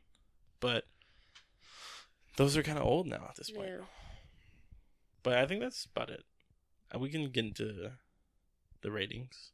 but 0.61 0.85
those 2.37 2.57
are 2.57 2.63
kind 2.63 2.79
of 2.79 2.85
old 2.85 3.07
now 3.07 3.27
at 3.29 3.37
this 3.37 3.51
point. 3.51 3.69
Yeah. 3.69 3.85
But 5.23 5.39
I 5.39 5.47
think 5.47 5.61
that's 5.61 5.85
about 5.85 6.11
it. 6.11 6.25
Uh, 6.95 6.99
We 6.99 7.11
can 7.11 7.29
get 7.31 7.45
into 7.45 7.93
the 8.83 8.91
ratings. 8.91 9.51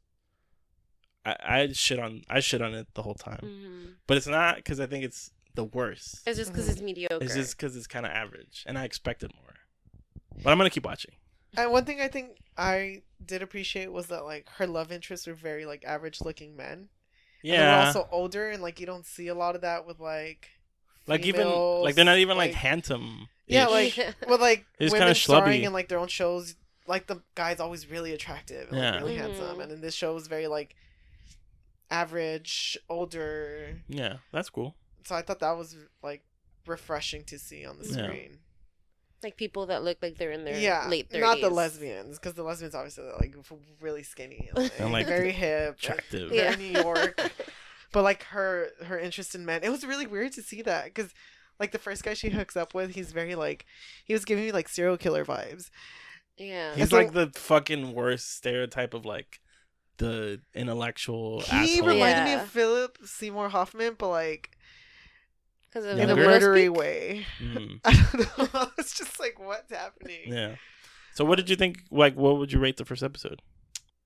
I 1.25 1.35
I 1.43 1.67
shit 1.73 1.99
on 1.99 2.21
I 2.29 2.39
shit 2.39 2.61
on 2.61 2.73
it 2.75 2.87
the 2.93 3.01
whole 3.01 3.15
time, 3.15 3.39
hmm 3.41 3.85
but 4.07 4.17
it's 4.17 4.27
not 4.27 4.57
because 4.57 4.79
I 4.79 4.85
think 4.85 5.03
it's 5.03 5.31
the 5.55 5.63
worst. 5.63 6.21
It's 6.27 6.37
just 6.37 6.51
because 6.51 6.69
it's 6.69 6.81
mediocre. 6.81 7.17
It's 7.21 7.33
just 7.33 7.57
because 7.57 7.75
it's 7.75 7.87
kind 7.87 8.05
of 8.05 8.11
average, 8.11 8.63
and 8.67 8.77
I 8.77 8.83
expected 8.85 9.31
more. 9.33 9.55
But 10.43 10.51
I'm 10.51 10.57
gonna 10.57 10.69
keep 10.69 10.85
watching. 10.85 11.15
And 11.57 11.71
one 11.71 11.85
thing 11.85 11.99
I 12.01 12.07
think 12.09 12.37
I 12.57 13.01
did 13.25 13.41
appreciate 13.41 13.91
was 13.91 14.07
that 14.07 14.25
like 14.25 14.47
her 14.57 14.67
love 14.67 14.91
interests 14.91 15.27
were 15.27 15.33
very 15.33 15.65
like 15.65 15.83
average 15.85 16.21
looking 16.21 16.55
men. 16.55 16.89
And 17.49 17.59
they 17.59 17.65
were 17.65 17.71
Yeah, 17.71 17.87
also 17.87 18.07
older, 18.11 18.49
and 18.49 18.61
like 18.63 18.79
you 18.79 18.85
don't 18.85 19.05
see 19.05 19.27
a 19.27 19.35
lot 19.35 19.55
of 19.55 19.61
that 19.61 19.85
with 19.85 19.99
like. 19.99 20.49
like 21.07 21.25
even 21.25 21.61
like 21.81 21.95
they're 21.95 22.05
not 22.05 22.17
even 22.17 22.37
like, 22.37 22.53
handsome. 22.53 23.27
Yeah, 23.47 23.67
like 23.67 23.97
Yeah. 23.97 24.13
with 24.29 24.41
like 24.41 24.65
It's 24.79 24.93
women 24.93 25.13
kinda 25.13 25.15
starring 25.15 25.61
schlubby. 25.61 25.65
in 25.67 25.73
like 25.73 25.87
their 25.89 25.99
own 25.99 26.07
shows. 26.07 26.55
Like 26.87 27.07
the 27.07 27.21
guy's 27.35 27.59
always 27.59 27.89
really 27.89 28.13
attractive, 28.13 28.69
and, 28.69 28.77
like, 28.77 28.79
Yeah. 28.83 28.99
really 28.99 29.13
Mhm. 29.13 29.17
handsome, 29.17 29.59
and 29.59 29.71
then 29.71 29.81
this 29.81 29.95
show 29.95 30.13
was 30.13 30.27
very 30.27 30.47
like 30.47 30.75
average, 31.89 32.77
older. 32.89 33.81
yeah, 33.87 34.17
that's 34.31 34.49
cool. 34.49 34.75
So 35.05 35.15
I 35.15 35.21
thought 35.21 35.39
that 35.39 35.57
was 35.57 35.75
like 36.01 36.23
refreshing 36.65 37.23
to 37.25 37.37
see 37.37 37.65
on 37.65 37.77
the 37.77 37.85
Yeah. 37.85 38.11
Screen. 39.25 39.31
like 39.31 39.37
people 39.37 39.65
that 39.67 39.83
look 39.83 39.97
like 40.01 40.17
they're 40.17 40.31
in 40.31 40.45
their 40.45 40.57
yeah, 40.57 40.87
late 40.87 41.09
30s. 41.09 41.19
not 41.19 41.41
the 41.41 41.49
lesbians, 41.49 42.17
because 42.19 42.33
the 42.33 42.43
lesbians 42.43 42.75
obviously 42.75 43.05
are 43.05 43.17
like 43.19 43.35
really 43.81 44.03
skinny 44.03 44.49
and, 44.55 44.71
And, 44.79 44.91
like, 44.91 45.07
very 45.07 45.31
hip, 45.31 45.67
and 45.69 45.75
Attractive. 45.77 46.31
Yeah. 46.31 46.51
very 46.55 46.71
New 46.71 46.79
York. 46.81 47.31
but 47.91 48.03
like 48.03 48.23
her 48.25 48.69
her 48.85 48.97
interest 48.99 49.35
in 49.35 49.45
men, 49.45 49.63
it 49.63 49.69
was 49.69 49.85
really 49.85 50.07
weird 50.07 50.33
to 50.33 50.41
see 50.41 50.61
that 50.63 50.85
because 50.85 51.11
like 51.59 51.71
the 51.71 51.79
first 51.79 52.03
guy 52.03 52.13
she 52.13 52.29
hooks 52.29 52.55
up 52.57 52.73
with, 52.73 52.95
he's 52.95 53.11
very 53.13 53.35
like 53.35 53.65
he 54.03 54.13
was 54.13 54.25
giving 54.25 54.45
me 54.45 54.51
like 54.51 54.67
serial 54.67 54.97
killer 54.97 55.23
vibes. 55.25 55.69
Yeah. 56.37 56.75
He's 56.75 56.89
so- 56.89 56.97
like 56.97 57.13
the 57.13 57.31
fucking 57.35 57.93
worst 57.93 58.35
stereotype 58.35 58.93
of 58.93 59.05
like 59.05 59.39
the 59.97 60.41
intellectual 60.53 61.39
He 61.41 61.77
asshole. 61.77 61.87
reminded 61.87 62.25
me 62.25 62.33
of 62.33 62.49
Philip 62.49 62.97
Seymour 63.05 63.47
Hoffman, 63.47 63.95
but 63.97 64.09
like 64.09 64.49
Because 65.75 65.91
of 65.91 65.99
in 65.99 66.05
a 66.09 66.15
Younger? 66.15 66.25
widow's 66.27 66.43
murdery 66.43 66.69
way. 66.69 67.25
Mm, 67.41 67.79
I 67.85 67.91
don't 67.91 68.53
know. 68.53 68.69
it's 68.77 68.97
just 68.97 69.19
like, 69.19 69.37
what's 69.37 69.73
happening? 69.73 70.21
yeah. 70.27 70.55
So 71.13 71.25
what 71.25 71.35
did 71.35 71.49
you 71.49 71.57
think? 71.57 71.79
Like, 71.91 72.15
what 72.15 72.37
would 72.37 72.53
you 72.53 72.59
rate 72.59 72.77
the 72.77 72.85
first 72.85 73.03
episode? 73.03 73.41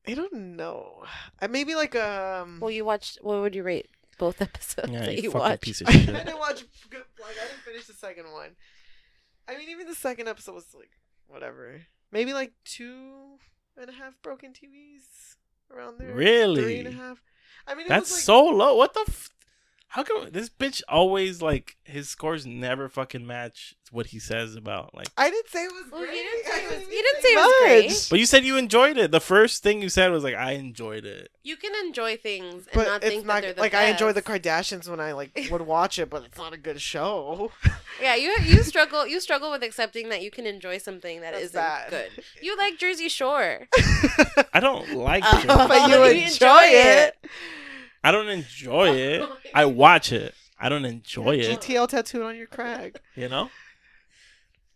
I 0.07 0.15
don't 0.15 0.33
know. 0.55 1.03
I 1.39 1.45
maybe 1.45 1.75
like 1.75 1.95
um. 1.95 2.57
Well, 2.59 2.71
you 2.71 2.85
watched. 2.85 3.19
What 3.21 3.41
would 3.41 3.53
you 3.53 3.61
rate 3.61 3.87
both 4.17 4.41
episodes 4.49 4.89
Yeah, 4.91 5.01
that 5.01 5.15
you 5.17 5.23
you 5.23 5.31
watched? 5.31 5.61
piece 5.61 5.81
of 5.81 5.89
I 5.89 5.91
didn't 5.93 6.39
watch. 6.39 6.63
Good, 6.89 7.03
like 7.21 7.35
I 7.39 7.47
didn't 7.47 7.61
finish 7.63 7.85
the 7.85 7.93
second 7.93 8.31
one. 8.31 8.55
I 9.47 9.55
mean, 9.55 9.69
even 9.69 9.85
the 9.85 9.93
second 9.95 10.27
episode 10.27 10.55
was 10.55 10.65
like 10.73 10.89
whatever. 11.27 11.81
Maybe 12.11 12.33
like 12.33 12.53
two 12.65 13.37
and 13.77 13.89
a 13.89 13.93
half 13.93 14.19
broken 14.23 14.53
TVs 14.53 15.35
around 15.71 15.99
there. 15.99 16.15
Really? 16.15 16.63
Three 16.63 16.79
and 16.79 16.87
a 16.87 16.91
half. 16.91 17.21
I 17.67 17.75
mean, 17.75 17.85
it 17.85 17.89
That's 17.89 18.09
was 18.09 18.17
like, 18.17 18.23
so 18.23 18.43
low. 18.45 18.75
What 18.75 18.95
the? 18.95 19.05
F- 19.07 19.29
How 19.93 20.03
come 20.03 20.29
this 20.31 20.49
bitch 20.49 20.83
always 20.87 21.41
like 21.41 21.75
his 21.83 22.07
scores 22.09 22.45
never 22.45 22.87
fucking 22.89 23.25
match 23.25 23.73
what 23.91 24.05
he 24.07 24.19
says 24.19 24.55
about 24.55 24.93
like? 24.93 25.07
I 25.17 25.31
didn't 25.31 25.49
say 25.49 25.63
it 25.65 25.71
was 25.73 25.91
Well, 25.91 26.01
great. 26.01 26.15
you 26.15 26.21
didn't 26.23 26.45
say 26.45 26.63
it 26.63 26.69
was- 26.79 26.87
you 26.93 27.01
didn't 27.03 27.21
say 27.23 27.29
it 27.29 27.35
was 27.37 27.63
great. 27.63 28.07
But 28.11 28.19
you 28.19 28.25
said 28.27 28.45
you 28.45 28.55
enjoyed 28.57 28.97
it. 28.97 29.09
The 29.09 29.19
first 29.19 29.63
thing 29.63 29.81
you 29.81 29.89
said 29.89 30.11
was 30.11 30.23
like, 30.23 30.35
"I 30.35 30.51
enjoyed 30.51 31.05
it." 31.05 31.31
You 31.43 31.55
can 31.57 31.73
enjoy 31.87 32.17
things 32.17 32.67
and 32.67 32.73
But 32.75 32.85
not 32.87 33.03
it's 33.03 33.13
think 33.15 33.25
not 33.25 33.33
that 33.35 33.41
they're 33.41 33.53
the 33.55 33.61
like 33.61 33.73
I 33.73 33.85
enjoy 33.85 34.13
the. 34.13 34.21
Kardashians 34.21 34.87
when 34.87 34.99
I 34.99 35.13
like 35.13 35.31
would 35.49 35.61
watch 35.75 35.97
it, 35.97 36.07
but 36.11 36.23
it's 36.23 36.37
not 36.37 36.53
a 36.53 36.57
good 36.57 36.79
show. 36.79 37.51
Yeah, 38.01 38.15
you 38.15 38.33
you 38.43 38.63
struggle 38.63 39.05
you 39.05 39.19
struggle 39.19 39.51
with 39.51 39.61
accepting 39.61 40.07
that 40.09 40.21
you 40.21 40.31
can 40.31 40.45
enjoy 40.45 40.77
something 40.77 41.19
that 41.19 41.33
That's 41.33 41.53
not 41.53 41.89
bad. 41.89 41.89
good. 41.89 42.23
You 42.41 42.55
like 42.57 42.77
Jersey 42.77 43.09
Shore. 43.09 43.67
I 44.53 44.59
don't 44.61 44.93
like 44.93 45.23
Oh. 45.25 45.39
it. 45.41 45.47
but 45.47 45.89
you 45.89 45.95
You 45.97 46.03
enjoy, 46.03 46.21
enjoy 46.21 46.61
it. 46.63 47.15
it. 47.23 47.29
I 48.03 48.11
don't 48.11 48.29
enjoy 48.29 48.89
it. 48.95 49.29
I 49.53 49.65
watch 49.65 50.11
it. 50.11 50.33
I 50.59 50.69
don't 50.69 50.85
enjoy 50.85 51.35
it. 51.37 51.59
GTL 51.59 51.87
tattooed 51.87 52.21
on 52.23 52.35
your 52.35 52.47
crag. 52.47 52.99
You 53.15 53.29
know. 53.29 53.49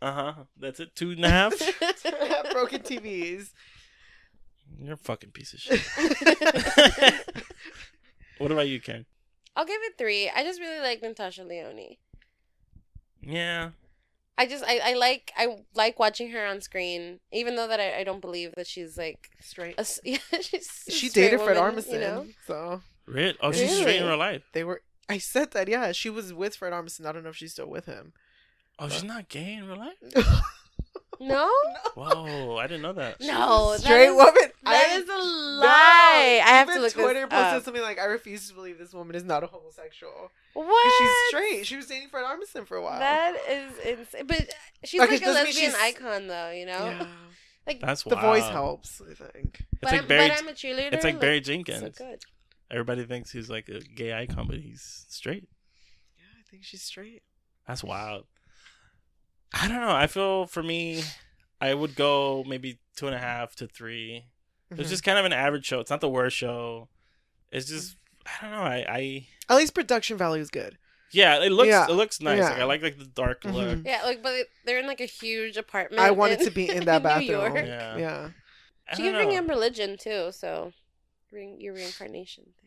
Uh 0.01 0.11
huh. 0.11 0.33
That's 0.59 0.79
it. 0.79 0.95
Two 0.95 1.11
and 1.11 1.23
a 1.23 1.29
half. 1.29 1.51
Broken 2.51 2.81
TVs. 2.81 3.51
You're 4.81 4.93
a 4.95 4.97
fucking 4.97 5.31
piece 5.31 5.53
of 5.53 5.59
shit. 5.59 5.81
what 8.37 8.51
about 8.51 8.67
you, 8.67 8.81
Ken? 8.81 9.05
I'll 9.55 9.65
give 9.65 9.79
it 9.83 9.97
three. 9.97 10.29
I 10.35 10.43
just 10.43 10.59
really 10.59 10.79
like 10.79 11.01
Natasha 11.01 11.43
Lyonne. 11.43 11.95
Yeah. 13.21 13.69
I 14.37 14.47
just 14.47 14.63
I, 14.67 14.79
I 14.83 14.93
like 14.95 15.31
I 15.37 15.57
like 15.75 15.99
watching 15.99 16.31
her 16.31 16.43
on 16.45 16.59
screen, 16.59 17.19
even 17.31 17.55
though 17.55 17.67
that 17.67 17.79
I, 17.79 17.99
I 17.99 18.03
don't 18.03 18.19
believe 18.19 18.53
that 18.57 18.65
she's 18.65 18.97
like 18.97 19.29
Straight. 19.39 19.75
a 19.77 19.81
s- 19.81 19.99
yeah, 20.03 20.17
she's 20.41 20.83
a 20.87 20.91
She 20.91 21.09
straight 21.09 21.25
dated 21.31 21.41
Fred 21.41 21.55
woman, 21.57 21.75
Armisen, 21.75 21.93
You 21.93 21.99
know? 21.99 22.25
so 22.47 22.81
Really? 23.05 23.37
Oh, 23.41 23.51
she's 23.51 23.77
straight 23.77 24.01
in 24.01 24.07
real 24.07 24.17
life. 24.17 24.43
they 24.53 24.63
were. 24.63 24.81
I 25.09 25.17
said 25.17 25.51
that. 25.51 25.67
Yeah, 25.67 25.91
she 25.91 26.09
was 26.09 26.33
with 26.33 26.55
Fred 26.55 26.71
Armisen. 26.73 27.05
I 27.05 27.11
don't 27.11 27.23
know 27.23 27.29
if 27.29 27.35
she's 27.35 27.51
still 27.51 27.67
with 27.69 27.85
him. 27.85 28.13
Oh, 28.79 28.87
she's 28.89 29.03
not 29.03 29.27
gay 29.29 29.53
in 29.53 29.67
real 29.67 29.77
life. 29.77 30.41
No, 31.19 31.49
Whoa, 31.95 32.57
I 32.57 32.65
didn't 32.67 32.81
know 32.81 32.91
that. 32.93 33.21
no, 33.21 33.75
straight 33.77 34.09
is- 34.09 34.15
woman. 34.15 34.33
That 34.63 34.89
I- 34.91 34.95
is 34.97 35.07
a 35.07 35.23
lie. 35.23 36.41
I 36.43 36.49
have 36.57 36.67
to 36.73 36.79
look 36.81 36.91
Twitter 36.91 37.21
this 37.21 37.29
posted 37.29 37.57
up. 37.57 37.63
something 37.63 37.83
like, 37.83 37.99
"I 37.99 38.05
refuse 38.05 38.49
to 38.49 38.55
believe 38.55 38.77
this 38.79 38.93
woman 38.93 39.15
is 39.15 39.23
not 39.23 39.43
a 39.43 39.47
homosexual." 39.47 40.31
What? 40.53 40.93
She's 40.97 41.11
straight. 41.29 41.67
She 41.67 41.75
was 41.77 41.85
dating 41.85 42.09
Fred 42.09 42.25
Armisen 42.25 42.65
for 42.67 42.75
a 42.77 42.81
while. 42.81 42.99
That 42.99 43.35
is 43.49 43.77
insane. 43.99 44.25
But 44.25 44.53
she's 44.83 44.99
Okay, 45.01 45.11
like 45.13 45.25
a 45.25 45.29
lesbian 45.31 45.73
icon, 45.79 46.27
though. 46.27 46.49
You 46.51 46.65
know, 46.65 46.71
yeah. 46.85 47.05
like 47.67 47.79
That's 47.79 48.03
the 48.03 48.15
wild. 48.15 48.25
voice 48.41 48.49
helps. 48.49 49.01
I 49.01 49.13
think. 49.13 49.59
It's 49.59 49.67
but, 49.81 49.91
like 49.91 50.01
I'm, 50.01 50.07
Barry. 50.07 50.29
but 50.29 50.39
I'm 50.39 50.47
a 50.47 50.51
cheerleader. 50.53 50.93
it's 50.93 51.03
like 51.05 51.19
Barry 51.21 51.37
So 51.43 51.51
Jenkins. 51.51 51.97
good. 51.97 52.23
Everybody 52.73 53.05
thinks 53.05 53.31
he's 53.31 53.49
like 53.49 53.69
a 53.69 53.79
gay 53.79 54.13
icon, 54.13 54.47
but 54.47 54.57
he's 54.57 55.05
straight. 55.07 55.47
Yeah, 56.17 56.25
I 56.39 56.43
think 56.49 56.63
she's 56.63 56.81
straight. 56.81 57.21
That's 57.67 57.83
wild. 57.83 58.25
I 59.53 59.67
don't 59.67 59.79
know. 59.81 59.95
I 59.95 60.07
feel 60.07 60.47
for 60.47 60.63
me, 60.63 61.03
I 61.61 61.73
would 61.75 61.95
go 61.95 62.43
maybe 62.47 62.79
two 62.95 63.05
and 63.05 63.15
a 63.15 63.19
half 63.19 63.55
to 63.57 63.67
3 63.67 64.25
It's 64.71 64.81
Mhm. 64.81 64.89
just 64.89 65.03
kind 65.03 65.19
of 65.19 65.25
an 65.25 65.33
average 65.33 65.65
show. 65.67 65.79
It's 65.79 65.91
not 65.91 66.01
the 66.01 66.09
worst 66.09 66.35
show. 66.35 66.89
It's 67.51 67.67
just 67.67 67.95
I 68.25 68.31
don't 68.41 68.51
know. 68.51 68.57
I, 68.63 68.85
I 68.89 69.27
At 69.49 69.57
least 69.57 69.75
production 69.75 70.17
value 70.17 70.41
is 70.41 70.49
good. 70.49 70.79
yeah, 71.11 71.43
it 71.43 71.51
looks 71.51 71.67
Yeah. 71.67 71.85
it 71.87 71.91
looks 71.93 72.19
nice. 72.21 72.39
Yeah. 72.39 72.49
Like 72.49 72.59
I 72.59 72.63
like 72.63 72.81
like 72.81 72.97
the 72.97 73.05
dark 73.05 73.43
Mhm. 73.43 73.53
look. 73.53 73.79
Yeah, 73.85 74.01
like 74.03 74.23
but 74.23 74.47
they're 74.65 74.79
in 74.79 74.87
like 74.87 75.01
a 75.01 75.05
huge 75.05 75.57
apartment. 75.57 76.01
I 76.01 76.09
wanted 76.09 76.39
in- 76.39 76.45
to 76.45 76.51
be 76.51 76.67
in 76.69 76.85
that 76.85 77.03
New 77.03 77.07
bathroom. 77.09 77.29
York. 77.29 77.53
Yeah. 77.67 77.97
Yeah. 77.97 78.29
She 78.95 79.03
don't 79.03 79.11
can 79.13 79.25
bring 79.25 79.31
in 79.37 79.47
religion 79.47 79.95
too, 79.97 80.31
so 80.31 80.73
re- 81.31 81.55
your 81.59 81.75
reincarnation 81.75 82.45
thing. 82.59 82.62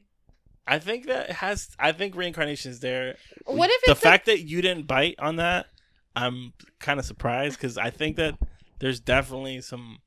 I 0.67 0.79
think 0.79 1.07
that 1.07 1.31
has. 1.31 1.69
I 1.79 1.93
think 1.93 2.17
reincarnation 2.17 2.71
is 2.71 2.81
there. 2.81 3.17
What 3.45 3.71
if 3.71 3.83
the 3.85 3.93
a- 3.93 3.95
fact 3.95 4.27
that 4.27 4.43
you 4.43 4.61
didn't 4.63 4.87
bite 4.87 5.15
on 5.19 5.37
that? 5.37 5.67
I'm 6.15 6.55
kind 6.81 6.99
of 6.99 7.05
surprised 7.07 7.57
because 7.59 7.77
I 7.79 7.91
think 7.91 8.17
that 8.17 8.35
there's 8.79 9.01
definitely 9.01 9.61
some 9.61 9.99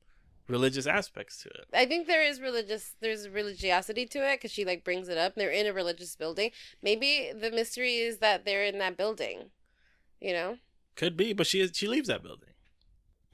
religious 0.48 0.86
aspects 0.86 1.40
to 1.42 1.48
it. 1.48 1.66
I 1.72 1.86
think 1.86 2.06
there 2.08 2.22
is 2.22 2.40
religious. 2.40 2.94
There's 3.00 3.28
religiosity 3.28 4.04
to 4.06 4.18
it 4.18 4.36
because 4.36 4.50
she 4.50 4.64
like 4.64 4.84
brings 4.84 5.08
it 5.08 5.16
up. 5.16 5.34
They're 5.36 5.50
in 5.50 5.66
a 5.66 5.72
religious 5.72 6.16
building. 6.16 6.50
Maybe 6.82 7.30
the 7.32 7.50
mystery 7.50 7.96
is 7.98 8.18
that 8.18 8.44
they're 8.44 8.64
in 8.64 8.78
that 8.78 8.96
building. 8.96 9.50
You 10.20 10.34
know, 10.34 10.58
Could 10.96 11.16
be, 11.16 11.32
but 11.32 11.46
she 11.46 11.60
is, 11.60 11.70
she 11.74 11.86
leaves 11.86 12.08
that 12.08 12.22
building. 12.22 12.50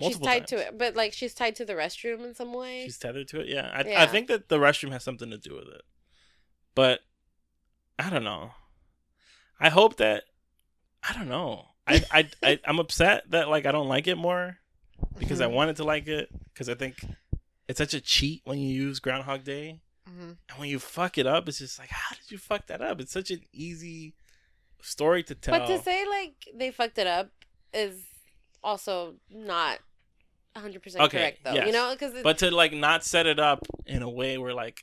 she's 0.01 0.19
tied 0.21 0.47
to 0.49 0.57
it, 0.57 0.79
but 0.79 0.95
like 0.95 1.13
she's 1.13 1.35
tied 1.35 1.57
to 1.57 1.65
the 1.65 1.73
restroom 1.73 2.25
in 2.25 2.35
some 2.35 2.53
way. 2.53 2.85
She's 2.85 2.99
tethered 2.99 3.27
to 3.29 3.41
it. 3.41 3.49
Yeah, 3.49 3.71
I, 3.75 4.05
I 4.05 4.07
think 4.07 4.29
that 4.29 4.49
the 4.49 4.59
restroom 4.59 4.93
has 4.93 5.03
something 5.03 5.31
to 5.31 5.39
do 5.39 5.55
with 5.55 5.67
it. 5.75 5.83
But 6.77 7.01
I 7.99 8.11
don't 8.11 8.25
know. 8.25 8.51
I 9.61 9.69
hope 9.71 9.97
that 9.97 10.25
I 11.09 11.13
don't 11.15 11.29
know. 11.29 11.67
I 11.87 12.03
I, 12.11 12.29
I 12.43 12.59
I'm 12.67 12.79
upset 12.79 13.31
that 13.31 13.49
like 13.49 13.67
I 13.67 13.73
don't 13.73 13.89
like 13.89 14.07
it 14.07 14.17
more 14.17 14.59
because 15.19 15.41
I 15.41 15.47
Mhm. 15.47 15.53
wanted 15.53 15.77
to 15.77 15.85
like 15.85 16.09
it 16.09 16.29
because 16.53 16.69
I 16.69 16.75
think 16.75 16.97
it's 17.69 17.79
such 17.79 17.95
a 17.95 18.01
cheat 18.01 18.43
when 18.45 18.59
you 18.59 18.73
use 18.73 18.99
Groundhog 19.01 19.45
Day 19.45 19.81
Mhm. 20.09 20.37
and 20.49 20.59
when 20.59 20.69
you 20.69 20.79
fuck 20.79 21.19
it 21.19 21.27
up, 21.27 21.49
it's 21.49 21.59
just 21.59 21.79
like 21.79 21.89
how 21.91 22.15
did 22.17 22.31
you 22.31 22.39
fuck 22.39 22.67
that 22.67 22.81
up? 22.83 23.01
It's 23.01 23.13
such 23.13 23.31
an 23.31 23.41
easy 23.53 24.15
story 24.83 25.23
to 25.25 25.35
tell. 25.35 25.59
But 25.59 25.67
to 25.69 25.83
say 25.83 26.05
like 26.07 26.35
they 26.55 26.71
fucked 26.71 26.99
it 26.99 27.07
up 27.07 27.31
is 27.73 28.05
also 28.63 29.15
not 29.31 29.79
100 30.55 30.83
percent 30.83 31.05
Okay, 31.05 31.19
correct 31.19 31.45
though. 31.45 31.53
yes. 31.55 31.67
You 31.67 31.73
know, 31.73 31.91
because 31.93 32.23
but 32.23 32.39
to 32.39 32.51
like 32.51 32.73
not 32.73 33.05
set 33.05 33.27
it 33.27 33.39
up 33.39 33.67
in 33.87 34.03
a 34.03 34.09
way 34.11 34.39
where 34.39 34.55
like 34.55 34.83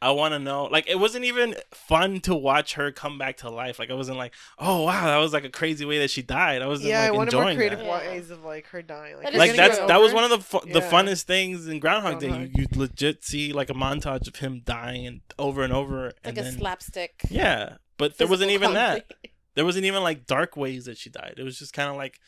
I 0.00 0.12
want 0.12 0.32
to 0.32 0.38
know 0.38 0.64
like 0.66 0.88
it 0.88 0.98
wasn't 1.00 1.24
even 1.24 1.56
fun 1.72 2.20
to 2.20 2.34
watch 2.34 2.74
her 2.74 2.92
come 2.92 3.18
back 3.18 3.38
to 3.38 3.50
life. 3.50 3.78
Like 3.80 3.90
I 3.90 3.94
wasn't 3.94 4.16
like 4.16 4.32
oh 4.58 4.82
wow 4.84 5.06
that 5.06 5.16
was 5.16 5.32
like 5.32 5.44
a 5.44 5.48
crazy 5.50 5.84
way 5.84 5.98
that 5.98 6.10
she 6.10 6.22
died. 6.22 6.62
I 6.62 6.66
wasn't 6.68 6.90
Yeah, 6.90 7.00
I 7.02 7.08
like 7.08 7.18
wanted 7.18 7.32
more 7.34 7.42
enjoying 7.42 7.56
creative 7.56 7.78
that. 7.80 7.88
Ways 7.88 8.30
of 8.30 8.44
like 8.44 8.66
her 8.68 8.80
dying. 8.82 9.16
Like, 9.16 9.28
is 9.28 9.32
you're 9.34 9.40
like 9.40 9.56
that's 9.56 9.78
that 9.78 10.00
was 10.00 10.14
one 10.14 10.22
of 10.24 10.30
the 10.30 10.38
fu- 10.38 10.72
the 10.72 10.80
funnest 10.80 11.22
things 11.24 11.66
in 11.66 11.80
Groundhog 11.80 12.20
Day. 12.20 12.28
You, 12.28 12.50
you 12.54 12.66
legit 12.76 13.24
see 13.24 13.52
like 13.52 13.70
a 13.70 13.74
montage 13.74 14.28
of 14.28 14.36
him 14.36 14.62
dying 14.64 15.06
and 15.06 15.20
over 15.38 15.62
and 15.64 15.72
over 15.72 16.04
like 16.04 16.14
and 16.24 16.38
a 16.38 16.42
then 16.42 16.58
slapstick. 16.58 17.20
yeah 17.28 17.78
but 17.96 18.18
there 18.18 18.28
wasn't 18.28 18.50
physical 18.50 18.66
even 18.70 18.74
that. 18.74 19.10
There 19.56 19.64
wasn't 19.64 19.86
even 19.86 20.04
like 20.04 20.26
dark 20.26 20.56
ways 20.56 20.84
that 20.84 20.96
she 20.96 21.10
died. 21.10 21.34
It 21.38 21.42
was 21.42 21.58
just 21.58 21.72
kind 21.72 21.90
of 21.90 21.96
like 21.96 22.20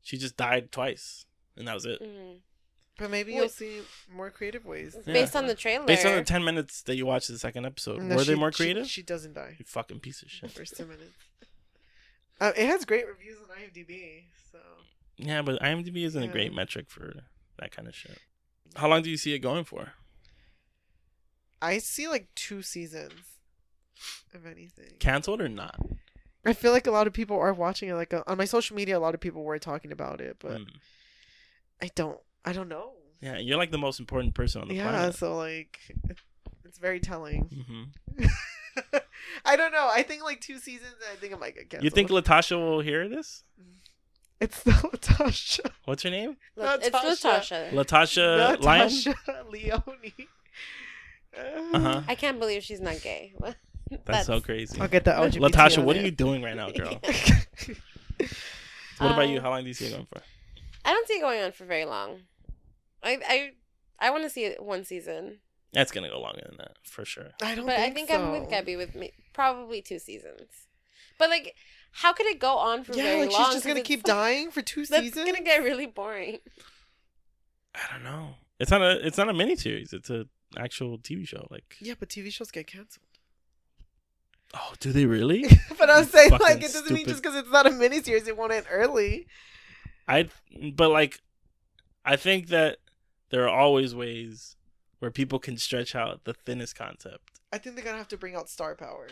she 0.00 0.16
just 0.16 0.38
died 0.38 0.72
twice 0.72 1.26
and 1.58 1.68
that 1.68 1.74
was 1.74 1.84
it. 1.84 2.00
Mhm. 2.02 2.38
But 3.00 3.10
maybe 3.10 3.32
Wait. 3.32 3.38
you'll 3.40 3.48
see 3.48 3.80
more 4.14 4.30
creative 4.30 4.64
ways. 4.66 4.94
Yeah. 5.06 5.12
Based 5.14 5.34
on 5.34 5.46
the 5.46 5.54
trailer. 5.54 5.86
based 5.86 6.04
on 6.06 6.14
the 6.16 6.22
10 6.22 6.44
minutes 6.44 6.82
that 6.82 6.96
you 6.96 7.06
watched 7.06 7.28
the 7.28 7.38
second 7.38 7.64
episode 7.64 8.02
No, 8.02 8.14
were 8.14 8.24
they 8.24 8.34
more 8.34 8.52
she- 8.52 8.56
creative 8.62 8.86
She, 8.86 9.02
doesn't 9.02 9.32
die. 9.32 9.56
you 9.58 9.64
fucking 9.66 10.00
piece 10.00 10.20
of 10.22 10.28
The 10.28 10.34
shit 10.34 10.50
first 10.52 10.76
two 10.76 10.84
minutes. 10.84 11.10
Uh, 12.40 12.52
it 12.56 12.66
has 12.66 12.84
great 12.84 13.06
reviews 13.08 13.38
on 13.42 13.56
IMDb. 13.56 14.24
So 14.52 14.58
Yeah, 15.16 15.40
but 15.42 15.60
IMDb 15.62 16.04
isn't 16.04 16.22
a 16.22 16.26
Yeah. 16.26 16.32
great 16.32 16.52
metric 16.54 16.90
for 16.90 17.24
that 17.58 17.70
kind 17.74 17.88
of 17.88 17.94
shit. 17.94 18.18
How 18.76 18.86
long 18.88 19.02
do 19.02 19.08
you 19.10 19.16
see 19.16 19.32
it 19.32 19.38
going 19.40 19.64
for? 19.64 19.94
I 21.62 21.78
see 21.78 22.06
like 22.08 22.28
two 22.34 22.62
seasons, 22.62 23.12
if 24.32 24.44
anything. 24.46 24.96
Canceled 24.98 25.40
or 25.40 25.48
not? 25.48 25.78
I 26.44 26.52
feel 26.54 26.72
like 26.72 26.86
a 26.86 26.90
lot 26.90 27.06
of 27.06 27.12
people 27.12 27.38
are 27.38 27.52
watching 27.52 27.88
it. 27.88 27.94
Like 27.94 28.14
uh, 28.14 28.22
on 28.26 28.38
my 28.38 28.44
social 28.46 28.76
media, 28.76 28.96
a 28.96 29.00
lot 29.00 29.14
of 29.14 29.20
people 29.20 29.42
were 29.42 29.58
talking 29.58 29.92
about 29.92 30.20
it, 30.20 30.36
but 30.38 30.60
Mm. 30.60 30.68
I 31.82 31.90
don't. 31.94 32.18
I 32.44 32.52
don't 32.52 32.68
know. 32.68 32.92
Yeah, 33.20 33.38
you're 33.38 33.58
like 33.58 33.70
the 33.70 33.78
most 33.78 34.00
important 34.00 34.34
person 34.34 34.62
on 34.62 34.68
the 34.68 34.74
Yeah, 34.74 34.88
planet. 34.90 35.14
so 35.14 35.36
like, 35.36 35.78
it's 36.64 36.78
very 36.78 37.00
telling. 37.00 37.42
hmm 37.68 38.24
I 39.44 39.56
don't 39.56 39.72
know. 39.72 39.88
I 39.92 40.02
think 40.02 40.22
like 40.22 40.40
two 40.40 40.58
seasons. 40.58 40.94
and 40.94 41.12
I 41.12 41.20
think 41.20 41.32
it 41.32 41.40
might 41.40 41.54
get 41.54 41.68
canceled. 41.68 41.84
You 41.84 41.90
think 41.90 42.08
Latasha 42.10 42.56
will 42.56 42.80
hear 42.80 43.08
this? 43.08 43.44
it's 44.40 44.64
not 44.64 44.76
Latasha? 44.92 45.70
What's 45.84 46.02
her 46.02 46.10
name? 46.10 46.36
Look, 46.56 46.80
it's 46.82 46.96
Latasha. 46.96 47.72
Natasha. 47.72 48.56
Latasha 48.58 48.62
Lyon. 48.62 48.88
Natasha 48.88 49.44
Lyonne. 49.50 50.12
Uh-huh. 51.74 52.02
I 52.08 52.14
can't 52.14 52.38
believe 52.38 52.62
she's 52.62 52.80
not 52.80 53.00
gay. 53.02 53.34
That's, 54.04 54.26
so 54.26 54.40
crazy. 54.40 54.80
I'll 54.80 54.88
get 54.88 55.04
the 55.04 55.10
LGBT. 55.12 55.50
Latasha, 55.50 55.78
on 55.78 55.84
what 55.84 55.96
are 55.96 56.00
you 56.00 56.10
doing 56.10 56.42
right 56.42 56.56
now, 56.56 56.70
girl? 56.70 57.00
what 58.98 59.12
about 59.12 59.28
you? 59.28 59.38
Um, 59.38 59.42
How 59.42 59.50
long 59.50 59.62
do 59.62 59.68
you 59.68 59.74
see 59.74 59.86
it 59.86 59.92
going 59.92 60.06
for? 60.06 60.20
I 60.84 60.92
don't 60.92 61.06
see 61.08 61.14
it 61.14 61.20
going 61.20 61.42
on 61.42 61.52
for 61.52 61.64
very 61.64 61.84
long. 61.84 62.20
I 63.02 63.18
I 63.28 63.50
I 63.98 64.10
want 64.10 64.24
to 64.24 64.30
see 64.30 64.44
it 64.44 64.62
one 64.62 64.84
season, 64.84 65.40
That's 65.72 65.90
gonna 65.92 66.08
go 66.08 66.20
longer 66.20 66.42
than 66.46 66.56
that 66.58 66.76
for 66.82 67.04
sure. 67.04 67.30
I 67.42 67.54
don't. 67.54 67.66
but 67.66 67.76
think 67.76 67.90
I 67.92 67.94
think 67.94 68.08
so. 68.10 68.22
I'm 68.22 68.32
with 68.40 68.50
Gabby 68.50 68.76
with 68.76 68.94
me 68.94 69.12
probably 69.32 69.82
two 69.82 69.98
seasons. 69.98 70.66
But 71.18 71.28
like, 71.30 71.54
how 71.92 72.12
could 72.12 72.26
it 72.26 72.38
go 72.38 72.56
on 72.56 72.82
for 72.84 72.94
Yeah, 72.94 73.02
very 73.04 73.20
like 73.26 73.32
long? 73.32 73.44
she's 73.46 73.54
just 73.54 73.66
gonna 73.66 73.82
keep 73.82 74.02
dying 74.04 74.50
for 74.50 74.62
two 74.62 74.84
That's 74.86 75.02
seasons. 75.02 75.26
gonna 75.26 75.42
get 75.44 75.62
really 75.62 75.86
boring. 75.86 76.38
I 77.74 77.80
don't 77.92 78.02
know. 78.04 78.34
It's 78.58 78.70
not 78.70 78.82
a. 78.82 79.06
It's 79.06 79.16
not 79.18 79.28
a 79.28 79.32
miniseries. 79.32 79.92
It's 79.92 80.10
a 80.10 80.26
actual 80.58 80.98
TV 80.98 81.26
show. 81.26 81.46
Like, 81.50 81.76
Yeah, 81.80 81.94
but 81.98 82.08
TV 82.08 82.32
shows 82.32 82.50
get 82.50 82.66
canceled. 82.66 83.06
oh, 84.54 84.72
do 84.80 84.92
they 84.92 85.06
really? 85.06 85.44
but 85.78 85.88
I'm 85.88 86.04
saying 86.04 86.30
Fucking 86.30 86.44
like 86.46 86.56
it 86.64 86.72
doesn't 86.72 86.92
mean 86.92 87.06
just 87.06 87.22
because 87.22 87.36
it's 87.36 87.50
not 87.50 87.66
a 87.66 87.70
miniseries, 87.70 88.26
it 88.26 88.36
won't 88.36 88.52
end 88.52 88.66
early. 88.70 89.26
I 90.08 90.28
but 90.74 90.90
like 90.90 91.20
I 92.04 92.16
think 92.16 92.48
that 92.48 92.78
there 93.30 93.44
are 93.44 93.48
always 93.48 93.94
ways 93.94 94.56
where 94.98 95.10
people 95.10 95.38
can 95.38 95.56
stretch 95.56 95.94
out 95.94 96.24
the 96.24 96.34
thinnest 96.34 96.76
concept. 96.76 97.40
I 97.52 97.58
think 97.58 97.74
they're 97.74 97.84
gonna 97.84 97.98
have 97.98 98.08
to 98.08 98.18
bring 98.18 98.36
out 98.36 98.48
star 98.48 98.74
power 98.74 99.08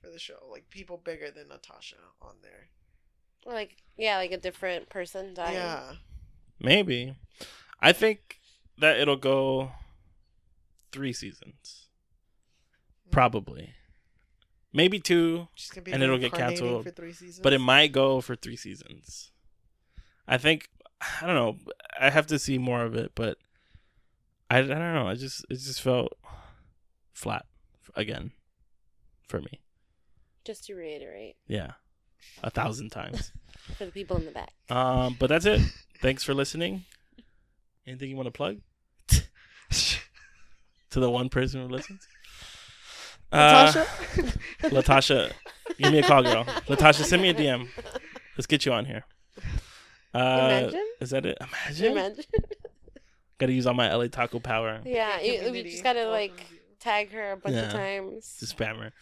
for 0.00 0.10
the 0.10 0.18
show, 0.18 0.38
like 0.50 0.70
people 0.70 0.96
bigger 1.02 1.30
than 1.30 1.48
Natasha 1.48 1.96
on 2.22 2.36
there. 2.42 2.68
Like, 3.44 3.76
yeah, 3.96 4.16
like 4.16 4.32
a 4.32 4.38
different 4.38 4.88
person 4.88 5.34
dying. 5.34 5.54
Yeah, 5.54 5.92
Maybe. 6.60 7.16
I 7.80 7.92
think 7.92 8.38
that 8.78 8.98
it'll 8.98 9.16
go 9.16 9.72
3 10.92 11.12
seasons. 11.12 11.88
Hmm. 13.04 13.10
Probably. 13.10 13.74
Maybe 14.72 14.98
2, 14.98 15.48
she's 15.54 15.70
gonna 15.70 15.82
be 15.84 15.92
And 15.92 16.02
it'll 16.02 16.18
get 16.18 16.32
canceled, 16.32 16.84
for 16.84 16.90
three 16.90 17.12
seasons. 17.12 17.40
but 17.42 17.52
it 17.52 17.60
might 17.60 17.92
go 17.92 18.20
for 18.20 18.36
3 18.36 18.56
seasons. 18.56 19.30
I 20.26 20.38
think 20.38 20.68
I 21.00 21.26
don't 21.26 21.34
know. 21.34 21.56
I 22.00 22.10
have 22.10 22.26
to 22.28 22.38
see 22.38 22.58
more 22.58 22.82
of 22.82 22.94
it, 22.94 23.12
but 23.14 23.38
I, 24.50 24.58
I 24.58 24.62
don't 24.62 24.94
know. 24.94 25.08
I 25.08 25.14
just 25.14 25.44
it 25.50 25.54
just 25.56 25.80
felt 25.82 26.12
flat 27.12 27.46
again 27.94 28.30
for 29.28 29.40
me. 29.40 29.60
Just 30.44 30.64
to 30.66 30.74
reiterate 30.74 31.36
Yeah. 31.48 31.72
A 32.42 32.50
thousand 32.50 32.90
times. 32.90 33.32
for 33.76 33.86
the 33.86 33.90
people 33.90 34.16
in 34.16 34.24
the 34.24 34.30
back. 34.30 34.52
Um, 34.68 35.16
but 35.18 35.28
that's 35.28 35.44
it. 35.46 35.60
Thanks 36.00 36.22
for 36.24 36.34
listening. 36.34 36.84
Anything 37.86 38.10
you 38.10 38.16
want 38.16 38.26
to 38.26 38.32
plug 38.32 38.58
to 39.08 41.00
the 41.00 41.10
one 41.10 41.28
person 41.28 41.60
who 41.62 41.68
listens? 41.68 42.06
Uh, 43.32 43.72
Natasha. 43.74 44.38
Latasha, 44.62 45.32
give 45.78 45.92
me 45.92 45.98
a 45.98 46.02
call, 46.04 46.22
girl. 46.22 46.44
Latasha, 46.68 47.02
send 47.04 47.20
me 47.20 47.30
a 47.30 47.34
DM. 47.34 47.66
Let's 48.38 48.46
get 48.46 48.64
you 48.64 48.72
on 48.72 48.84
here. 48.84 49.04
Uh, 50.14 50.60
Imagine? 50.62 50.86
Is 51.00 51.10
that 51.10 51.26
it? 51.26 51.36
Imagine. 51.40 51.90
Imagine. 51.92 52.24
Got 53.38 53.46
to 53.46 53.52
use 53.52 53.66
all 53.66 53.74
my 53.74 53.92
LA 53.94 54.06
Taco 54.08 54.38
power 54.40 54.80
yeah, 54.84 55.20
you, 55.20 55.52
you 55.52 55.62
just 55.64 55.84
gotta 55.84 56.08
like 56.08 56.40
tag 56.80 57.12
her 57.12 57.32
a 57.32 57.36
bunch 57.36 57.54
Yeah. 57.56 57.62
of 57.66 57.72
times. 57.72 58.36
to 58.40 58.46
spam 58.46 58.78
her. 58.78 58.92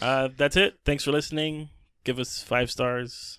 Uh, 0.00 0.28
that's 0.36 0.56
it. 0.56 0.74
Thanks 0.84 1.04
for 1.04 1.12
listening. 1.12 1.70
Give 2.04 2.18
us 2.18 2.42
five 2.42 2.70
stars 2.70 3.38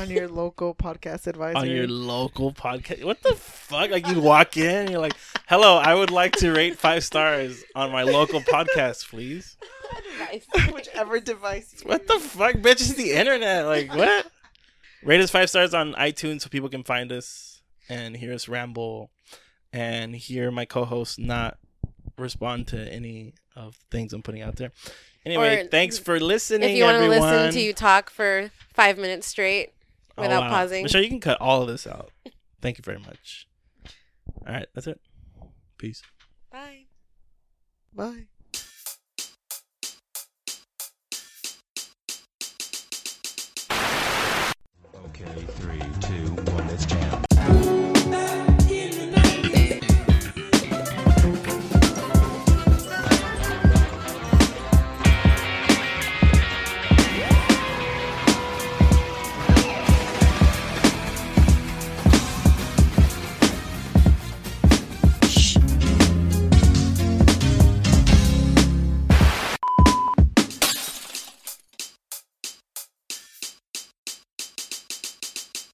on 0.00 0.08
your 0.08 0.28
local 0.28 0.74
podcast 0.74 1.26
advisor. 1.26 1.58
on 1.58 1.68
your 1.68 1.88
local 1.88 2.52
podcast. 2.52 3.04
What 3.04 3.22
the 3.22 3.34
fuck? 3.34 3.90
Like 3.90 4.06
you 4.06 4.20
walk 4.20 4.56
in, 4.56 4.90
you're 4.90 5.00
like, 5.00 5.16
"Hello, 5.48 5.76
I 5.76 5.94
would 5.94 6.10
like 6.10 6.32
to 6.36 6.52
rate 6.52 6.78
five 6.78 7.02
stars 7.04 7.64
on 7.74 7.90
my 7.90 8.02
local 8.04 8.40
podcast, 8.40 9.08
please." 9.10 9.56
Nice. 10.18 10.46
whichever 10.72 11.20
device. 11.20 11.82
you 11.82 11.88
What 11.88 12.06
the 12.06 12.18
fuck, 12.20 12.54
bitch? 12.56 12.80
Is 12.80 12.94
the 12.94 13.12
internet 13.12 13.66
like 13.66 13.94
what? 13.94 14.26
Rate 15.02 15.20
us 15.20 15.30
five 15.30 15.50
stars 15.50 15.74
on 15.74 15.92
iTunes 15.94 16.42
so 16.42 16.48
people 16.48 16.68
can 16.68 16.84
find 16.84 17.10
us 17.12 17.53
and 17.88 18.16
hear 18.16 18.32
us 18.32 18.48
ramble 18.48 19.10
and 19.72 20.14
hear 20.14 20.50
my 20.50 20.64
co-host 20.64 21.18
not 21.18 21.58
respond 22.18 22.68
to 22.68 22.92
any 22.92 23.34
of 23.56 23.78
the 23.78 23.96
things 23.96 24.12
I'm 24.12 24.22
putting 24.22 24.42
out 24.42 24.56
there. 24.56 24.72
Anyway, 25.26 25.62
or 25.62 25.68
thanks 25.68 25.98
for 25.98 26.20
listening. 26.20 26.70
If 26.70 26.76
you 26.76 26.84
want 26.84 26.98
to 26.98 27.08
listen 27.08 27.52
to 27.52 27.60
you 27.60 27.72
talk 27.72 28.10
for 28.10 28.50
five 28.74 28.98
minutes 28.98 29.26
straight 29.26 29.72
oh, 30.18 30.22
without 30.22 30.42
oh, 30.42 30.46
wow. 30.46 30.50
pausing, 30.50 30.82
Michelle, 30.82 31.02
you 31.02 31.08
can 31.08 31.20
cut 31.20 31.40
all 31.40 31.62
of 31.62 31.68
this 31.68 31.86
out. 31.86 32.10
Thank 32.60 32.78
you 32.78 32.82
very 32.82 32.98
much. 32.98 33.48
All 34.46 34.54
right, 34.54 34.66
that's 34.74 34.86
it. 34.86 35.00
Peace. 35.78 36.02
Bye. 36.50 36.86
Bye. 37.94 38.26
Okay, 45.06 45.24
three. 45.56 45.93